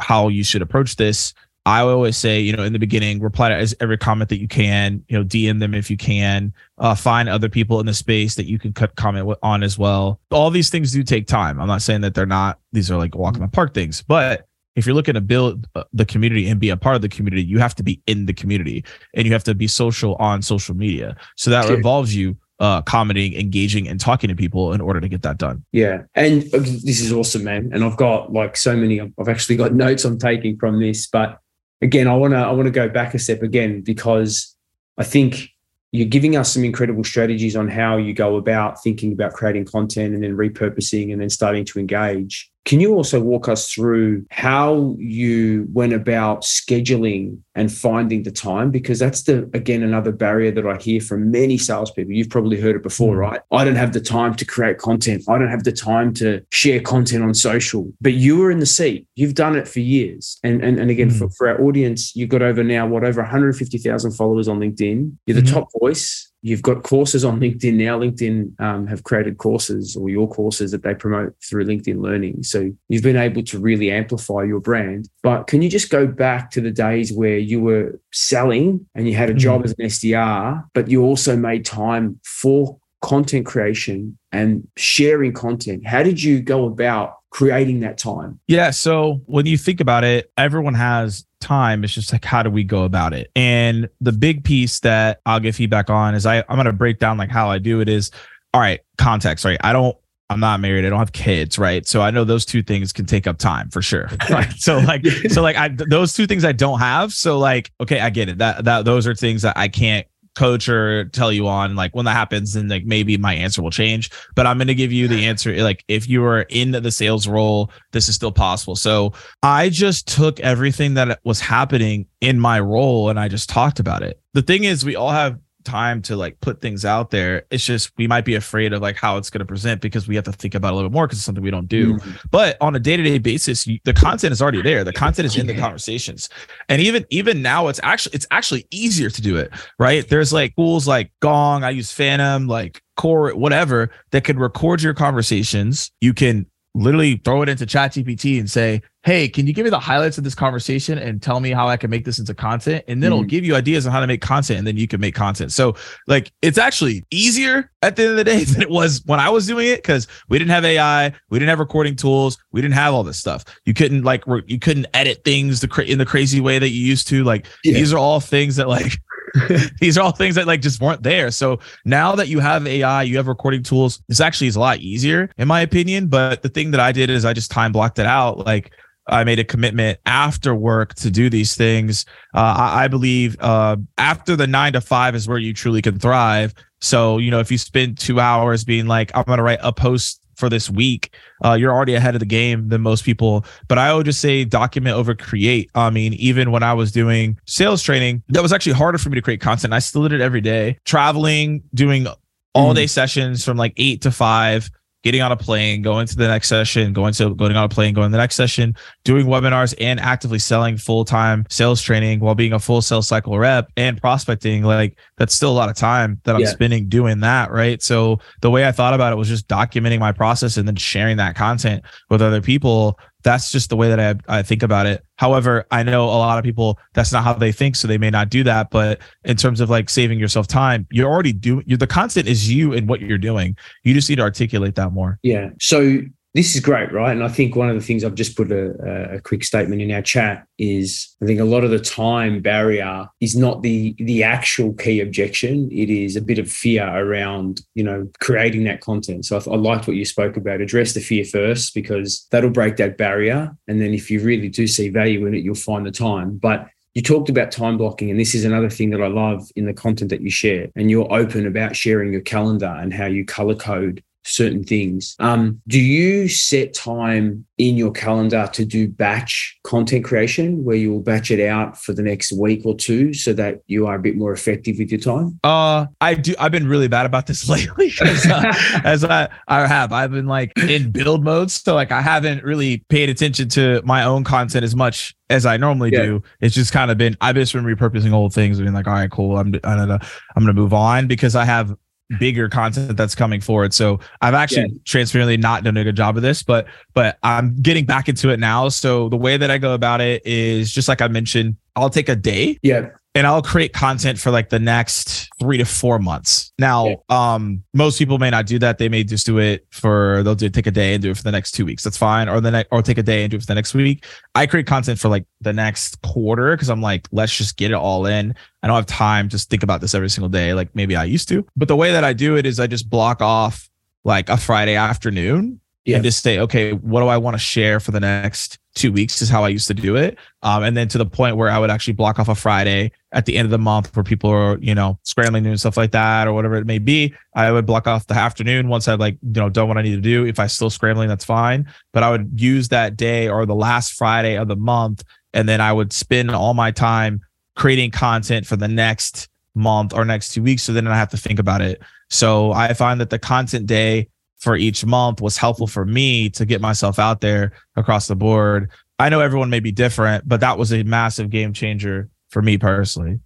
how 0.00 0.28
you 0.28 0.42
should 0.42 0.62
approach 0.62 0.96
this, 0.96 1.34
I 1.66 1.80
always 1.80 2.16
say, 2.16 2.38
you 2.38 2.52
know, 2.52 2.62
in 2.62 2.72
the 2.72 2.78
beginning, 2.78 3.20
reply 3.20 3.48
to 3.48 3.76
every 3.80 3.98
comment 3.98 4.30
that 4.30 4.40
you 4.40 4.46
can, 4.46 5.04
you 5.08 5.18
know, 5.18 5.24
DM 5.24 5.58
them 5.58 5.74
if 5.74 5.90
you 5.90 5.96
can, 5.96 6.54
uh, 6.78 6.94
find 6.94 7.28
other 7.28 7.48
people 7.48 7.80
in 7.80 7.86
the 7.86 7.92
space 7.92 8.36
that 8.36 8.46
you 8.46 8.56
can 8.56 8.72
cut 8.72 8.94
comment 8.94 9.36
on 9.42 9.64
as 9.64 9.76
well. 9.76 10.20
All 10.30 10.50
these 10.50 10.70
things 10.70 10.92
do 10.92 11.02
take 11.02 11.26
time. 11.26 11.60
I'm 11.60 11.66
not 11.66 11.82
saying 11.82 12.02
that 12.02 12.14
they're 12.14 12.24
not, 12.24 12.60
these 12.70 12.88
are 12.88 12.96
like 12.96 13.16
walk 13.16 13.34
in 13.34 13.42
the 13.42 13.48
park 13.48 13.74
things, 13.74 14.00
but 14.00 14.46
if 14.76 14.86
you're 14.86 14.94
looking 14.94 15.14
to 15.14 15.20
build 15.20 15.66
uh, 15.74 15.82
the 15.92 16.04
community 16.04 16.48
and 16.48 16.60
be 16.60 16.68
a 16.68 16.76
part 16.76 16.94
of 16.94 17.02
the 17.02 17.08
community, 17.08 17.42
you 17.42 17.58
have 17.58 17.74
to 17.74 17.82
be 17.82 18.00
in 18.06 18.26
the 18.26 18.32
community 18.32 18.84
and 19.14 19.26
you 19.26 19.32
have 19.32 19.44
to 19.44 19.54
be 19.54 19.66
social 19.66 20.14
on 20.16 20.42
social 20.42 20.76
media. 20.76 21.16
So 21.34 21.50
that 21.50 21.68
involves 21.68 22.14
you 22.14 22.36
uh, 22.60 22.80
commenting, 22.82 23.34
engaging, 23.34 23.88
and 23.88 23.98
talking 23.98 24.28
to 24.28 24.36
people 24.36 24.72
in 24.72 24.80
order 24.80 25.00
to 25.00 25.08
get 25.08 25.22
that 25.22 25.38
done. 25.38 25.64
Yeah, 25.72 26.02
and 26.14 26.44
uh, 26.54 26.58
this 26.58 27.00
is 27.00 27.12
awesome, 27.12 27.44
man. 27.44 27.70
And 27.72 27.84
I've 27.84 27.96
got 27.96 28.32
like 28.32 28.56
so 28.56 28.76
many. 28.76 29.00
I've 29.00 29.28
actually 29.28 29.56
got 29.56 29.74
notes 29.74 30.04
I'm 30.04 30.18
taking 30.18 30.56
from 30.58 30.80
this, 30.80 31.06
but 31.06 31.40
again, 31.82 32.08
I 32.08 32.14
want 32.14 32.32
to 32.32 32.38
I 32.38 32.52
want 32.52 32.66
to 32.66 32.72
go 32.72 32.88
back 32.88 33.14
a 33.14 33.18
step 33.18 33.42
again 33.42 33.80
because 33.82 34.54
I 34.98 35.04
think 35.04 35.50
you're 35.92 36.08
giving 36.08 36.36
us 36.36 36.52
some 36.52 36.64
incredible 36.64 37.04
strategies 37.04 37.56
on 37.56 37.68
how 37.68 37.96
you 37.96 38.12
go 38.12 38.36
about 38.36 38.82
thinking 38.82 39.12
about 39.12 39.32
creating 39.32 39.64
content 39.64 40.14
and 40.14 40.22
then 40.22 40.36
repurposing 40.36 41.12
and 41.12 41.20
then 41.20 41.30
starting 41.30 41.64
to 41.66 41.78
engage. 41.78 42.50
Can 42.66 42.80
you 42.80 42.94
also 42.94 43.20
walk 43.20 43.48
us 43.48 43.72
through 43.72 44.26
how 44.32 44.96
you 44.98 45.68
went 45.72 45.92
about 45.92 46.42
scheduling 46.42 47.38
and 47.54 47.72
finding 47.72 48.24
the 48.24 48.32
time? 48.32 48.72
Because 48.72 48.98
that's 48.98 49.22
the 49.22 49.48
again 49.54 49.84
another 49.84 50.10
barrier 50.10 50.50
that 50.50 50.66
I 50.66 50.76
hear 50.76 51.00
from 51.00 51.30
many 51.30 51.58
salespeople. 51.58 52.12
You've 52.12 52.28
probably 52.28 52.60
heard 52.60 52.74
it 52.74 52.82
before, 52.82 53.14
mm. 53.14 53.20
right? 53.20 53.40
I 53.52 53.64
don't 53.64 53.76
have 53.76 53.92
the 53.92 54.00
time 54.00 54.34
to 54.34 54.44
create 54.44 54.78
content. 54.78 55.22
I 55.28 55.38
don't 55.38 55.48
have 55.48 55.62
the 55.62 55.72
time 55.72 56.12
to 56.14 56.44
share 56.52 56.80
content 56.80 57.22
on 57.22 57.34
social. 57.34 57.92
But 58.00 58.14
you 58.14 58.36
were 58.36 58.50
in 58.50 58.58
the 58.58 58.66
seat. 58.66 59.06
You've 59.14 59.34
done 59.34 59.54
it 59.54 59.68
for 59.68 59.78
years. 59.78 60.38
And 60.42 60.62
and, 60.62 60.80
and 60.80 60.90
again, 60.90 61.10
mm. 61.10 61.18
for, 61.18 61.30
for 61.30 61.48
our 61.48 61.62
audience, 61.62 62.16
you've 62.16 62.30
got 62.30 62.42
over 62.42 62.64
now 62.64 62.84
what 62.84 63.04
over 63.04 63.22
150,000 63.22 64.10
followers 64.10 64.48
on 64.48 64.58
LinkedIn. 64.58 65.16
You're 65.26 65.36
the 65.36 65.40
mm-hmm. 65.42 65.54
top 65.54 65.68
voice 65.80 66.32
You've 66.46 66.62
got 66.62 66.84
courses 66.84 67.24
on 67.24 67.40
LinkedIn 67.40 67.74
now. 67.74 67.98
LinkedIn 67.98 68.60
um, 68.60 68.86
have 68.86 69.02
created 69.02 69.38
courses 69.38 69.96
or 69.96 70.08
your 70.08 70.28
courses 70.28 70.70
that 70.70 70.84
they 70.84 70.94
promote 70.94 71.34
through 71.42 71.64
LinkedIn 71.64 72.00
Learning. 72.00 72.44
So 72.44 72.70
you've 72.88 73.02
been 73.02 73.16
able 73.16 73.42
to 73.42 73.58
really 73.58 73.90
amplify 73.90 74.44
your 74.44 74.60
brand. 74.60 75.08
But 75.24 75.48
can 75.48 75.60
you 75.60 75.68
just 75.68 75.90
go 75.90 76.06
back 76.06 76.52
to 76.52 76.60
the 76.60 76.70
days 76.70 77.12
where 77.12 77.36
you 77.36 77.60
were 77.60 78.00
selling 78.12 78.86
and 78.94 79.08
you 79.08 79.16
had 79.16 79.28
a 79.28 79.34
job 79.34 79.62
mm. 79.62 79.64
as 79.64 79.74
an 79.76 79.86
SDR, 79.86 80.64
but 80.72 80.88
you 80.88 81.02
also 81.02 81.36
made 81.36 81.64
time 81.64 82.20
for 82.24 82.78
content 83.02 83.44
creation 83.44 84.16
and 84.30 84.68
sharing 84.76 85.32
content? 85.32 85.84
How 85.84 86.04
did 86.04 86.22
you 86.22 86.40
go 86.40 86.66
about 86.66 87.16
creating 87.30 87.80
that 87.80 87.98
time? 87.98 88.38
Yeah. 88.46 88.70
So 88.70 89.20
when 89.26 89.46
you 89.46 89.58
think 89.58 89.80
about 89.80 90.04
it, 90.04 90.30
everyone 90.38 90.74
has 90.74 91.26
time. 91.46 91.84
It's 91.84 91.92
just 91.92 92.12
like, 92.12 92.24
how 92.24 92.42
do 92.42 92.50
we 92.50 92.64
go 92.64 92.84
about 92.84 93.12
it? 93.12 93.30
And 93.36 93.88
the 94.00 94.12
big 94.12 94.44
piece 94.44 94.80
that 94.80 95.20
I'll 95.26 95.40
get 95.40 95.54
feedback 95.54 95.90
on 95.90 96.14
is 96.14 96.26
I, 96.26 96.38
I'm 96.48 96.56
going 96.56 96.66
to 96.66 96.72
break 96.72 96.98
down 96.98 97.18
like 97.18 97.30
how 97.30 97.50
I 97.50 97.58
do 97.58 97.80
it 97.80 97.88
is 97.88 98.10
all 98.52 98.60
right, 98.60 98.80
context, 98.98 99.44
right? 99.44 99.58
I 99.62 99.72
don't, 99.72 99.96
I'm 100.28 100.40
not 100.40 100.58
married. 100.58 100.84
I 100.84 100.90
don't 100.90 100.98
have 100.98 101.12
kids, 101.12 101.56
right? 101.58 101.86
So 101.86 102.02
I 102.02 102.10
know 102.10 102.24
those 102.24 102.44
two 102.44 102.62
things 102.62 102.92
can 102.92 103.06
take 103.06 103.28
up 103.28 103.38
time 103.38 103.70
for 103.70 103.80
sure. 103.80 104.10
Right? 104.30 104.50
so 104.54 104.78
like, 104.78 105.06
so 105.28 105.40
like, 105.40 105.56
I 105.56 105.68
those 105.68 106.14
two 106.14 106.26
things 106.26 106.44
I 106.44 106.50
don't 106.52 106.80
have. 106.80 107.12
So 107.12 107.38
like, 107.38 107.70
okay, 107.80 108.00
I 108.00 108.10
get 108.10 108.28
it. 108.28 108.38
That 108.38 108.64
that 108.64 108.84
those 108.84 109.06
are 109.06 109.14
things 109.14 109.42
that 109.42 109.56
I 109.56 109.68
can't 109.68 110.04
coach 110.36 110.68
or 110.68 111.06
tell 111.06 111.32
you 111.32 111.48
on 111.48 111.74
like 111.74 111.94
when 111.94 112.04
that 112.04 112.12
happens 112.12 112.52
then 112.52 112.68
like 112.68 112.84
maybe 112.84 113.16
my 113.16 113.34
answer 113.34 113.62
will 113.62 113.70
change. 113.70 114.10
But 114.34 114.46
i'm 114.46 114.58
going 114.58 114.68
to 114.68 114.74
give 114.74 114.92
you 114.92 115.08
the 115.08 115.26
answer 115.26 115.54
like 115.62 115.84
if 115.88 116.08
you 116.08 116.24
are 116.24 116.42
in 116.42 116.70
the 116.70 116.90
sales 116.90 117.26
role 117.26 117.70
this 117.92 118.08
is 118.08 118.14
still 118.14 118.32
possible. 118.32 118.76
So 118.76 119.12
i 119.42 119.68
just 119.68 120.06
took 120.06 120.38
everything 120.40 120.94
that 120.94 121.20
was 121.24 121.40
happening 121.40 122.06
in 122.20 122.38
my 122.38 122.60
role 122.60 123.08
and 123.08 123.18
i 123.18 123.28
just 123.28 123.48
talked 123.48 123.80
about 123.80 124.02
it. 124.02 124.20
The 124.34 124.42
thing 124.42 124.64
is 124.64 124.84
we 124.84 124.96
all 124.96 125.10
have 125.10 125.38
time 125.66 126.00
to 126.02 126.16
like 126.16 126.40
put 126.40 126.62
things 126.62 126.84
out 126.84 127.10
there. 127.10 127.44
It's 127.50 127.64
just 127.64 127.90
we 127.98 128.06
might 128.06 128.24
be 128.24 128.34
afraid 128.34 128.72
of 128.72 128.80
like 128.80 128.96
how 128.96 129.18
it's 129.18 129.28
going 129.28 129.40
to 129.40 129.44
present 129.44 129.82
because 129.82 130.08
we 130.08 130.14
have 130.14 130.24
to 130.24 130.32
think 130.32 130.54
about 130.54 130.68
it 130.68 130.72
a 130.72 130.76
little 130.76 130.90
bit 130.90 130.94
more 130.94 131.06
because 131.06 131.18
it's 131.18 131.26
something 131.26 131.44
we 131.44 131.50
don't 131.50 131.68
do. 131.68 131.94
Mm-hmm. 131.94 132.10
But 132.30 132.56
on 132.60 132.74
a 132.74 132.78
day 132.78 132.96
to 132.96 133.02
day 133.02 133.18
basis, 133.18 133.66
you, 133.66 133.78
the 133.84 133.92
content 133.92 134.32
is 134.32 134.40
already 134.40 134.62
there. 134.62 134.84
The 134.84 134.92
content 134.92 135.26
is 135.26 135.36
in 135.36 135.46
the 135.46 135.56
conversations, 135.56 136.28
and 136.68 136.80
even 136.80 137.04
even 137.10 137.42
now, 137.42 137.68
it's 137.68 137.80
actually 137.82 138.14
it's 138.14 138.26
actually 138.30 138.66
easier 138.70 139.10
to 139.10 139.20
do 139.20 139.36
it. 139.36 139.52
Right? 139.78 140.08
There's 140.08 140.32
like 140.32 140.54
tools 140.56 140.88
like 140.88 141.10
Gong. 141.20 141.64
I 141.64 141.70
use 141.70 141.92
Fathom, 141.92 142.46
like 142.46 142.82
Core, 142.96 143.32
whatever 143.34 143.90
that 144.12 144.24
can 144.24 144.38
record 144.38 144.82
your 144.82 144.94
conversations. 144.94 145.90
You 146.00 146.14
can 146.14 146.46
literally 146.76 147.16
throw 147.24 147.42
it 147.42 147.48
into 147.48 147.64
ChatGPT 147.64 148.38
and 148.38 148.50
say, 148.50 148.82
Hey, 149.02 149.28
can 149.28 149.46
you 149.46 149.52
give 149.52 149.64
me 149.64 149.70
the 149.70 149.78
highlights 149.78 150.18
of 150.18 150.24
this 150.24 150.34
conversation 150.34 150.98
and 150.98 151.22
tell 151.22 151.38
me 151.38 151.50
how 151.52 151.68
I 151.68 151.76
can 151.76 151.90
make 151.90 152.04
this 152.04 152.18
into 152.18 152.34
content? 152.34 152.84
And 152.88 153.00
then 153.00 153.12
mm-hmm. 153.12 153.20
it'll 153.20 153.28
give 153.28 153.44
you 153.44 153.54
ideas 153.54 153.86
on 153.86 153.92
how 153.92 154.00
to 154.00 154.06
make 154.06 154.20
content 154.20 154.58
and 154.58 154.66
then 154.66 154.76
you 154.76 154.88
can 154.88 155.00
make 155.00 155.14
content. 155.14 155.52
So, 155.52 155.76
like, 156.08 156.32
it's 156.42 156.58
actually 156.58 157.04
easier 157.10 157.70
at 157.82 157.94
the 157.94 158.02
end 158.02 158.10
of 158.10 158.16
the 158.16 158.24
day 158.24 158.42
than 158.44 158.62
it 158.62 158.68
was 158.70 159.02
when 159.06 159.20
I 159.20 159.30
was 159.30 159.46
doing 159.46 159.68
it 159.68 159.76
because 159.76 160.08
we 160.28 160.38
didn't 160.38 160.50
have 160.50 160.64
AI, 160.64 161.14
we 161.30 161.38
didn't 161.38 161.50
have 161.50 161.60
recording 161.60 161.94
tools, 161.94 162.36
we 162.50 162.60
didn't 162.60 162.74
have 162.74 162.92
all 162.92 163.04
this 163.04 163.18
stuff. 163.18 163.44
You 163.64 163.72
couldn't, 163.72 164.02
like, 164.02 164.24
you 164.46 164.58
couldn't 164.58 164.86
edit 164.92 165.22
things 165.24 165.60
the 165.60 165.68
cra- 165.68 165.84
in 165.84 165.98
the 165.98 166.06
crazy 166.06 166.40
way 166.40 166.58
that 166.58 166.70
you 166.70 166.84
used 166.84 167.06
to. 167.08 167.22
Like, 167.22 167.46
yeah. 167.62 167.74
these 167.74 167.92
are 167.92 167.98
all 167.98 168.18
things 168.18 168.56
that, 168.56 168.68
like, 168.68 168.98
these 169.80 169.98
are 169.98 170.02
all 170.02 170.12
things 170.12 170.34
that 170.34 170.46
like 170.46 170.60
just 170.60 170.80
weren't 170.80 171.02
there. 171.02 171.30
So 171.30 171.58
now 171.84 172.14
that 172.14 172.28
you 172.28 172.40
have 172.40 172.66
AI, 172.66 173.02
you 173.02 173.16
have 173.16 173.28
recording 173.28 173.62
tools, 173.62 174.02
this 174.08 174.20
actually 174.20 174.46
is 174.48 174.56
a 174.56 174.60
lot 174.60 174.78
easier 174.78 175.30
in 175.38 175.48
my 175.48 175.60
opinion. 175.60 176.08
But 176.08 176.42
the 176.42 176.48
thing 176.48 176.70
that 176.72 176.80
I 176.80 176.92
did 176.92 177.10
is 177.10 177.24
I 177.24 177.32
just 177.32 177.50
time 177.50 177.72
blocked 177.72 177.98
it 177.98 178.06
out. 178.06 178.38
Like 178.38 178.72
I 179.08 179.24
made 179.24 179.38
a 179.38 179.44
commitment 179.44 179.98
after 180.06 180.54
work 180.54 180.94
to 180.94 181.10
do 181.10 181.30
these 181.30 181.54
things. 181.54 182.04
Uh, 182.34 182.54
I, 182.58 182.84
I, 182.84 182.88
believe 182.88 183.36
uh, 183.40 183.76
after 183.98 184.34
the 184.34 184.46
nine 184.46 184.72
to 184.72 184.80
five 184.80 185.14
is 185.14 185.28
where 185.28 185.38
you 185.38 185.52
truly 185.54 185.80
can 185.80 185.98
thrive. 185.98 186.54
So, 186.80 187.18
you 187.18 187.30
know, 187.30 187.38
if 187.38 187.50
you 187.50 187.58
spend 187.58 187.98
two 187.98 188.18
hours 188.20 188.64
being 188.64 188.86
like, 188.86 189.12
I'm 189.14 189.24
going 189.24 189.38
to 189.38 189.42
write 189.42 189.60
a 189.62 189.72
post 189.72 190.25
for 190.36 190.48
this 190.48 190.70
week, 190.70 191.14
uh, 191.44 191.54
you're 191.54 191.72
already 191.72 191.94
ahead 191.94 192.14
of 192.14 192.20
the 192.20 192.26
game 192.26 192.68
than 192.68 192.82
most 192.82 193.04
people. 193.04 193.44
But 193.68 193.78
I 193.78 193.94
would 193.94 194.06
just 194.06 194.20
say 194.20 194.44
document 194.44 194.96
over 194.96 195.14
create. 195.14 195.70
I 195.74 195.90
mean, 195.90 196.14
even 196.14 196.50
when 196.50 196.62
I 196.62 196.74
was 196.74 196.92
doing 196.92 197.38
sales 197.46 197.82
training, 197.82 198.22
that 198.28 198.42
was 198.42 198.52
actually 198.52 198.72
harder 198.72 198.98
for 198.98 199.10
me 199.10 199.16
to 199.16 199.22
create 199.22 199.40
content. 199.40 199.72
I 199.72 199.78
still 199.80 200.02
did 200.02 200.12
it 200.12 200.20
every 200.20 200.40
day, 200.40 200.78
traveling, 200.84 201.62
doing 201.74 202.06
all 202.54 202.72
day 202.74 202.84
mm. 202.84 202.90
sessions 202.90 203.44
from 203.44 203.56
like 203.56 203.74
eight 203.76 204.02
to 204.02 204.10
five 204.10 204.70
getting 205.06 205.22
on 205.22 205.30
a 205.30 205.36
plane, 205.36 205.82
going 205.82 206.04
to 206.04 206.16
the 206.16 206.26
next 206.26 206.48
session, 206.48 206.92
going 206.92 207.12
to 207.12 207.32
going 207.36 207.54
on 207.54 207.62
a 207.62 207.68
plane, 207.68 207.94
going 207.94 208.08
to 208.08 208.10
the 208.10 208.18
next 208.18 208.34
session, 208.34 208.74
doing 209.04 209.24
webinars 209.24 209.72
and 209.78 210.00
actively 210.00 210.40
selling 210.40 210.76
full-time 210.76 211.46
sales 211.48 211.80
training 211.80 212.18
while 212.18 212.34
being 212.34 212.52
a 212.52 212.58
full 212.58 212.82
sales 212.82 213.06
cycle 213.06 213.38
rep 213.38 213.68
and 213.76 214.00
prospecting, 214.00 214.64
like 214.64 214.98
that's 215.16 215.32
still 215.32 215.52
a 215.52 215.54
lot 215.54 215.68
of 215.68 215.76
time 215.76 216.20
that 216.24 216.34
I'm 216.34 216.40
yeah. 216.40 216.48
spending 216.48 216.88
doing 216.88 217.20
that. 217.20 217.52
Right. 217.52 217.80
So 217.80 218.18
the 218.40 218.50
way 218.50 218.66
I 218.66 218.72
thought 218.72 218.94
about 218.94 219.12
it 219.12 219.16
was 219.16 219.28
just 219.28 219.46
documenting 219.46 220.00
my 220.00 220.10
process 220.10 220.56
and 220.56 220.66
then 220.66 220.74
sharing 220.74 221.18
that 221.18 221.36
content 221.36 221.84
with 222.10 222.20
other 222.20 222.42
people 222.42 222.98
that's 223.26 223.50
just 223.50 223.70
the 223.70 223.76
way 223.76 223.88
that 223.88 223.98
I, 223.98 224.38
I 224.38 224.42
think 224.42 224.62
about 224.62 224.86
it. 224.86 225.04
However, 225.16 225.66
I 225.72 225.82
know 225.82 226.04
a 226.04 226.14
lot 226.14 226.38
of 226.38 226.44
people 226.44 226.78
that's 226.94 227.12
not 227.12 227.24
how 227.24 227.32
they 227.32 227.50
think, 227.50 227.74
so 227.74 227.88
they 227.88 227.98
may 227.98 228.08
not 228.08 228.30
do 228.30 228.44
that. 228.44 228.70
But 228.70 229.00
in 229.24 229.36
terms 229.36 229.60
of 229.60 229.68
like 229.68 229.90
saving 229.90 230.20
yourself 230.20 230.46
time, 230.46 230.86
you're 230.92 231.10
already 231.10 231.32
doing. 231.32 231.64
The 231.66 231.88
content 231.88 232.28
is 232.28 232.52
you 232.52 232.72
and 232.72 232.88
what 232.88 233.00
you're 233.00 233.18
doing. 233.18 233.56
You 233.82 233.94
just 233.94 234.08
need 234.08 234.16
to 234.16 234.22
articulate 234.22 234.76
that 234.76 234.92
more. 234.92 235.18
Yeah. 235.24 235.50
So 235.60 236.02
this 236.36 236.54
is 236.54 236.60
great, 236.60 236.92
right? 236.92 237.12
And 237.12 237.24
I 237.24 237.28
think 237.28 237.56
one 237.56 237.70
of 237.70 237.76
the 237.76 237.80
things 237.80 238.04
I've 238.04 238.14
just 238.14 238.36
put 238.36 238.52
a, 238.52 239.14
a, 239.14 239.20
quick 239.22 239.42
statement 239.42 239.80
in 239.80 239.90
our 239.90 240.02
chat 240.02 240.46
is 240.58 241.16
I 241.22 241.24
think 241.24 241.40
a 241.40 241.44
lot 241.44 241.64
of 241.64 241.70
the 241.70 241.78
time 241.78 242.42
barrier 242.42 243.08
is 243.22 243.34
not 243.34 243.62
the 243.62 243.94
the 243.96 244.22
actual 244.22 244.74
key 244.74 245.00
objection. 245.00 245.70
It 245.72 245.88
is 245.88 246.14
a 246.14 246.20
bit 246.20 246.38
of 246.38 246.52
fear 246.52 246.86
around 246.86 247.62
you 247.74 247.82
know 247.82 248.06
creating 248.20 248.64
that 248.64 248.82
content. 248.82 249.24
So 249.24 249.38
I, 249.38 249.50
I 249.50 249.56
liked 249.56 249.88
what 249.88 249.96
you 249.96 250.04
spoke 250.04 250.36
about. 250.36 250.60
Address 250.60 250.92
the 250.92 251.00
fear 251.00 251.24
first 251.24 251.72
because 251.72 252.26
that'll 252.30 252.50
break 252.50 252.76
that 252.76 252.98
barrier. 252.98 253.56
And 253.66 253.80
then 253.80 253.94
if 253.94 254.10
you 254.10 254.20
really 254.20 254.50
do 254.50 254.66
see 254.66 254.90
value 254.90 255.24
in 255.24 255.34
it, 255.34 255.42
you'll 255.42 255.54
find 255.54 255.86
the 255.86 255.90
time. 255.90 256.36
But 256.36 256.68
you 256.94 257.00
talked 257.00 257.30
about 257.30 257.50
time 257.50 257.78
blocking, 257.78 258.10
and 258.10 258.20
this 258.20 258.34
is 258.34 258.44
another 258.44 258.70
thing 258.70 258.90
that 258.90 259.02
I 259.02 259.08
love 259.08 259.48
in 259.56 259.64
the 259.64 259.74
content 259.74 260.10
that 260.10 260.20
you 260.20 260.30
share. 260.30 260.68
And 260.76 260.90
you're 260.90 261.10
open 261.10 261.46
about 261.46 261.76
sharing 261.76 262.12
your 262.12 262.22
calendar 262.22 262.74
and 262.78 262.92
how 262.92 263.06
you 263.06 263.24
color 263.24 263.54
code 263.54 264.02
certain 264.26 264.64
things. 264.64 265.16
Um, 265.18 265.60
do 265.68 265.80
you 265.80 266.28
set 266.28 266.74
time 266.74 267.44
in 267.58 267.76
your 267.76 267.90
calendar 267.90 268.48
to 268.52 268.64
do 268.64 268.88
batch 268.88 269.58
content 269.64 270.04
creation 270.04 270.64
where 270.64 270.76
you 270.76 270.92
will 270.92 271.00
batch 271.00 271.30
it 271.30 271.46
out 271.46 271.78
for 271.78 271.92
the 271.94 272.02
next 272.02 272.32
week 272.32 272.62
or 272.66 272.76
two 272.76 273.14
so 273.14 273.32
that 273.32 273.62
you 273.66 273.86
are 273.86 273.94
a 273.94 273.98
bit 273.98 274.16
more 274.16 274.32
effective 274.32 274.76
with 274.78 274.90
your 274.90 275.00
time? 275.00 275.38
Uh, 275.42 275.86
I 276.00 276.14
do. 276.14 276.34
I've 276.38 276.52
been 276.52 276.68
really 276.68 276.88
bad 276.88 277.06
about 277.06 277.26
this 277.26 277.48
lately 277.48 277.92
as, 278.00 278.26
uh, 278.26 278.52
as 278.84 279.04
I, 279.04 279.28
I 279.48 279.66
have. 279.66 279.92
I've 279.92 280.10
been 280.10 280.26
like 280.26 280.52
in 280.58 280.90
build 280.90 281.24
mode. 281.24 281.50
So 281.50 281.74
like 281.74 281.92
I 281.92 282.02
haven't 282.02 282.44
really 282.44 282.78
paid 282.88 283.08
attention 283.08 283.48
to 283.50 283.80
my 283.84 284.04
own 284.04 284.24
content 284.24 284.64
as 284.64 284.76
much 284.76 285.14
as 285.30 285.46
I 285.46 285.56
normally 285.56 285.90
yeah. 285.92 286.02
do. 286.02 286.22
It's 286.40 286.54
just 286.54 286.72
kind 286.72 286.90
of 286.90 286.98
been 286.98 287.16
I've 287.20 287.34
just 287.36 287.52
been 287.52 287.64
repurposing 287.64 288.12
old 288.12 288.34
things, 288.34 288.58
and 288.58 288.66
being 288.66 288.74
like, 288.74 288.86
all 288.86 288.94
right, 288.94 289.10
cool. 289.10 289.38
I'm 289.38 289.54
I'm 289.64 289.78
gonna 289.78 290.00
I'm 290.36 290.42
gonna 290.42 290.52
move 290.52 290.72
on 290.72 291.06
because 291.06 291.34
I 291.34 291.44
have 291.44 291.74
bigger 292.18 292.48
content 292.48 292.96
that's 292.96 293.14
coming 293.14 293.40
forward. 293.40 293.74
So 293.74 294.00
I've 294.20 294.34
actually 294.34 294.68
yeah. 294.72 294.78
transparently 294.84 295.36
not 295.36 295.64
done 295.64 295.76
a 295.76 295.84
good 295.84 295.96
job 295.96 296.16
of 296.16 296.22
this, 296.22 296.42
but 296.42 296.66
but 296.94 297.18
I'm 297.22 297.60
getting 297.60 297.84
back 297.84 298.08
into 298.08 298.30
it 298.30 298.38
now. 298.38 298.68
So 298.68 299.08
the 299.08 299.16
way 299.16 299.36
that 299.36 299.50
I 299.50 299.58
go 299.58 299.74
about 299.74 300.00
it 300.00 300.24
is 300.26 300.72
just 300.72 300.88
like 300.88 301.00
I 301.00 301.08
mentioned, 301.08 301.56
I'll 301.74 301.90
take 301.90 302.08
a 302.08 302.16
day. 302.16 302.58
Yeah 302.62 302.88
and 303.16 303.26
I'll 303.26 303.40
create 303.40 303.72
content 303.72 304.18
for 304.18 304.30
like 304.30 304.50
the 304.50 304.58
next 304.58 305.30
three 305.40 305.56
to 305.56 305.64
four 305.64 305.98
months. 305.98 306.52
Now, 306.58 307.02
um, 307.08 307.64
most 307.72 307.98
people 307.98 308.18
may 308.18 308.28
not 308.28 308.44
do 308.44 308.58
that. 308.58 308.76
They 308.76 308.90
may 308.90 309.04
just 309.04 309.24
do 309.24 309.38
it 309.38 309.66
for 309.70 310.22
they'll 310.22 310.34
do 310.34 310.50
take 310.50 310.66
a 310.66 310.70
day 310.70 310.92
and 310.92 311.02
do 311.02 311.10
it 311.10 311.16
for 311.16 311.22
the 311.22 311.32
next 311.32 311.52
two 311.52 311.64
weeks. 311.64 311.82
That's 311.82 311.96
fine. 311.96 312.28
Or 312.28 312.42
the 312.42 312.50
next 312.50 312.68
or 312.70 312.82
take 312.82 312.98
a 312.98 313.02
day 313.02 313.22
and 313.24 313.30
do 313.30 313.38
it 313.38 313.40
for 313.40 313.46
the 313.46 313.54
next 313.54 313.72
week. 313.72 314.04
I 314.34 314.46
create 314.46 314.66
content 314.66 314.98
for 314.98 315.08
like 315.08 315.24
the 315.40 315.54
next 315.54 316.02
quarter 316.02 316.54
because 316.54 316.68
I'm 316.68 316.82
like, 316.82 317.08
let's 317.10 317.34
just 317.34 317.56
get 317.56 317.70
it 317.70 317.74
all 317.74 318.04
in. 318.04 318.34
I 318.62 318.66
don't 318.66 318.76
have 318.76 318.86
time 318.86 319.30
to 319.30 319.38
think 319.38 319.62
about 319.62 319.80
this 319.80 319.94
every 319.94 320.10
single 320.10 320.28
day, 320.28 320.52
like 320.52 320.74
maybe 320.74 320.94
I 320.94 321.04
used 321.04 321.28
to. 321.30 321.46
But 321.56 321.68
the 321.68 321.76
way 321.76 321.92
that 321.92 322.04
I 322.04 322.12
do 322.12 322.36
it 322.36 322.44
is 322.44 322.60
I 322.60 322.66
just 322.66 322.90
block 322.90 323.22
off 323.22 323.70
like 324.04 324.28
a 324.28 324.36
Friday 324.36 324.74
afternoon 324.74 325.60
yeah. 325.86 325.96
and 325.96 326.04
just 326.04 326.22
say, 326.22 326.38
okay, 326.40 326.72
what 326.72 327.00
do 327.00 327.06
I 327.06 327.16
want 327.16 327.34
to 327.34 327.38
share 327.38 327.78
for 327.78 327.92
the 327.92 328.00
next 328.00 328.58
two 328.74 328.92
weeks 328.92 329.22
is 329.22 329.28
how 329.28 329.44
I 329.44 329.48
used 329.48 329.68
to 329.68 329.74
do 329.74 329.96
it. 329.96 330.18
Um, 330.42 330.64
and 330.64 330.76
then 330.76 330.88
to 330.88 330.98
the 330.98 331.06
point 331.06 331.36
where 331.36 331.48
I 331.48 331.58
would 331.58 331.70
actually 331.70 331.94
block 331.94 332.18
off 332.18 332.28
a 332.28 332.34
Friday 332.34 332.90
at 333.12 333.24
the 333.24 333.36
end 333.36 333.46
of 333.46 333.50
the 333.50 333.58
month 333.58 333.94
where 333.94 334.02
people 334.02 334.28
are, 334.28 334.58
you 334.58 334.74
know, 334.74 334.98
scrambling 335.04 335.46
and 335.46 335.58
stuff 335.58 335.76
like 335.76 335.92
that 335.92 336.26
or 336.26 336.32
whatever 336.32 336.56
it 336.56 336.66
may 336.66 336.78
be. 336.78 337.14
I 337.34 337.52
would 337.52 337.66
block 337.66 337.86
off 337.86 338.06
the 338.08 338.14
afternoon 338.14 338.68
once 338.68 338.88
I've 338.88 339.00
like, 339.00 339.16
you 339.22 339.40
know, 339.40 339.48
done 339.48 339.68
what 339.68 339.78
I 339.78 339.82
need 339.82 339.94
to 339.94 340.00
do. 340.00 340.26
If 340.26 340.40
I 340.40 340.48
still 340.48 340.70
scrambling, 340.70 341.08
that's 341.08 341.24
fine. 341.24 341.72
But 341.92 342.02
I 342.02 342.10
would 342.10 342.38
use 342.38 342.68
that 342.68 342.96
day 342.96 343.28
or 343.28 343.46
the 343.46 343.54
last 343.54 343.92
Friday 343.92 344.36
of 344.36 344.48
the 344.48 344.56
month. 344.56 345.04
And 345.32 345.48
then 345.48 345.60
I 345.60 345.72
would 345.72 345.92
spend 345.92 346.32
all 346.32 346.52
my 346.52 346.72
time 346.72 347.20
creating 347.54 347.92
content 347.92 348.44
for 348.46 348.56
the 348.56 348.68
next 348.68 349.28
month 349.54 349.94
or 349.94 350.04
next 350.04 350.34
two 350.34 350.42
weeks. 350.42 350.64
So 350.64 350.72
then 350.72 350.86
I 350.88 350.96
have 350.96 351.10
to 351.10 351.16
think 351.16 351.38
about 351.38 351.62
it. 351.62 351.80
So 352.10 352.52
I 352.52 352.74
find 352.74 353.00
that 353.00 353.10
the 353.10 353.18
content 353.18 353.66
day 353.66 354.08
for 354.38 354.56
each 354.56 354.84
month 354.84 355.20
was 355.20 355.36
helpful 355.36 355.66
for 355.66 355.84
me 355.84 356.28
to 356.30 356.44
get 356.44 356.60
myself 356.60 356.98
out 356.98 357.20
there 357.20 357.52
across 357.76 358.06
the 358.06 358.16
board. 358.16 358.70
I 358.98 359.08
know 359.08 359.20
everyone 359.20 359.50
may 359.50 359.60
be 359.60 359.72
different, 359.72 360.28
but 360.28 360.40
that 360.40 360.58
was 360.58 360.72
a 360.72 360.82
massive 360.82 361.30
game 361.30 361.52
changer 361.52 362.08
for 362.28 362.42
me 362.42 362.58
personally. 362.58 363.20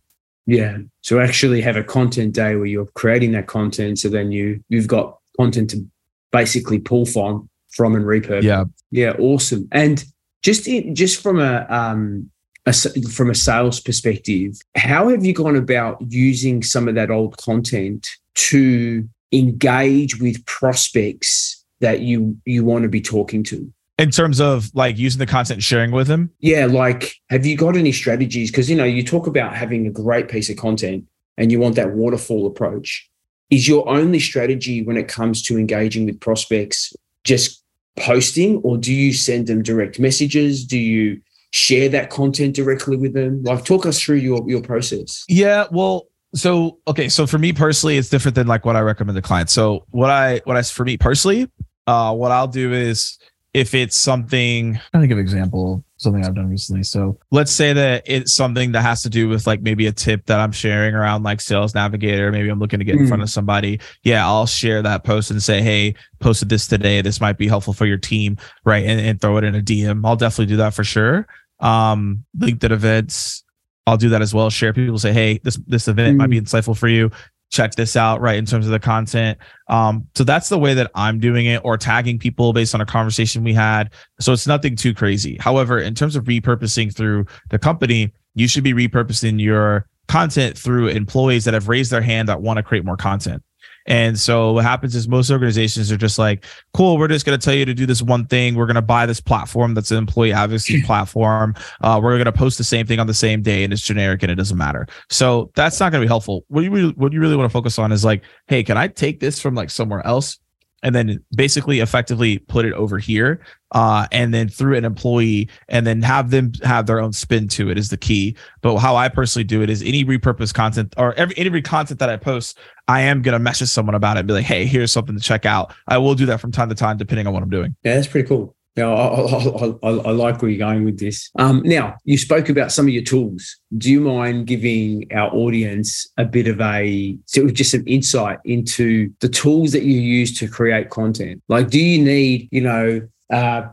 Yeah. 0.47 0.79
So 1.03 1.21
actually 1.21 1.61
have 1.61 1.77
a 1.77 1.85
content 1.85 2.35
day 2.35 2.57
where 2.57 2.67
you're 2.67 2.87
creating 2.95 3.33
that 3.33 3.47
content. 3.47 3.99
So 3.99 4.09
then 4.09 4.33
you 4.33 4.63
you've 4.69 4.89
got 4.89 5.19
content 5.37 5.71
to 5.71 5.87
basically 6.33 6.79
pull 6.79 7.07
from 7.07 7.49
from 7.71 7.95
and 7.95 8.05
repurpose. 8.05 8.43
Yeah. 8.43 8.65
Yeah. 8.91 9.13
Awesome. 9.19 9.69
And 9.71 10.05
just 10.43 10.67
in, 10.67 10.95
just 10.95 11.23
from 11.23 11.39
a 11.39 11.67
um 11.69 12.31
a, 12.67 12.73
from 12.73 13.31
a 13.31 13.35
sales 13.35 13.81
perspective, 13.81 14.57
how 14.77 15.09
have 15.09 15.25
you 15.25 15.33
gone 15.33 15.57
about 15.57 15.99
using 16.09 16.63
some 16.63 16.89
of 16.89 16.95
that 16.95 17.11
old 17.11 17.37
content 17.39 18.07
to 18.35 19.09
engage 19.33 20.21
with 20.21 20.45
prospects 20.47 21.65
that 21.81 22.01
you 22.01 22.37
you 22.45 22.65
want 22.65 22.83
to 22.83 22.89
be 22.89 23.01
talking 23.01 23.43
to. 23.45 23.73
In 23.99 24.11
terms 24.11 24.41
of 24.41 24.71
like 24.75 24.97
using 24.97 25.19
the 25.19 25.27
content 25.27 25.63
sharing 25.63 25.91
with 25.91 26.07
them? 26.07 26.31
Yeah 26.41 26.67
like 26.67 27.15
have 27.29 27.45
you 27.45 27.57
got 27.57 27.77
any 27.77 27.93
strategies? 27.93 28.51
Because 28.51 28.71
you 28.71 28.77
know 28.77 28.85
you 28.85 29.03
talk 29.03 29.27
about 29.27 29.55
having 29.55 29.87
a 29.87 29.91
great 29.91 30.29
piece 30.29 30.49
of 30.49 30.57
content 30.57 31.05
and 31.37 31.51
you 31.51 31.59
want 31.59 31.75
that 31.77 31.93
waterfall 31.93 32.47
approach. 32.47 33.09
Is 33.51 33.67
your 33.67 33.89
only 33.89 34.21
strategy 34.21 34.83
when 34.83 34.97
it 34.97 35.09
comes 35.09 35.43
to 35.45 35.59
engaging 35.59 36.07
with 36.07 36.21
prospects 36.21 36.93
just 37.25 37.63
posting 37.99 38.59
or 38.59 38.79
do 38.79 38.95
you 38.95 39.13
send 39.13 39.49
them 39.49 39.63
direct 39.63 39.99
messages? 39.99 40.65
Do 40.65 40.79
you 40.79 41.21
share 41.53 41.89
that 41.89 42.11
content 42.11 42.55
directly 42.55 42.97
with 42.97 43.13
them? 43.13 43.43
Like 43.43 43.65
talk 43.65 43.85
us 43.87 44.01
through 44.01 44.17
your 44.17 44.43
your 44.49 44.63
process. 44.63 45.25
Yeah 45.29 45.67
well 45.71 46.07
so 46.35 46.79
okay 46.87 47.09
so 47.09 47.27
for 47.27 47.39
me 47.39 47.53
personally 47.53 47.97
it's 47.97 48.09
different 48.09 48.35
than 48.35 48.47
like 48.47 48.65
what 48.65 48.77
i 48.77 48.81
recommend 48.81 49.17
to 49.17 49.23
clients. 49.23 49.53
So 49.53 49.87
what 49.91 50.11
i 50.11 50.41
what 50.45 50.57
i 50.57 50.63
for 50.63 50.85
me 50.85 50.97
personally 50.97 51.51
uh 51.87 52.15
what 52.15 52.31
i'll 52.31 52.49
do 52.49 52.73
is 52.73 53.19
if 53.53 53.75
it's 53.75 53.97
something 53.97 54.79
i 54.95 55.01
think 55.01 55.13
of 55.13 55.19
example 55.19 55.85
something 55.97 56.25
i've 56.25 56.35
done 56.35 56.49
recently. 56.49 56.83
So 56.83 57.19
let's 57.31 57.53
say 57.53 57.73
that 57.75 58.05
it's 58.07 58.33
something 58.33 58.73
that 58.73 58.81
has 58.83 59.03
to 59.03 59.11
do 59.11 59.29
with 59.29 59.47
like 59.47 59.61
maybe 59.61 59.87
a 59.87 59.93
tip 59.93 60.25
that 60.27 60.41
i'm 60.41 60.53
sharing 60.53 60.95
around 60.95 61.25
like 61.25 61.41
sales 61.41 61.75
navigator. 61.75 62.33
Maybe 62.33 62.49
i'm 62.49 62.59
looking 62.59 62.79
to 62.79 62.85
get 62.85 62.95
in 62.95 63.07
front 63.07 63.21
hmm. 63.21 63.25
of 63.25 63.31
somebody. 63.31 63.81
Yeah 64.03 64.27
i'll 64.27 64.47
share 64.47 64.83
that 64.83 65.05
post 65.05 65.31
and 65.31 65.43
say 65.43 65.61
hey 65.61 65.95
posted 66.21 66.49
this 66.49 66.67
today. 66.67 67.03
This 67.03 67.21
might 67.21 67.39
be 67.39 67.49
helpful 67.49 67.75
for 67.75 67.87
your 67.87 67.99
team 67.99 68.39
right 68.65 68.85
and, 68.85 69.01
and 69.01 69.21
throw 69.21 69.37
it 69.37 69.45
in 69.45 69.55
a 69.55 69.61
dm 69.61 70.07
i'll 70.07 70.17
definitely 70.17 70.47
do 70.47 70.57
that 70.57 70.75
for 70.75 70.85
sure. 70.85 71.27
Um 71.59 72.25
linkedin 72.39 72.71
events 72.71 73.45
I'll 73.91 73.97
do 73.97 74.09
that 74.11 74.23
as 74.23 74.33
well. 74.33 74.49
Share 74.51 74.73
people 74.73 74.99
say, 74.99 75.13
hey, 75.13 75.41
this 75.43 75.59
this 75.67 75.89
event 75.89 76.15
mm. 76.15 76.19
might 76.19 76.31
be 76.31 76.41
mm. 76.41 76.45
insightful 76.45 76.77
for 76.77 76.89
you. 76.89 77.11
Check 77.51 77.75
this 77.75 77.97
out, 77.97 78.21
right? 78.21 78.39
In 78.39 78.47
terms 78.47 78.67
of 78.67 78.71
the 78.71 78.79
content. 78.79 79.37
Um, 79.67 80.07
so 80.15 80.23
that's 80.23 80.49
the 80.49 80.59
way 80.59 80.73
that 80.75 80.93
I'm 80.95 81.19
doing 81.19 81.47
it, 81.47 81.61
or 81.65 81.77
tagging 81.77 82.17
people 82.19 82.53
based 82.53 82.75
on 82.75 82.81
a 82.81 82.87
conversation 82.87 83.43
we 83.43 83.53
had. 83.53 83.93
So 84.21 84.33
it's 84.33 84.47
nothing 84.47 84.77
too 84.77 84.95
crazy. 84.95 85.37
However, 85.41 85.81
in 85.81 85.97
terms 85.97 86.15
of 86.15 86.25
repurposing 86.25 86.95
through 86.95 87.27
the 87.49 87.59
company, 87.59 88.13
you 88.37 88.47
should 88.47 88.63
be 88.63 88.73
repurposing 88.73 89.41
your 89.41 89.87
content 90.07 90.57
through 90.57 90.89
employees 90.89 91.45
that 91.45 91.55
have 91.55 91.69
raised 91.69 91.91
their 91.91 92.03
hand 92.03 92.29
that 92.29 92.41
want 92.41 92.59
to 92.59 92.63
create 92.63 92.85
more 92.85 92.97
content. 92.97 93.43
And 93.91 94.17
so 94.17 94.53
what 94.53 94.65
happens 94.65 94.95
is 94.95 95.09
most 95.09 95.33
organizations 95.33 95.91
are 95.91 95.97
just 95.97 96.17
like, 96.17 96.45
cool, 96.75 96.97
we're 96.97 97.09
just 97.09 97.27
going 97.27 97.37
to 97.37 97.45
tell 97.45 97.55
you 97.55 97.65
to 97.65 97.75
do 97.75 97.87
this 97.87 98.01
one 98.01 98.25
thing. 98.25 98.55
We're 98.55 98.67
going 98.67 98.77
to 98.77 98.83
buy 98.83 99.05
this 99.05 99.21
platform 99.21 99.75
that's 99.75 99.91
an 99.91 99.99
employee 99.99 100.33
advocacy 100.33 100.81
platform. 100.87 101.57
Uh, 101.81 101.99
we're 102.01 102.13
going 102.13 102.27
to 102.27 102.33
post 102.33 102.57
the 102.57 102.63
same 102.63 102.87
thing 102.87 103.01
on 103.01 103.09
the 103.09 103.15
same 103.15 103.43
day 103.43 103.65
and 103.65 103.73
it's 103.73 103.83
generic 103.83 104.23
and 104.23 104.31
it 104.31 104.37
doesn't 104.37 104.57
matter. 104.57 104.87
So 105.11 105.51
that's 105.57 105.81
not 105.81 105.91
going 105.91 106.03
to 106.03 106.05
be 106.05 106.09
helpful. 106.09 106.45
What 106.47 106.63
you 106.63 106.71
really, 106.71 106.93
what 106.93 107.13
you 107.13 107.21
really 107.21 107.35
want 107.35 107.51
to 107.51 107.53
focus 107.53 107.81
on 107.81 107.91
is 107.91 108.05
like, 108.05 108.23
hey, 108.47 108.63
can 108.63 108.79
I 108.79 108.87
take 108.87 109.19
this 109.19 109.41
from 109.41 109.57
like 109.57 109.71
somewhere 109.71 110.07
else 110.07 110.39
and 110.83 110.95
then 110.95 111.23
basically 111.35 111.81
effectively 111.81 112.39
put 112.39 112.65
it 112.65 112.73
over 112.73 112.99
here 112.99 113.41
uh, 113.73 114.07
and 114.13 114.35
then 114.35 114.49
through 114.49 114.77
an 114.77 114.85
employee 114.85 115.49
and 115.69 115.87
then 115.87 116.03
have 116.03 116.31
them 116.31 116.53
have 116.63 116.87
their 116.87 117.01
own 117.01 117.13
spin 117.13 117.49
to 117.49 117.71
it 117.71 117.79
is 117.79 117.89
the 117.89 117.97
key. 117.97 118.37
But 118.63 118.79
how 118.79 118.97
i 118.97 119.09
personally 119.09 119.45
do 119.45 119.63
it 119.63 119.71
is 119.71 119.83
any 119.83 120.05
repurposed 120.05 120.55
content 120.55 120.95
or 120.97 121.15
every 121.15 121.37
any 121.37 121.63
content 121.63 122.01
that 122.01 122.09
i 122.09 122.17
post 122.17 122.59
i 122.89 123.01
am 123.01 123.23
going 123.23 123.33
to 123.33 123.39
message 123.39 123.69
someone 123.69 123.95
about 123.95 124.17
it 124.17 124.21
and 124.21 124.29
be 124.29 124.35
like 124.35 124.45
hey 124.45 124.67
here's 124.67 124.93
something 124.93 125.17
to 125.17 125.23
check 125.23 125.47
out. 125.47 125.75
I 125.89 125.99
will 125.99 126.15
do 126.15 126.27
that 126.27 126.41
from 126.41 126.53
time 126.53 126.69
to 126.69 126.75
time 126.75 126.97
depending 126.97 127.27
on 127.27 127.33
what 127.33 127.43
i'm 127.43 127.51
doing. 127.51 127.77
Yeah 127.83 127.95
that's 127.95 128.07
pretty 128.07 128.29
cool 128.29 128.57
yeah, 128.77 128.89
I, 128.89 129.07
I, 129.07 129.75
I, 129.83 129.91
I, 129.91 130.11
like 130.13 130.41
where 130.41 130.51
you're 130.51 130.59
going 130.59 130.85
with 130.85 131.01
this. 131.01 131.31
Um, 131.39 131.63
now, 131.65 131.97
you 132.05 132.17
spoke 132.17 132.49
about 132.49 132.71
some 132.71 132.87
of 132.87 132.91
your 132.91 133.03
tools. 133.03 133.59
Do 133.77 133.91
you 133.91 134.01
mind 134.01 134.47
giving 134.47 135.13
our 135.13 135.29
audience 135.35 136.09
a 136.17 136.25
bit 136.25 136.47
of 136.47 136.61
a 136.61 137.19
just 137.27 137.73
some 137.73 137.83
insight 137.87 138.39
into 138.45 139.13
the 139.21 139.29
tools 139.29 139.73
that 139.73 139.83
you 139.83 139.99
use 140.01 140.39
to 140.39 140.49
create 140.49 140.89
content? 140.89 141.43
Like, 141.49 141.71
do 141.71 141.81
you 141.81 142.03
need, 142.03 142.49
you 142.53 142.61
know, 142.61 143.09
uh, 143.33 143.69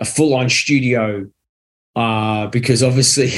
a 0.00 0.04
full-on 0.04 0.48
studio? 0.48 1.26
Uh, 1.94 2.48
because 2.48 2.82
obviously, 2.82 3.30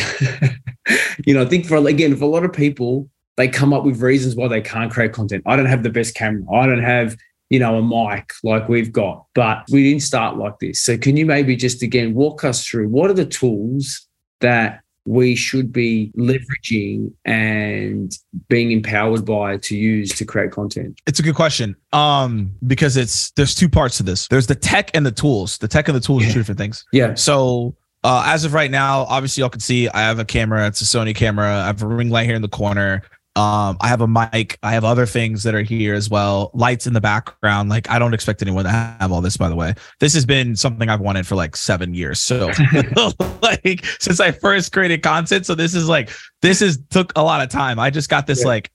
you 1.26 1.35
know, 1.35 1.42
I 1.42 1.44
think 1.44 1.66
for 1.66 1.76
again, 1.76 2.16
for 2.16 2.24
a 2.24 2.28
lot 2.28 2.42
of 2.42 2.54
people, 2.54 3.11
they 3.37 3.48
come 3.48 3.74
up 3.74 3.85
with 3.85 4.00
reasons 4.00 4.35
why 4.35 4.48
they 4.48 4.62
can't 4.62 4.90
create 4.90 5.12
content. 5.12 5.42
I 5.44 5.56
don't 5.56 5.66
have 5.66 5.82
the 5.82 5.90
best 5.90 6.14
camera. 6.14 6.50
I 6.50 6.64
don't 6.64 6.82
have 6.82 7.16
you 7.50 7.59
know, 7.59 7.76
a 7.76 7.82
mic 7.82 8.32
like 8.42 8.68
we've 8.68 8.92
got, 8.92 9.26
but 9.35 9.64
we 9.70 9.85
didn't 9.85 10.02
start 10.02 10.37
like 10.37 10.59
this. 10.59 10.82
So 10.82 10.98
can 10.98 11.16
you 11.16 11.26
maybe 11.26 11.56
just 11.56 11.82
again 11.82 12.14
walk 12.14 12.44
us 12.44 12.66
through 12.66 12.88
what 12.88 13.11
are 13.11 13.14
the 13.14 13.26
tools 13.26 14.06
that 14.40 14.80
we 15.06 15.37
should 15.37 15.72
be 15.72 16.12
leveraging 16.16 17.12
and 17.24 18.12
being 18.48 18.72
empowered 18.72 19.24
by 19.24 19.56
to 19.59 19.76
use 19.76 20.11
to 20.14 20.24
create 20.24 20.50
content? 20.50 21.00
It's 21.06 21.20
a 21.20 21.22
good 21.22 21.37
question. 21.37 21.76
Um, 21.92 22.52
because 22.66 22.96
it's 22.96 23.30
there's 23.32 23.54
two 23.54 23.68
parts 23.68 23.96
to 23.98 24.02
this. 24.02 24.26
There's 24.28 24.48
the 24.48 24.56
tech 24.56 24.90
and 24.94 25.06
the 25.06 25.12
tools. 25.12 25.59
The 25.59 25.68
tech 25.68 25.88
and 25.88 25.96
the 25.96 26.00
tools 26.00 26.24
are 26.24 26.32
two 26.32 26.40
different 26.40 26.59
things. 26.59 26.85
Yeah. 26.92 27.14
So 27.14 27.76
uh, 28.02 28.24
as 28.26 28.44
of 28.44 28.54
right 28.54 28.70
now, 28.70 29.02
obviously 29.02 29.40
y'all 29.40 29.50
can 29.50 29.61
see 29.61 29.88
I 29.88 30.00
have 30.00 30.18
a 30.18 30.24
camera. 30.24 30.66
It's 30.66 30.80
a 30.80 30.85
Sony 30.85 31.14
camera. 31.14 31.62
I 31.62 31.66
have 31.66 31.82
a 31.82 31.87
ring 31.87 32.11
light 32.11 32.26
here 32.26 32.37
in 32.37 32.42
the 32.42 32.48
corner. 32.48 33.02
Um, 33.37 33.77
I 33.83 33.88
have 33.88 34.01
a 34.01 34.09
mic. 34.09 34.59
I 34.62 34.72
have 34.72 34.83
other 34.85 35.05
things 35.05 35.42
that 35.42 35.55
are 35.55 35.61
here 35.62 35.94
as 35.94 36.09
well. 36.09 36.51
Lights 36.55 36.87
in 36.87 36.94
the 36.94 37.01
background. 37.03 37.68
Like 37.68 37.90
I 37.90 37.99
don't 37.99 38.14
expect 38.14 38.40
anyone 38.40 38.64
to 38.64 38.70
have 38.70 39.12
all 39.12 39.20
this. 39.20 39.37
By 39.37 39.51
the 39.51 39.57
way, 39.57 39.75
this 40.01 40.14
has 40.14 40.25
been 40.25 40.57
something 40.57 40.88
I've 40.88 41.01
wanted 41.01 41.27
for 41.27 41.35
like 41.37 41.55
seven 41.55 41.92
years. 41.92 42.18
So, 42.20 42.51
like 43.42 43.85
since 44.01 44.20
I 44.20 44.33
first 44.33 44.72
created 44.72 45.03
content, 45.03 45.44
so 45.44 45.55
this 45.55 45.75
is 45.75 45.88
like 45.88 46.11
this 46.40 46.62
is 46.62 46.79
took 46.90 47.12
a 47.14 47.22
lot 47.22 47.42
of 47.42 47.51
time. 47.51 47.79
I 47.79 47.90
just 47.90 48.09
got 48.09 48.27
this 48.27 48.40
Yeah. 48.40 48.46
like, 48.46 48.70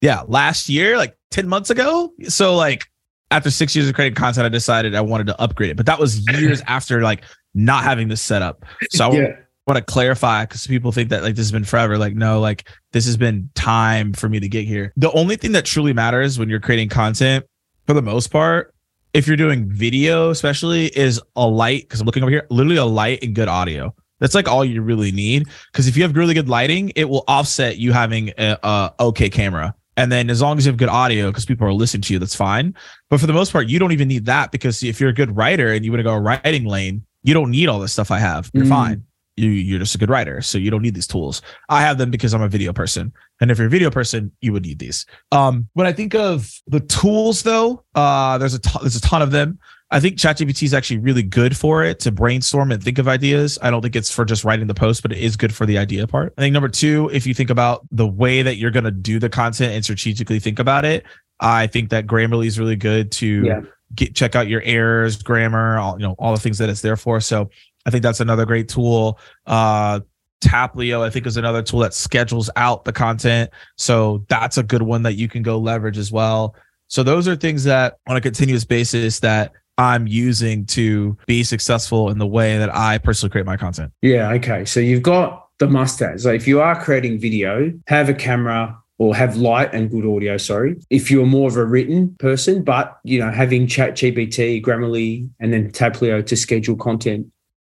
yeah, 0.00 0.22
last 0.26 0.68
year, 0.70 0.96
like 0.96 1.16
ten 1.30 1.46
months 1.46 1.68
ago. 1.68 2.12
So 2.28 2.56
like 2.56 2.86
after 3.30 3.50
six 3.50 3.76
years 3.76 3.88
of 3.88 3.94
creating 3.94 4.14
content, 4.14 4.46
I 4.46 4.48
decided 4.48 4.94
I 4.94 5.00
wanted 5.02 5.26
to 5.26 5.40
upgrade 5.40 5.70
it. 5.70 5.76
But 5.76 5.86
that 5.86 5.98
was 5.98 6.26
years 6.38 6.60
after 6.66 7.02
like 7.02 7.24
not 7.54 7.84
having 7.84 8.08
this 8.08 8.22
set 8.22 8.40
up. 8.40 8.64
So 8.90 9.10
I 9.10 9.14
Yeah. 9.14 9.36
Want 9.66 9.78
to 9.78 9.84
clarify 9.84 10.44
because 10.44 10.66
people 10.66 10.92
think 10.92 11.08
that 11.10 11.22
like 11.22 11.34
this 11.36 11.44
has 11.46 11.52
been 11.52 11.64
forever. 11.64 11.98
Like, 11.98 12.14
no, 12.14 12.40
like 12.40 12.68
this 12.92 13.06
has 13.06 13.16
been 13.16 13.48
time 13.54 14.12
for 14.12 14.28
me 14.28 14.40
to 14.40 14.48
get 14.48 14.66
here. 14.66 14.92
The 14.96 15.10
only 15.12 15.36
thing 15.36 15.52
that 15.52 15.64
truly 15.64 15.92
matters 15.92 16.38
when 16.38 16.48
you're 16.48 16.60
creating 16.60 16.88
content, 16.88 17.44
for 17.86 17.94
the 17.94 18.02
most 18.02 18.28
part, 18.28 18.74
if 19.14 19.26
you're 19.26 19.36
doing 19.36 19.68
video, 19.70 20.30
especially, 20.30 20.86
is 20.98 21.20
a 21.36 21.46
light. 21.46 21.82
Because 21.82 22.00
I'm 22.00 22.06
looking 22.06 22.22
over 22.22 22.30
here, 22.30 22.46
literally 22.50 22.76
a 22.76 22.84
light 22.84 23.22
and 23.22 23.34
good 23.34 23.48
audio. 23.48 23.94
That's 24.20 24.34
like 24.34 24.48
all 24.48 24.64
you 24.64 24.82
really 24.82 25.12
need. 25.12 25.48
Because 25.72 25.86
if 25.88 25.96
you 25.96 26.02
have 26.04 26.16
really 26.16 26.34
good 26.34 26.48
lighting, 26.48 26.92
it 26.96 27.08
will 27.08 27.24
offset 27.28 27.78
you 27.78 27.92
having 27.92 28.30
a, 28.38 28.56
a 28.62 28.92
okay 29.00 29.28
camera. 29.28 29.74
And 29.96 30.10
then 30.10 30.30
as 30.30 30.40
long 30.40 30.56
as 30.56 30.64
you 30.64 30.70
have 30.72 30.78
good 30.78 30.88
audio, 30.88 31.28
because 31.28 31.44
people 31.44 31.66
are 31.66 31.72
listening 31.72 32.00
to 32.02 32.14
you, 32.14 32.18
that's 32.18 32.34
fine. 32.34 32.74
But 33.10 33.20
for 33.20 33.26
the 33.26 33.32
most 33.34 33.52
part, 33.52 33.68
you 33.68 33.78
don't 33.78 33.92
even 33.92 34.08
need 34.08 34.24
that 34.26 34.50
because 34.50 34.82
if 34.82 35.00
you're 35.00 35.10
a 35.10 35.14
good 35.14 35.36
writer 35.36 35.72
and 35.72 35.84
you 35.84 35.90
want 35.92 35.98
to 36.00 36.04
go 36.04 36.12
a 36.12 36.20
writing 36.20 36.64
lane, 36.64 37.04
you 37.22 37.34
don't 37.34 37.50
need 37.50 37.68
all 37.68 37.78
the 37.78 37.88
stuff 37.88 38.10
I 38.10 38.18
have. 38.18 38.50
You're 38.54 38.64
Mm. 38.64 38.68
fine. 38.70 39.04
You 39.36 39.48
you're 39.48 39.78
just 39.78 39.94
a 39.94 39.98
good 39.98 40.10
writer, 40.10 40.42
so 40.42 40.58
you 40.58 40.70
don't 40.70 40.82
need 40.82 40.94
these 40.94 41.06
tools. 41.06 41.40
I 41.70 41.80
have 41.80 41.96
them 41.96 42.10
because 42.10 42.34
I'm 42.34 42.42
a 42.42 42.48
video 42.48 42.72
person, 42.72 43.12
and 43.40 43.50
if 43.50 43.56
you're 43.58 43.66
a 43.66 43.70
video 43.70 43.90
person, 43.90 44.30
you 44.42 44.52
would 44.52 44.62
need 44.62 44.78
these. 44.78 45.06
Um, 45.30 45.68
when 45.72 45.86
I 45.86 45.92
think 45.92 46.14
of 46.14 46.50
the 46.66 46.80
tools, 46.80 47.42
though, 47.42 47.82
uh, 47.94 48.36
there's 48.36 48.52
a 48.54 48.58
ton, 48.58 48.82
there's 48.82 48.96
a 48.96 49.00
ton 49.00 49.22
of 49.22 49.30
them. 49.30 49.58
I 49.90 50.00
think 50.00 50.16
ChatGPT 50.16 50.62
is 50.64 50.74
actually 50.74 50.98
really 50.98 51.22
good 51.22 51.54
for 51.56 51.82
it 51.84 52.00
to 52.00 52.10
brainstorm 52.12 52.72
and 52.72 52.82
think 52.82 52.98
of 52.98 53.08
ideas. 53.08 53.58
I 53.60 53.70
don't 53.70 53.82
think 53.82 53.94
it's 53.96 54.10
for 54.10 54.24
just 54.24 54.42
writing 54.44 54.66
the 54.66 54.74
post, 54.74 55.02
but 55.02 55.12
it 55.12 55.18
is 55.18 55.36
good 55.36 55.54
for 55.54 55.66
the 55.66 55.76
idea 55.76 56.06
part. 56.06 56.32
I 56.38 56.40
think 56.40 56.52
number 56.54 56.68
two, 56.70 57.10
if 57.12 57.26
you 57.26 57.34
think 57.34 57.50
about 57.50 57.86
the 57.90 58.06
way 58.06 58.40
that 58.42 58.56
you're 58.56 58.70
going 58.70 58.84
to 58.84 58.90
do 58.90 59.18
the 59.18 59.28
content 59.28 59.74
and 59.74 59.84
strategically 59.84 60.38
think 60.40 60.58
about 60.58 60.86
it, 60.86 61.04
I 61.40 61.66
think 61.66 61.90
that 61.90 62.06
Grammarly 62.06 62.46
is 62.46 62.58
really 62.58 62.76
good 62.76 63.12
to 63.12 63.44
Yeah. 63.44 63.60
get 63.94 64.14
check 64.14 64.34
out 64.34 64.48
your 64.48 64.62
errors, 64.62 65.22
grammar, 65.22 65.76
all 65.78 65.98
you 66.00 66.06
know, 66.06 66.14
all 66.18 66.32
the 66.34 66.40
things 66.40 66.56
that 66.58 66.70
it's 66.70 66.80
there 66.80 66.96
for. 66.96 67.20
So 67.20 67.50
I 67.86 67.90
think 67.90 68.02
that's 68.02 68.20
another 68.20 68.46
great 68.46 68.68
tool. 68.68 69.18
Uh 69.46 70.00
Taplio, 70.42 71.02
I 71.02 71.10
think, 71.10 71.26
is 71.26 71.36
another 71.36 71.62
tool 71.62 71.80
that 71.80 71.94
schedules 71.94 72.50
out 72.56 72.84
the 72.84 72.92
content. 72.92 73.50
So 73.76 74.24
that's 74.28 74.58
a 74.58 74.62
good 74.62 74.82
one 74.82 75.04
that 75.04 75.14
you 75.14 75.28
can 75.28 75.42
go 75.42 75.56
leverage 75.56 75.98
as 75.98 76.10
well. 76.10 76.56
So 76.88 77.02
those 77.02 77.26
are 77.28 77.36
things 77.36 77.64
that 77.64 77.98
on 78.06 78.16
a 78.16 78.20
continuous 78.20 78.64
basis 78.64 79.20
that 79.20 79.52
I'm 79.78 80.06
using 80.06 80.66
to 80.66 81.16
be 81.26 81.42
successful 81.44 82.10
in 82.10 82.18
the 82.18 82.26
way 82.26 82.58
that 82.58 82.74
I 82.74 82.98
personally 82.98 83.30
create 83.30 83.46
my 83.46 83.56
content. 83.56 83.92
Yeah. 84.02 84.32
Okay. 84.32 84.64
So 84.64 84.80
you've 84.80 85.02
got 85.02 85.48
the 85.58 85.68
must-haves. 85.68 86.24
So 86.24 86.30
if 86.30 86.46
you 86.46 86.60
are 86.60 86.78
creating 86.82 87.18
video, 87.18 87.72
have 87.86 88.08
a 88.08 88.14
camera 88.14 88.76
or 88.98 89.16
have 89.16 89.36
light 89.36 89.72
and 89.72 89.90
good 89.90 90.04
audio. 90.04 90.36
Sorry. 90.36 90.76
If 90.90 91.10
you're 91.10 91.26
more 91.26 91.48
of 91.48 91.56
a 91.56 91.64
written 91.64 92.14
person, 92.16 92.62
but 92.62 92.98
you 93.04 93.18
know 93.18 93.30
having 93.30 93.66
Chat 93.66 93.94
GPT, 93.94 94.62
Grammarly, 94.62 95.28
and 95.40 95.52
then 95.52 95.70
Taplio 95.70 96.24
to 96.26 96.36
schedule 96.36 96.76
content. 96.76 97.26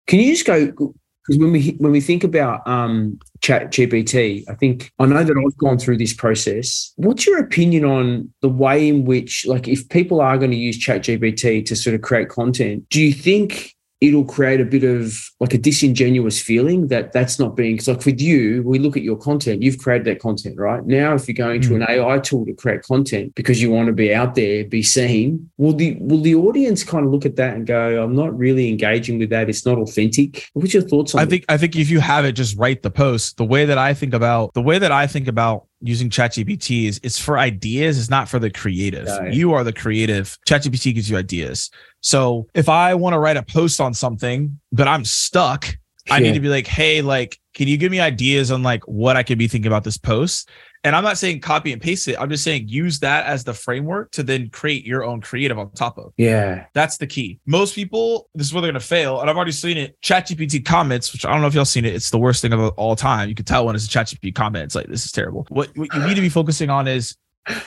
Can 0.07 0.21
you 0.21 0.33
just 0.33 0.47
go? 0.47 0.67
Because 0.67 1.41
when 1.41 1.53
we 1.53 1.71
when 1.79 1.93
we 1.93 2.01
think 2.01 2.25
about 2.25 2.67
um, 2.67 3.19
Chat 3.41 3.71
GPT, 3.71 4.45
I 4.49 4.55
think 4.55 4.91
I 4.99 5.07
know 5.07 5.23
that 5.23 5.37
I've 5.37 5.57
gone 5.59 5.79
through 5.79 5.99
this 5.99 6.13
process. 6.13 6.93
What's 6.97 7.27
your 7.27 7.39
opinion 7.39 7.85
on 7.85 8.33
the 8.41 8.49
way 8.49 8.89
in 8.89 9.05
which, 9.05 9.47
like, 9.47 9.69
if 9.69 9.89
people 9.89 10.21
are 10.21 10.37
going 10.37 10.51
to 10.51 10.57
use 10.57 10.77
Chat 10.77 11.03
GPT 11.03 11.65
to 11.67 11.77
sort 11.77 11.95
of 11.95 12.03
create 12.03 12.29
content, 12.29 12.89
do 12.89 13.01
you 13.01 13.13
think 13.13 13.75
it'll 14.03 14.25
create 14.25 14.61
a 14.61 14.65
bit 14.65 14.83
of 14.83 15.17
like 15.39 15.55
a 15.55 15.59
disingenuous 15.59 16.43
feeling 16.43 16.89
that 16.89 17.13
that's 17.13 17.39
not 17.39 17.57
being 17.57 17.75
because 17.75 17.89
like 17.89 18.05
with 18.05 18.21
you 18.21 18.63
we 18.65 18.79
look 18.79 18.97
at 18.97 19.03
your 19.03 19.17
content 19.17 19.63
you've 19.63 19.79
created 19.79 20.05
that 20.05 20.19
content 20.19 20.59
right 20.59 20.85
now 20.87 21.15
if 21.15 21.29
you're 21.29 21.35
going 21.35 21.61
to 21.61 21.75
an 21.77 21.83
mm. 21.83 21.89
ai 21.89 22.19
tool 22.19 22.45
to 22.45 22.53
create 22.53 22.83
content 22.83 23.33
because 23.37 23.63
you 23.63 23.71
want 23.71 23.87
to 23.87 23.93
be 23.93 24.13
out 24.13 24.35
there 24.35 24.65
be 24.65 24.83
seen 24.83 25.49
will 25.57 25.73
the 25.73 25.97
will 26.01 26.21
the 26.21 26.35
audience 26.35 26.83
kind 26.83 27.07
of 27.07 27.13
look 27.13 27.25
at 27.25 27.37
that 27.37 27.55
and 27.55 27.67
go 27.67 28.03
i'm 28.03 28.15
not 28.15 28.37
really 28.37 28.69
engaging 28.69 29.19
with 29.19 29.31
that 29.31 29.49
it's 29.49 29.65
not 29.65 29.79
authentic 29.79 30.51
what's 30.55 30.75
your 30.75 30.83
thoughts 30.83 31.15
on 31.15 31.21
I 31.21 31.25
it? 31.25 31.31
think 31.31 31.45
I 31.49 31.57
think 31.57 31.77
if 31.77 31.89
you 31.89 32.01
have 32.01 32.25
it, 32.25 32.33
just 32.33 32.59
write 32.59 32.83
the 32.83 32.91
post. 32.91 33.37
The 33.37 33.45
way 33.45 33.65
that 33.65 33.79
I 33.79 33.95
think 33.95 34.15
about 34.15 34.55
the 34.55 34.63
way 34.63 34.79
that 34.79 34.91
I 34.91 35.07
think 35.07 35.29
about 35.29 35.67
using 35.83 36.09
ChatGPT 36.09 36.87
is 36.89 37.01
it's 37.03 37.19
for 37.19 37.39
ideas, 37.39 37.99
it's 37.99 38.11
not 38.11 38.29
for 38.29 38.39
the 38.39 38.51
creative. 38.51 39.07
Right. 39.07 39.33
You 39.33 39.53
are 39.53 39.65
the 39.65 39.73
creative. 39.73 40.39
ChatGPT 40.47 40.95
gives 40.95 41.11
you 41.11 41.17
ideas. 41.17 41.71
So 42.01 42.47
if 42.55 42.69
I 42.69 42.95
want 42.95 43.15
to 43.15 43.19
write 43.19 43.37
a 43.37 43.43
post 43.43 43.81
on 43.81 43.93
something, 43.95 44.59
but 44.71 44.89
I'm 44.89 45.05
stuck, 45.05 45.67
I 46.11 46.19
need 46.19 46.35
to 46.35 46.41
be 46.41 46.49
like, 46.49 46.67
hey, 46.67 47.01
like, 47.01 47.39
can 47.55 47.69
you 47.69 47.77
give 47.77 47.93
me 47.93 48.01
ideas 48.01 48.51
on 48.51 48.63
like 48.63 48.83
what 48.89 49.17
I 49.17 49.23
could 49.23 49.39
be 49.39 49.47
thinking 49.49 49.69
about 49.69 49.85
this 49.85 49.99
post? 49.99 50.49
And 50.85 50.97
I'm 50.97 51.05
not 51.05 51.17
saying 51.17 51.41
copy 51.41 51.73
and 51.73 51.81
paste 51.81 52.09
it. 52.09 52.17
I'm 52.21 52.29
just 52.29 52.43
saying 52.43 52.69
use 52.69 52.99
that 53.01 53.27
as 53.27 53.45
the 53.45 53.55
framework 53.55 54.11
to 54.13 54.23
then 54.23 54.51
create 54.51 54.85
your 54.85 55.05
own 55.05 55.21
creative 55.21 55.59
on 55.59 55.71
top 55.73 55.99
of. 55.99 56.13
yeah 56.17 56.67
That's 56.75 56.97
the 56.97 57.07
key. 57.07 57.39
Most 57.47 57.75
people, 57.75 58.29
this 58.35 58.49
is 58.49 58.53
where 58.55 58.63
they're 58.63 58.73
gonna 58.73 58.81
fail, 58.81 59.21
and 59.21 59.31
I've 59.31 59.37
already 59.37 59.53
seen 59.53 59.77
it. 59.77 60.01
ChatGPT 60.03 60.65
comments, 60.65 61.13
which 61.13 61.25
I 61.25 61.33
don't 61.33 61.41
know 61.41 61.47
if 61.47 61.55
y'all 61.55 61.65
seen 61.65 61.85
it. 61.85 61.95
It's 61.95 62.11
the 62.11 62.19
worst 62.19 62.43
thing 62.43 62.53
of 62.53 62.61
all 62.77 62.97
time. 62.97 63.29
You 63.29 63.35
can 63.35 63.45
tell 63.45 63.67
when 63.67 63.77
it's 63.77 63.87
a 63.87 63.89
ChatGPT 63.89 64.35
comment. 64.35 64.65
It's 64.65 64.75
like 64.75 64.87
this 64.87 65.05
is 65.05 65.13
terrible. 65.13 65.47
What 65.51 65.71
what 65.77 65.93
you 65.95 66.07
need 66.07 66.15
to 66.15 66.21
be 66.21 66.29
focusing 66.29 66.71
on 66.71 66.89
is 66.89 67.17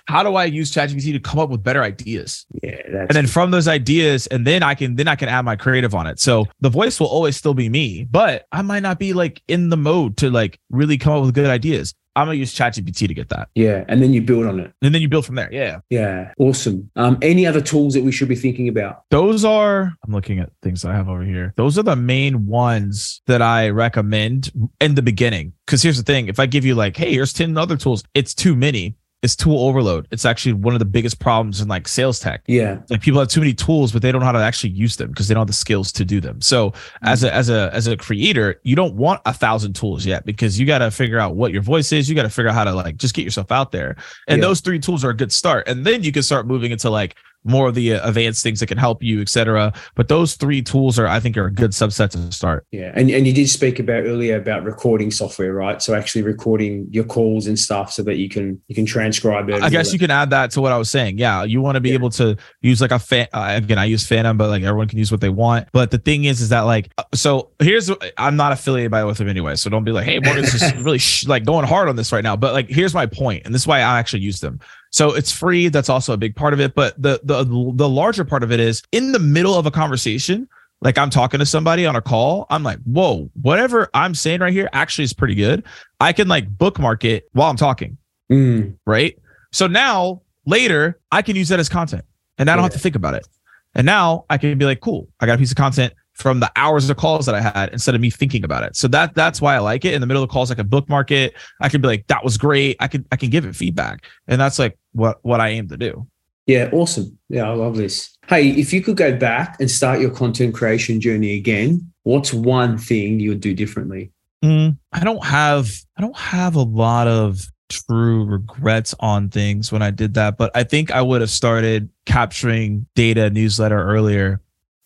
how 0.08 0.24
do 0.24 0.36
I 0.36 0.46
use 0.46 0.72
ChatGPT 0.72 1.14
to 1.14 1.20
come 1.20 1.40
up 1.40 1.50
with 1.50 1.64
better 1.64 1.84
ideas, 1.84 2.46
yeah 2.64 2.78
that's 2.92 3.10
and 3.10 3.16
then 3.16 3.28
from 3.28 3.52
those 3.52 3.68
ideas, 3.68 4.28
and 4.28 4.46
then 4.46 4.64
I 4.64 4.76
can 4.76 4.96
then 4.96 5.08
I 5.08 5.16
can 5.16 5.30
add 5.30 5.44
my 5.46 5.56
creative 5.56 5.94
on 5.96 6.08
it. 6.08 6.20
So 6.20 6.46
the 6.62 6.70
voice 6.70 7.00
will 7.00 7.08
always 7.08 7.36
still 7.36 7.54
be 7.54 7.70
me, 7.70 8.06
but 8.10 8.46
I 8.52 8.62
might 8.62 8.84
not 8.84 9.00
be 9.00 9.14
like 9.14 9.42
in 9.48 9.70
the 9.70 9.78
mode 9.78 10.18
to 10.18 10.30
like 10.30 10.60
really 10.70 10.98
come 10.98 11.14
up 11.14 11.24
with 11.24 11.34
good 11.34 11.50
ideas. 11.50 11.94
I'm 12.16 12.28
gonna 12.28 12.38
use 12.38 12.54
ChatGPT 12.54 13.08
to 13.08 13.14
get 13.14 13.30
that, 13.30 13.50
yeah 13.56 13.84
and 13.88 14.02
then 14.02 14.14
you 14.14 14.22
build 14.22 14.46
on 14.46 14.60
it. 14.60 14.74
And 14.82 14.94
then 14.94 15.02
you 15.02 15.10
build 15.10 15.26
from 15.26 15.36
there. 15.36 15.50
Yeah. 15.52 15.80
yeah 15.90 16.34
awesome. 16.40 16.90
Um 16.96 17.18
any 17.22 17.46
other 17.46 17.62
tools 17.62 17.94
that 17.94 18.04
we 18.04 18.12
should 18.12 18.30
be 18.30 18.36
thinking 18.36 18.68
about? 18.68 19.04
Those 19.10 19.46
are 19.46 19.94
i'm 20.06 20.14
looking 20.14 20.40
at 20.40 20.50
things 20.62 20.86
i 20.86 20.94
have 20.94 21.10
over 21.10 21.24
here. 21.24 21.54
Those 21.58 21.78
are 21.78 21.84
the 21.84 21.96
main 21.96 22.48
ones 22.48 23.22
that 23.28 23.42
i 23.42 23.70
recommend 23.70 24.52
in 24.80 24.96
the 24.96 25.02
beginning. 25.02 25.54
Because 25.66 25.82
here's 25.82 25.98
the 25.98 26.04
thing 26.04 26.28
if 26.28 26.40
i 26.40 26.46
give 26.46 26.66
you 26.66 26.76
like 26.76 26.96
hey 26.98 27.12
here's 27.12 27.34
10 27.34 27.58
other 27.58 27.78
tools 27.78 28.04
it's 28.14 28.34
too 28.34 28.56
many 28.56 28.96
it's 29.26 29.36
tool 29.36 29.68
overload. 29.68 30.08
It's 30.12 30.24
actually 30.24 30.54
one 30.54 30.76
of 30.76 30.80
the 30.80 30.86
biggest 30.86 31.20
problems 31.20 31.60
in 31.60 31.68
like 31.68 31.88
sales 31.88 32.20
tech. 32.20 32.44
Yeah. 32.46 32.80
Like 32.92 33.02
people 33.02 33.20
have 33.20 33.28
too 33.28 33.40
many 33.42 33.56
tools 33.56 33.92
but 33.92 34.04
they 34.04 34.12
don't 34.12 34.22
know 34.22 34.26
how 34.28 34.32
to 34.32 34.40
actually 34.40 34.70
use 34.70 34.96
them 34.96 35.10
because 35.10 35.28
they 35.28 35.34
don't 35.34 35.42
have 35.42 35.48
the 35.48 35.54
skills 35.54 35.92
to 35.94 36.06
do 36.06 36.22
them. 36.22 36.40
So 36.42 36.70
mm-hmm. 36.70 37.08
as 37.08 37.24
a 37.24 37.34
as 37.34 37.50
a 37.50 37.72
as 37.74 37.88
a 37.88 37.98
creator 37.98 38.62
you 38.64 38.76
don't 38.76 38.94
want 38.96 39.22
a 39.26 39.34
thousand 39.34 39.74
tools 39.74 40.06
yet 40.06 40.26
because 40.26 40.60
you 40.60 40.68
got 40.68 40.78
to 40.78 40.92
figure 40.92 41.18
out 41.18 41.36
what 41.36 41.52
your 41.52 41.64
voice 41.64 41.92
is. 41.92 42.08
You 42.08 42.16
got 42.16 42.24
to 42.24 42.30
figure 42.30 42.50
out 42.50 42.56
how 42.56 42.66
to 42.66 42.74
like 42.74 42.98
just 42.98 43.16
get 43.16 43.26
yourself 43.26 43.52
out 43.52 43.72
there. 43.72 43.96
And 44.28 44.38
Yeah. 44.40 44.48
those 44.48 44.60
three 44.60 44.80
tools 44.80 45.04
are 45.04 45.10
a 45.10 45.16
good 45.18 45.32
start. 45.32 45.68
And 45.68 45.86
then 45.86 46.04
you 46.04 46.12
can 46.12 46.22
start 46.22 46.46
moving 46.46 46.72
into 46.72 46.92
like 46.92 47.16
more 47.46 47.68
of 47.70 47.76
the 47.76 47.94
uh, 47.94 48.08
advanced 48.08 48.44
things 48.44 48.60
that 48.60 48.68
can 48.68 48.78
help 48.78 49.02
you 49.04 49.22
etc 49.22 49.72
but 49.96 50.08
those 50.08 50.36
three 50.36 50.62
tools 50.62 51.00
are 51.00 51.08
i 51.08 51.20
think 51.20 51.38
are 51.38 51.46
a 51.46 51.52
good 51.52 51.72
subset 51.72 52.10
to 52.10 52.32
start 52.32 52.66
Yeah, 52.72 52.92
and 52.96 53.10
and 53.10 53.26
you 53.28 53.34
did 53.34 53.48
speak 53.50 53.80
about 53.80 54.04
earlier 54.04 54.36
about 54.38 54.64
recording 54.64 55.12
software, 55.12 55.54
right? 55.54 55.82
So 55.82 55.94
actually 55.94 56.24
recording 56.24 56.88
your 56.92 57.04
calls 57.04 57.48
and 57.48 57.58
stuff 57.58 57.92
so 57.94 58.04
that 58.04 58.16
you 58.18 58.28
can 58.30 58.62
you 58.68 58.76
can 58.76 58.86
transcribe 58.86 59.50
it. 59.50 59.62
I 59.64 59.70
guess 59.70 59.94
you 59.94 60.00
can 60.00 60.12
add 60.12 60.30
that 60.32 60.52
to 60.52 60.62
what 60.62 60.72
I 60.72 60.78
was 60.78 60.90
saying. 60.90 61.18
Yeah, 61.18 61.44
you 61.44 61.62
want 61.62 61.76
to 61.76 61.80
be 61.82 61.90
Yeah. 61.90 61.96
able 61.96 62.10
to 62.12 62.36
use 62.62 62.82
like 62.82 62.92
a 62.92 63.00
fan. 63.00 63.28
Uh, 63.34 63.54
again, 63.56 63.78
I 63.78 63.86
use 63.86 64.06
Fathom, 64.08 64.38
but 64.38 64.50
like 64.50 64.64
everyone 64.64 64.88
can 64.88 64.98
use 65.00 65.12
what 65.12 65.22
they 65.22 65.30
want. 65.30 65.68
But 65.72 65.92
the 65.92 65.98
thing 65.98 66.26
is, 66.26 66.42
is 66.42 66.50
that 66.50 66.62
like, 66.62 66.92
uh, 66.98 67.04
so 67.14 67.52
here's 67.60 67.90
I'm 68.18 68.36
not 68.36 68.52
affiliated 68.52 68.92
by 68.92 69.04
with 69.04 69.18
them 69.18 69.30
anyway, 69.30 69.56
so 69.56 69.70
don't 69.70 69.84
be 69.84 69.92
like, 69.92 70.06
hey, 70.06 70.20
Morgan's 70.20 70.52
just 70.52 70.76
really 70.86 70.98
sh- 71.00 71.28
like 71.28 71.46
going 71.46 71.66
hard 71.66 71.88
on 71.90 71.96
this 71.96 72.12
right 72.12 72.24
now. 72.24 72.36
But 72.36 72.54
like, 72.54 72.70
here's 72.70 72.94
my 72.94 73.06
point, 73.06 73.44
and 73.46 73.54
this 73.54 73.62
is 73.64 73.68
why 73.68 73.78
I 73.80 74.00
actually 74.00 74.22
use 74.22 74.40
them. 74.40 74.60
So 74.96 75.14
it's 75.14 75.30
free. 75.30 75.68
That's 75.68 75.90
also 75.90 76.14
a 76.14 76.18
big 76.18 76.38
part 76.38 76.54
of 76.54 76.62
it. 76.62 76.74
But 76.74 76.96
the 77.02 77.20
the 77.22 77.44
the 77.44 77.90
larger 77.90 78.24
part 78.24 78.44
of 78.44 78.54
it 78.54 78.62
is 78.62 78.82
in 78.94 79.12
the 79.12 79.20
middle 79.20 79.54
of 79.54 79.66
a 79.66 79.72
conversation. 79.72 80.48
Like 80.80 80.98
I'm 80.98 81.10
talking 81.10 81.42
to 81.42 81.46
somebody 81.46 81.86
on 81.86 81.98
a 81.98 82.02
call, 82.02 82.46
I'm 82.50 82.64
like, 82.64 82.80
whoa, 82.84 83.30
whatever 83.42 83.90
I'm 83.94 84.16
saying 84.16 84.40
right 84.40 84.54
here 84.54 84.70
actually 84.72 85.04
is 85.04 85.12
pretty 85.12 85.36
good. 85.36 85.66
I 86.00 86.14
can 86.14 86.30
like 86.30 86.48
bookmark 86.48 87.04
it 87.04 87.28
while 87.34 87.50
I'm 87.50 87.58
talking 87.58 87.98
Mm, 88.32 88.78
right? 88.86 89.20
So 89.52 89.68
now 89.68 90.22
later 90.46 90.98
I 91.12 91.22
can 91.22 91.36
use 91.36 91.50
that 91.50 91.60
as 91.60 91.68
content 91.68 92.06
and 92.38 92.50
I 92.50 92.56
don't 92.56 92.64
have 92.64 92.72
to 92.74 92.80
think 92.80 92.96
about 92.96 93.16
it. 93.16 93.28
And 93.74 93.86
now 93.86 94.24
I 94.30 94.38
can 94.38 94.58
be 94.58 94.64
like, 94.64 94.80
cool, 94.80 95.10
I 95.20 95.26
got 95.26 95.36
a 95.36 95.38
piece 95.38 95.52
of 95.52 95.58
content. 95.58 95.94
From 96.16 96.40
the 96.40 96.52
hours 96.56 96.90
of 96.90 96.98
calls 96.98 97.26
that 97.26 97.36
I 97.36 97.42
had 97.42 97.70
instead 97.72 97.94
of 97.94 98.02
me 98.02 98.10
thinking 98.10 98.44
about 98.44 98.64
it. 98.64 98.76
So 98.76 98.88
that 98.90 99.14
that's 99.16 99.42
why 99.42 99.56
I 99.56 99.60
like 99.60 99.86
it. 99.86 99.94
In 99.94 100.02
the 100.02 100.08
middle 100.08 100.24
of 100.24 100.30
the 100.30 100.34
calls, 100.34 100.50
I 100.50 100.56
can 100.56 100.68
bookmark 100.68 101.12
it. 101.12 101.34
I 101.62 101.70
can 101.70 101.82
be 101.82 101.88
like, 101.88 102.08
that 102.08 102.24
was 102.24 102.38
great. 102.38 102.78
I 102.80 102.88
can 102.88 103.06
I 103.12 103.16
can 103.18 103.30
give 103.30 103.46
it 103.46 103.56
feedback. 103.56 104.06
And 104.28 104.40
that's 104.40 104.58
like 104.58 104.78
what 104.94 105.20
what 105.24 105.40
I 105.40 105.50
aim 105.50 105.68
to 105.70 105.78
do. 105.78 106.08
Yeah, 106.48 106.70
awesome. 106.72 107.18
Yeah, 107.30 107.50
I 107.50 107.54
love 107.54 107.76
this. 107.76 108.16
Hey, 108.28 108.50
if 108.50 108.72
you 108.72 108.82
could 108.82 108.98
go 108.98 109.16
back 109.16 109.58
and 109.60 109.70
start 109.70 110.00
your 110.00 110.12
content 110.12 110.54
creation 110.54 111.02
journey 111.02 111.36
again, 111.36 111.92
what's 112.04 112.34
one 112.34 112.78
thing 112.78 113.20
you 113.20 113.30
would 113.30 113.42
do 113.42 113.54
differently? 113.54 114.12
Mm, 114.44 114.78
I 114.94 115.04
don't 115.04 115.24
have 115.24 115.70
I 115.98 116.02
don't 116.02 116.18
have 116.18 116.56
a 116.56 116.62
lot 116.62 117.08
of 117.08 117.48
true 117.70 118.26
regrets 118.26 118.94
on 119.00 119.30
things 119.30 119.72
when 119.72 119.82
I 119.82 119.92
did 119.92 120.14
that, 120.14 120.38
but 120.38 120.52
I 120.56 120.64
think 120.64 120.92
I 120.92 121.02
would 121.02 121.22
have 121.22 121.30
started 121.30 121.90
capturing 122.06 122.86
data 122.96 123.30
newsletter 123.30 123.82
earlier. 123.82 124.42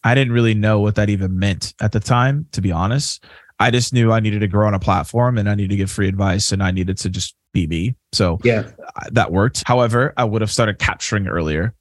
I 0.09 0.15
didn't 0.15 0.33
really 0.33 0.55
know 0.55 0.79
what 0.79 0.95
that 0.95 1.07
even 1.11 1.37
meant 1.37 1.75
at 1.79 1.91
the 1.91 1.99
time, 1.99 2.47
to 2.53 2.61
be 2.61 2.71
honest. 2.71 3.23
I 3.59 3.69
just 3.69 3.93
knew 3.93 4.11
I 4.11 4.19
needed 4.19 4.39
to 4.39 4.47
grow 4.47 4.65
on 4.65 4.73
a 4.73 4.79
platform 4.79 5.37
and 5.37 5.47
I 5.47 5.53
needed 5.53 5.69
to 5.69 5.75
give 5.75 5.91
free 5.91 6.07
advice 6.07 6.51
and 6.51 6.63
I 6.63 6.71
needed 6.71 6.97
to 6.97 7.11
just 7.11 7.35
be 7.53 7.67
me. 7.67 7.95
So 8.11 8.39
yeah, 8.43 8.71
that 9.11 9.31
worked. 9.31 9.61
However, 9.67 10.15
I 10.17 10.23
would 10.23 10.41
have 10.41 10.49
started 10.49 10.79
capturing 10.79 11.27
earlier. 11.27 11.75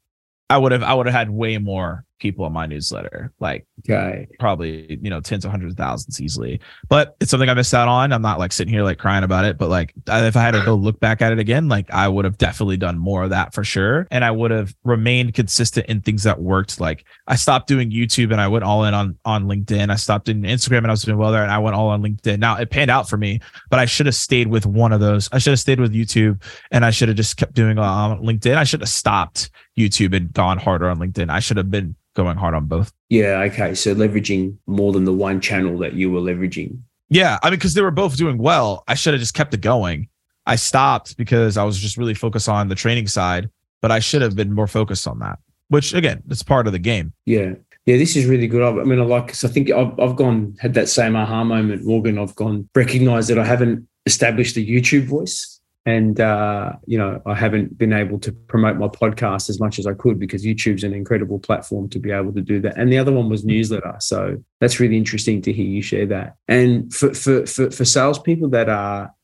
I 0.50 0.58
would 0.58 0.72
have 0.72 0.82
I 0.82 0.94
would 0.94 1.06
have 1.06 1.14
had 1.14 1.30
way 1.30 1.58
more 1.58 2.04
people 2.18 2.44
on 2.44 2.52
my 2.52 2.66
newsletter, 2.66 3.32
like 3.38 3.66
okay. 3.88 4.26
probably 4.38 4.98
you 5.02 5.10
know 5.10 5.20
tens 5.20 5.44
of 5.44 5.50
hundreds 5.50 5.74
of 5.74 5.78
thousands 5.78 6.20
easily. 6.20 6.60
But 6.88 7.16
it's 7.20 7.30
something 7.30 7.48
I 7.48 7.54
missed 7.54 7.74
out 7.74 7.88
on. 7.88 8.12
I'm 8.12 8.22
not 8.22 8.38
like 8.38 8.52
sitting 8.52 8.72
here 8.72 8.82
like 8.82 8.98
crying 8.98 9.24
about 9.24 9.44
it, 9.44 9.58
but 9.58 9.68
like 9.68 9.92
if 10.06 10.36
I 10.36 10.40
had 10.40 10.52
to 10.52 10.64
go 10.64 10.74
look 10.74 11.00
back 11.00 11.22
at 11.22 11.32
it 11.32 11.38
again, 11.38 11.68
like 11.68 11.90
I 11.90 12.08
would 12.08 12.24
have 12.24 12.38
definitely 12.38 12.76
done 12.76 12.98
more 12.98 13.24
of 13.24 13.30
that 13.30 13.54
for 13.54 13.64
sure, 13.64 14.06
and 14.10 14.24
I 14.24 14.30
would 14.30 14.50
have 14.50 14.74
remained 14.84 15.34
consistent 15.34 15.86
in 15.86 16.00
things 16.00 16.22
that 16.24 16.40
worked. 16.40 16.80
Like 16.80 17.04
I 17.26 17.36
stopped 17.36 17.68
doing 17.68 17.90
YouTube 17.90 18.32
and 18.32 18.40
I 18.40 18.48
went 18.48 18.64
all 18.64 18.84
in 18.84 18.94
on 18.94 19.18
on 19.24 19.44
LinkedIn. 19.44 19.90
I 19.90 19.96
stopped 19.96 20.26
doing 20.26 20.42
Instagram 20.42 20.78
and 20.78 20.88
I 20.88 20.92
was 20.92 21.02
doing 21.02 21.18
well 21.18 21.32
there, 21.32 21.42
and 21.42 21.52
I 21.52 21.58
went 21.58 21.76
all 21.76 21.88
on 21.88 22.02
LinkedIn. 22.02 22.38
Now 22.38 22.56
it 22.56 22.70
panned 22.70 22.90
out 22.90 23.08
for 23.08 23.16
me, 23.16 23.40
but 23.70 23.78
I 23.78 23.84
should 23.84 24.06
have 24.06 24.14
stayed 24.14 24.48
with 24.48 24.66
one 24.66 24.92
of 24.92 25.00
those. 25.00 25.28
I 25.32 25.38
should 25.38 25.50
have 25.50 25.60
stayed 25.60 25.80
with 25.80 25.92
YouTube, 25.92 26.42
and 26.70 26.84
I 26.84 26.90
should 26.90 27.08
have 27.08 27.16
just 27.16 27.36
kept 27.36 27.54
doing 27.54 27.78
um, 27.78 28.22
LinkedIn. 28.22 28.56
I 28.56 28.64
should 28.64 28.80
have 28.80 28.88
stopped 28.88 29.50
YouTube 29.78 30.14
and 30.14 30.32
gone 30.32 30.58
harder 30.58 30.88
on 30.88 30.98
LinkedIn. 30.98 31.30
I 31.30 31.40
should 31.40 31.56
have 31.56 31.70
been 31.70 31.94
going 32.14 32.36
hard 32.36 32.54
on 32.54 32.66
both. 32.66 32.92
Yeah. 33.08 33.42
Okay. 33.42 33.74
So 33.74 33.94
leveraging 33.94 34.56
more 34.66 34.92
than 34.92 35.04
the 35.04 35.12
one 35.12 35.40
channel 35.40 35.78
that 35.78 35.94
you 35.94 36.10
were 36.10 36.20
leveraging. 36.20 36.80
Yeah. 37.08 37.38
I 37.42 37.50
mean, 37.50 37.58
because 37.58 37.74
they 37.74 37.82
were 37.82 37.90
both 37.90 38.16
doing 38.16 38.38
well. 38.38 38.84
I 38.88 38.94
should 38.94 39.14
have 39.14 39.20
just 39.20 39.34
kept 39.34 39.54
it 39.54 39.60
going. 39.60 40.08
I 40.46 40.56
stopped 40.56 41.16
because 41.16 41.56
I 41.56 41.64
was 41.64 41.78
just 41.78 41.96
really 41.96 42.14
focused 42.14 42.48
on 42.48 42.68
the 42.68 42.74
training 42.74 43.06
side, 43.06 43.50
but 43.80 43.90
I 43.92 44.00
should 44.00 44.22
have 44.22 44.34
been 44.34 44.52
more 44.52 44.66
focused 44.66 45.06
on 45.06 45.18
that, 45.20 45.38
which 45.68 45.94
again, 45.94 46.22
it's 46.28 46.42
part 46.42 46.66
of 46.66 46.72
the 46.72 46.78
game. 46.78 47.12
Yeah. 47.24 47.54
Yeah, 47.86 47.96
this 47.96 48.16
is 48.16 48.26
really 48.26 48.48
good. 48.48 48.62
I 48.62 48.84
mean, 48.84 49.00
I 49.00 49.04
like, 49.04 49.28
cause 49.28 49.44
I 49.44 49.48
think 49.48 49.70
I've, 49.70 49.98
I've 49.98 50.16
gone, 50.16 50.56
had 50.58 50.74
that 50.74 50.88
same 50.88 51.16
aha 51.16 51.44
moment, 51.44 51.84
Morgan. 51.84 52.18
I've 52.18 52.34
gone, 52.34 52.68
recognized 52.74 53.30
that 53.30 53.38
I 53.38 53.44
haven't 53.44 53.88
established 54.04 54.56
a 54.56 54.60
YouTube 54.60 55.04
voice 55.04 55.57
and 55.88 56.20
uh, 56.20 56.72
you 56.86 56.98
know 56.98 57.22
I 57.24 57.34
haven't 57.34 57.78
been 57.78 57.94
able 57.94 58.18
to 58.20 58.30
promote 58.52 58.76
my 58.76 58.88
podcast 58.88 59.48
as 59.48 59.58
much 59.58 59.78
as 59.78 59.86
I 59.86 59.94
could 59.94 60.18
because 60.18 60.44
YouTube's 60.44 60.84
an 60.84 60.92
incredible 60.92 61.38
platform 61.38 61.88
to 61.90 61.98
be 61.98 62.10
able 62.10 62.32
to 62.34 62.42
do 62.42 62.60
that. 62.60 62.76
And 62.76 62.92
the 62.92 62.98
other 62.98 63.12
one 63.12 63.28
was 63.30 63.44
newsletter, 63.44 63.96
so 64.00 64.36
that's 64.60 64.80
really 64.80 64.98
interesting 64.98 65.40
to 65.42 65.52
hear 65.52 65.64
you 65.64 65.82
share 65.82 66.06
that. 66.06 66.36
And 66.46 66.92
for 66.92 67.14
for 67.14 67.46
for, 67.46 67.70
for 67.70 67.84
salespeople 67.84 68.50
that 68.50 68.68
are, 68.68 69.14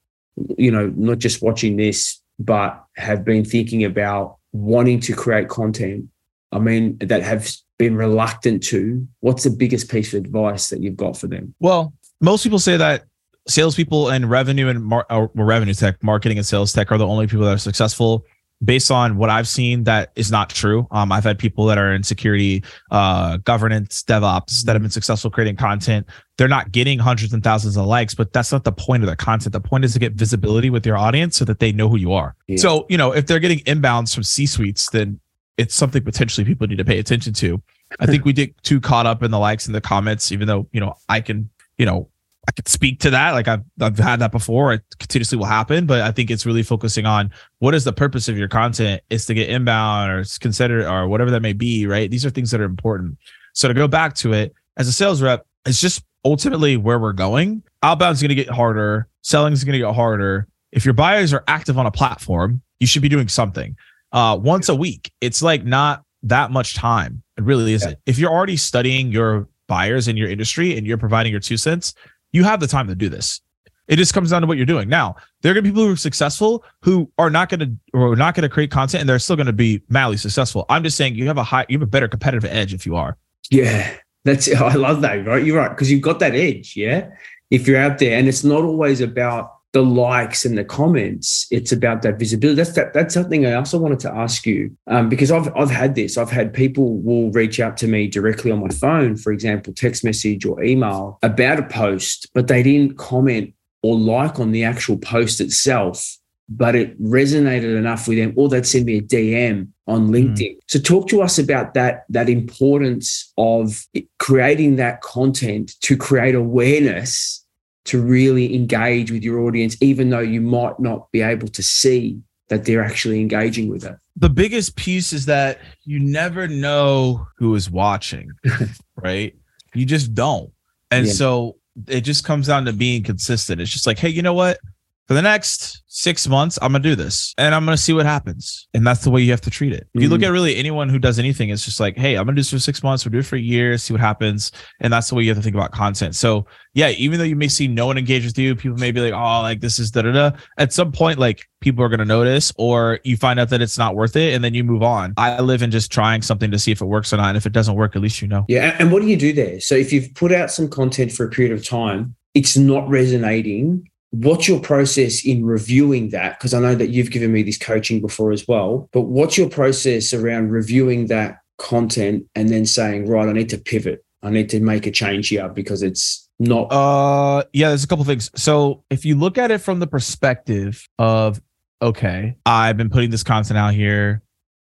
you 0.56 0.70
know, 0.70 0.86
not 0.96 1.18
just 1.18 1.42
watching 1.42 1.76
this 1.76 2.20
but 2.38 2.84
have 2.96 3.24
been 3.24 3.44
thinking 3.44 3.84
about 3.84 4.38
wanting 4.52 5.00
to 5.00 5.14
create 5.14 5.48
content, 5.48 6.08
I 6.50 6.58
mean, 6.58 6.98
that 6.98 7.22
have 7.22 7.48
been 7.78 7.94
reluctant 7.94 8.62
to, 8.64 9.06
what's 9.20 9.44
the 9.44 9.50
biggest 9.50 9.88
piece 9.88 10.14
of 10.14 10.24
advice 10.24 10.70
that 10.70 10.80
you've 10.80 10.96
got 10.96 11.16
for 11.16 11.28
them? 11.28 11.54
Well, 11.60 11.92
most 12.20 12.42
people 12.42 12.58
say 12.58 12.76
that 12.76 13.04
salespeople 13.47 14.09
and 14.09 14.30
revenue 14.30 14.68
and 14.68 14.84
mar- 14.84 15.07
uh, 15.11 15.26
revenue 15.34 15.74
tech, 15.74 16.03
marketing 16.03 16.38
and 16.38 16.47
sales 16.47 16.72
tech 16.72 16.90
are 16.90 16.99
the 16.99 17.07
only 17.07 17.26
people 17.26 17.45
that 17.45 17.55
are 17.55 17.59
successful. 17.59 18.24
Based 18.64 18.90
on 18.90 19.16
what 19.16 19.28
I've 19.28 19.49
seen, 19.49 19.84
that 19.84 20.12
is 20.16 20.30
not 20.30 20.49
true. 20.49 20.86
Um, 20.90 21.12
I've 21.12 21.24
had 21.24 21.38
people 21.38 21.66
that 21.66 21.76
are 21.76 21.92
in 21.92 22.03
security, 22.03 22.62
uh, 22.90 23.36
governance, 23.38 24.03
DevOps 24.05 24.62
that 24.62 24.74
have 24.74 24.80
been 24.80 24.92
successful 24.92 25.30
creating 25.30 25.57
content. 25.57 26.07
They're 26.38 26.49
not 26.49 26.72
getting 26.72 26.99
hundreds 26.99 27.34
and 27.34 27.42
thousands 27.45 27.76
of 27.76 27.84
likes, 27.84 28.14
but 28.14 28.32
that's 28.32 28.53
not 28.53 28.64
the 28.64 28.72
point 28.72 29.03
of 29.03 29.11
the 29.11 29.16
content. 29.16 29.53
The 29.53 29.61
point 29.61 29.84
is 29.84 29.92
to 29.95 29.99
get 29.99 30.14
visibility 30.14 30.70
with 30.70 30.86
your 30.86 30.97
audience 30.97 31.36
so 31.36 31.45
that 31.45 31.59
they 31.59 31.72
know 31.72 31.88
who 31.88 31.99
you 31.99 32.12
are. 32.12 32.36
Yeah. 32.47 32.57
So, 32.57 32.86
you 32.88 32.97
know, 32.97 33.12
if 33.12 33.26
they're 33.26 33.40
getting 33.40 33.59
inbounds 33.61 34.14
from 34.14 34.22
C 34.22 34.47
suites, 34.47 34.88
then 34.88 35.20
it's 35.59 35.74
something 35.74 36.03
potentially 36.03 36.45
people 36.47 36.66
need 36.66 36.78
to 36.78 36.84
pay 36.84 37.01
attention 37.01 37.34
to. 37.34 37.61
I 38.01 38.07
think 38.07 38.24
we 38.24 38.32
get 38.32 38.57
too 38.62 38.80
caught 38.80 39.05
up 39.05 39.22
in 39.22 39.30
the 39.30 39.38
likes 39.38 39.66
and 39.66 39.74
the 39.74 39.80
comments, 39.80 40.32
even 40.32 40.49
though, 40.49 40.68
you 40.72 40.80
know, 40.80 40.95
I 41.09 41.20
can, 41.20 41.51
you 41.76 41.84
know, 41.84 42.09
I 42.47 42.53
could 42.53 42.68
speak 42.68 43.01
to 43.01 43.11
that. 43.11 43.32
Like 43.32 43.49
I've 43.49 43.62
I've 43.80 43.99
had 43.99 44.20
that 44.20 44.32
before. 44.32 44.74
It 44.74 44.82
continuously 44.99 45.38
will 45.38 45.47
happen, 45.47 45.86
but 45.86 46.03
I 46.03 46.12
think 46.12 46.30
it's 46.30 46.45
really 46.45 46.62
focusing 46.62 47.07
on 47.07 47.30
what 47.59 47.74
is 47.74 47.84
the 47.84 47.92
purpose 47.92 48.28
of 48.28 48.36
your 48.36 48.49
content 48.49 49.03
is 49.11 49.26
to 49.26 49.34
get 49.34 49.49
inbound 49.49 50.11
or 50.11 50.24
consider 50.40 50.88
or 50.88 51.09
whatever 51.09 51.30
that 51.30 51.40
may 51.40 51.53
be. 51.53 51.86
Right. 51.86 52.11
These 52.11 52.26
are 52.26 52.30
things 52.30 52.51
that 52.51 52.61
are 52.61 52.64
important. 52.64 53.18
So 53.55 53.68
to 53.68 53.74
go 53.74 53.88
back 53.88 54.14
to 54.16 54.32
it 54.32 54.53
as 54.76 54.88
a 54.88 54.92
sales 54.92 55.22
rep, 55.22 55.47
it's 55.64 55.80
just 55.80 56.05
ultimately 56.24 56.76
where 56.76 56.99
we're 56.99 57.12
going. 57.12 57.62
Outbound 57.82 58.14
is 58.14 58.22
going 58.22 58.30
to 58.30 58.34
get 58.34 58.51
harder. 58.51 59.09
Selling 59.22 59.53
is 59.53 59.64
going 59.64 59.74
to 59.74 59.78
get 59.78 59.95
harder. 59.95 60.49
If 60.72 60.84
your 60.84 60.95
buyers 60.95 61.32
are 61.32 61.45
active 61.47 61.78
on 61.78 61.86
a 61.86 61.90
platform, 61.90 62.61
you 62.80 62.86
should 62.86 63.03
be 63.03 63.09
doing 63.09 63.28
something 63.28 63.76
uh, 64.12 64.38
once 64.40 64.68
a 64.68 64.74
week. 64.74 65.12
It's 65.20 65.42
like 65.42 65.64
not 65.64 66.05
that 66.24 66.51
much 66.51 66.74
time. 66.74 67.22
It 67.36 67.45
really 67.45 67.72
isn't. 67.74 67.90
Yeah. 67.90 67.97
If 68.07 68.18
you're 68.18 68.30
already 68.30 68.57
studying 68.57 69.12
your 69.12 69.49
buyers 69.66 70.09
in 70.09 70.16
your 70.16 70.28
industry 70.28 70.76
and 70.76 70.86
you're 70.86 70.99
providing 70.99 71.32
your 71.32 71.40
two 71.40 71.57
cents, 71.57 71.95
you 72.35 72.43
have 72.43 72.61
the 72.61 72.66
time 72.66 72.89
to 72.89 72.95
do 72.97 73.09
this. 73.09 73.41
It 73.87 73.97
just 73.97 74.12
comes 74.12 74.30
down 74.30 74.43
to 74.43 74.49
what 74.49 74.57
you're 74.57 74.66
doing. 74.66 74.89
Now, 74.89 75.14
there 75.43 75.53
are 75.53 75.55
to 75.55 75.62
be 75.62 75.68
people 75.68 75.85
who 75.85 75.93
are 75.93 75.97
successful 75.97 76.64
who 76.80 77.11
are 77.16 77.30
not 77.30 77.49
to 77.51 77.70
or 77.93 78.16
not 78.16 78.35
to 78.35 78.49
create 78.49 78.70
content 78.70 79.01
and 79.01 79.09
they're 79.09 79.18
still 79.18 79.37
to 79.37 79.53
be 79.53 79.82
madly 79.89 80.16
successful. 80.16 80.66
I'm 80.68 80.82
just 80.82 80.97
saying 80.97 81.14
you 81.14 81.26
have 81.28 81.39
a 81.39 81.45
high, 81.45 81.64
you 81.68 81.78
have 81.78 81.87
a 81.87 81.91
better 81.91 82.09
competitive 82.09 82.51
edge 82.51 82.74
if 82.74 82.87
you 82.87 82.97
are. 82.97 83.16
Yeah, 83.51 83.95
that's 84.24 84.53
I 84.61 84.74
love 84.74 85.01
that. 85.03 85.26
Right, 85.26 85.45
you're 85.45 85.59
right 85.59 85.68
because 85.68 85.91
you've 85.93 86.03
got 86.03 86.18
that 86.18 86.35
edge. 86.35 86.76
Yeah, 86.76 87.09
if 87.51 87.68
you're 87.68 87.78
out 87.78 87.99
there, 87.99 88.18
and 88.18 88.26
it's 88.26 88.43
not 88.43 88.64
always 88.64 89.01
about 89.01 89.53
the 89.75 89.85
likes 89.85 90.45
and 90.45 90.57
the 90.57 90.64
comments. 90.64 91.49
It's 91.51 91.72
about 91.72 92.03
that 92.03 92.16
visibility. 92.16 92.57
That's 92.57 92.72
that, 92.75 92.95
that's 92.95 93.12
something 93.12 93.45
I 93.45 93.55
also 93.55 93.77
wanted 93.77 93.99
to 94.01 94.14
ask 94.14 94.47
you 94.47 94.75
um, 94.87 95.09
because 95.09 95.33
I've 95.33 95.55
I've 95.57 95.70
had 95.70 95.97
this. 95.97 96.16
I've 96.16 96.31
had 96.31 96.55
people 96.55 96.99
will 96.99 97.31
reach 97.33 97.59
out 97.59 97.77
to 97.79 97.89
me 97.89 98.07
directly 98.07 98.53
on 98.53 98.61
my 98.61 98.68
phone, 98.68 99.16
for 99.16 99.33
example, 99.33 99.75
text 99.75 100.05
message 100.05 100.47
or 100.47 100.62
email 100.62 101.18
about 101.22 101.59
a 101.59 101.64
post, 101.64 102.31
but 102.35 102.47
they 102.47 102.62
didn't 102.62 102.97
comment 102.97 103.53
or 103.83 103.99
like 103.99 104.39
on 104.39 104.53
the 104.53 104.62
actual 104.64 104.97
post 104.97 105.41
itself. 105.41 106.16
But 106.49 106.77
it 106.77 107.03
resonated 107.03 107.77
enough 107.77 108.07
with 108.07 108.18
them, 108.18 108.35
or 108.37 108.49
they'd 108.49 108.66
send 108.66 108.85
me 108.85 108.99
a 108.99 109.03
DM 109.03 109.68
on 109.89 110.07
hmm. 110.07 110.14
LinkedIn. 110.14 110.57
Mm. 110.57 110.59
So 110.68 110.79
talk 110.79 111.09
to 111.09 111.20
us 111.20 111.39
about 111.39 111.75
that 111.75 112.05
that 112.11 112.29
importance 112.29 113.33
of 113.37 113.85
creating 114.20 114.77
that 114.77 115.01
content 115.01 115.72
to 115.81 115.97
create 115.97 116.37
awareness 116.37 117.43
to 117.85 118.01
really 118.01 118.55
engage 118.55 119.11
with 119.11 119.22
your 119.22 119.41
audience, 119.41 119.76
even 119.80 120.11
though 120.11 120.20
you 120.20 120.41
might 120.41 120.78
not 120.80 121.11
be 121.12 121.20
able 121.20 121.49
to 121.49 121.62
see 121.62 122.20
that 122.49 122.64
they're 122.64 122.82
actually 122.82 123.20
engaging 123.20 123.68
with 123.68 123.85
it. 123.85 123.97
The 124.16 124.28
biggest 124.28 124.76
piece 124.76 125.12
is 125.12 125.26
that 125.26 125.61
you 125.85 125.99
never 125.99 126.47
know 126.47 127.26
who 127.37 127.55
is 127.55 127.70
watching, 127.70 128.30
right? 128.97 129.35
You 129.74 129.87
just 129.87 130.14
don't. 130.14 130.53
And 130.91 131.07
yeah. 131.07 131.12
so 131.12 131.57
it 131.89 132.03
just 132.03 132.24
comes 132.24 132.47
down 132.47 132.64
to 132.66 132.72
being 132.72 133.03
consistent. 133.03 133.61
It's 133.61 133.70
just 133.70 133.87
like, 133.87 133.99
hey, 133.99 134.11
you 134.11 134.22
know 134.22 134.35
what? 134.35 134.59
For 135.07 135.12
the 135.12 135.20
next 135.20 135.82
six 135.86 136.26
months, 136.26 136.59
I'm 136.62 136.72
gonna 136.72 136.82
do 136.82 136.96
this 136.96 137.34
and 137.36 137.55
I'm 137.55 137.66
gonna 137.66 137.76
see 137.76 137.92
what 137.92 138.07
happens. 138.07 138.66
And 138.72 138.86
that's 138.86 139.05
the 139.05 139.11
way 139.11 139.20
you 139.20 139.32
have 139.32 139.40
to 139.42 139.50
treat 139.50 139.74
it. 139.74 139.86
If 139.92 140.02
you 140.02 140.09
look 140.09 140.20
mm-hmm. 140.20 140.28
at 140.28 140.32
really 140.32 140.57
anyone 140.57 140.88
who 140.88 140.98
does 140.98 141.18
anything, 141.18 141.50
it's 141.50 141.62
just 141.62 141.78
like, 141.78 141.98
hey, 141.98 142.16
I'm 142.16 142.24
gonna 142.24 142.36
do 142.36 142.40
this 142.40 142.50
for 142.50 142.59
six 142.59 142.82
months, 142.82 143.05
we'll 143.05 143.12
do 143.12 143.18
it 143.18 143.26
for 143.26 143.36
a 143.36 143.40
year, 143.40 143.76
see 143.76 143.92
what 143.92 144.00
happens. 144.00 144.50
And 144.80 144.90
that's 144.90 145.11
the 145.11 145.14
way 145.14 145.22
you 145.22 145.28
have 145.28 145.36
to 145.36 145.42
think 145.42 145.55
about 145.55 145.72
content. 145.72 146.16
So 146.16 146.46
yeah, 146.72 146.88
even 146.88 147.18
though 147.18 147.26
you 147.26 147.36
may 147.36 147.48
see 147.48 147.68
no 147.68 147.84
one 147.84 147.98
engage 147.98 148.24
with 148.24 148.38
you, 148.38 148.57
people 148.57 148.78
may 148.78 148.92
be 148.92 149.02
like, 149.02 149.12
oh, 149.12 149.42
like 149.42 149.61
this 149.61 149.78
is 149.78 149.90
da 149.90 150.02
da 150.02 150.12
da. 150.12 150.30
At 150.57 150.72
some 150.72 150.90
point, 150.90 151.18
like 151.18 151.44
people 151.61 151.84
are 151.84 151.90
gonna 151.90 152.07
notice, 152.07 152.50
or 152.57 152.98
you 153.05 153.18
find 153.18 153.38
out 153.38 153.50
that 153.50 153.61
it's 153.61 153.76
not 153.76 153.94
worth 153.94 154.16
it, 154.16 154.32
and 154.32 154.42
then 154.42 154.55
you 154.55 154.64
move 154.64 154.82
on. 154.82 155.12
I 155.18 155.42
live 155.42 155.62
in 155.62 155.70
just 155.70 155.92
trying 155.92 156.22
something 156.22 156.50
to 156.50 156.59
see 156.59 156.72
if 156.72 156.80
it 156.80 156.86
works 156.86 157.12
or 157.12 157.18
not. 157.18 157.28
And 157.28 157.36
if 157.36 157.44
it 157.44 157.52
doesn't 157.52 157.74
work, 157.74 157.94
at 157.94 158.00
least 158.00 158.22
you 158.22 158.28
know. 158.28 158.46
Yeah. 158.48 158.74
And 158.78 158.90
what 158.90 159.02
do 159.02 159.09
you 159.09 159.18
do 159.18 159.34
there? 159.34 159.61
So 159.61 159.74
if 159.74 159.92
you've 159.92 160.14
put 160.14 160.32
out 160.32 160.50
some 160.50 160.70
content 160.70 161.12
for 161.12 161.26
a 161.26 161.30
period 161.30 161.52
of 161.52 161.62
time, 161.62 162.16
it's 162.32 162.57
not 162.57 162.88
resonating 162.88 163.86
what's 164.14 164.46
your 164.46 164.60
process 164.60 165.24
in 165.24 165.44
reviewing 165.44 166.10
that? 166.10 166.38
Because 166.38 166.54
I 166.54 166.60
know 166.60 166.74
that 166.74 166.90
you've 166.90 167.10
given 167.10 167.32
me 167.32 167.42
this 167.42 167.58
coaching 167.58 168.00
before 168.00 168.30
as 168.30 168.46
well, 168.46 168.88
but 168.92 169.02
what's 169.02 169.36
your 169.36 169.48
process 169.48 170.14
around 170.14 170.50
reviewing 170.50 171.08
that 171.08 171.38
content 171.58 172.24
and 172.34 172.48
then 172.48 172.64
saying, 172.64 173.08
right, 173.08 173.28
I 173.28 173.32
need 173.32 173.48
to 173.48 173.58
pivot. 173.58 174.04
I 174.22 174.30
need 174.30 174.48
to 174.50 174.60
make 174.60 174.86
a 174.86 174.90
change 174.90 175.28
here 175.28 175.48
because 175.48 175.82
it's 175.82 176.28
not. 176.38 176.72
Uh, 176.72 177.44
yeah, 177.52 177.68
there's 177.68 177.84
a 177.84 177.86
couple 177.88 178.04
things. 178.04 178.30
So 178.36 178.84
if 178.88 179.04
you 179.04 179.16
look 179.16 179.36
at 179.36 179.50
it 179.50 179.58
from 179.58 179.80
the 179.80 179.86
perspective 179.86 180.88
of, 180.98 181.40
okay, 181.82 182.36
I've 182.46 182.76
been 182.76 182.90
putting 182.90 183.10
this 183.10 183.22
content 183.22 183.58
out 183.58 183.74
here, 183.74 184.22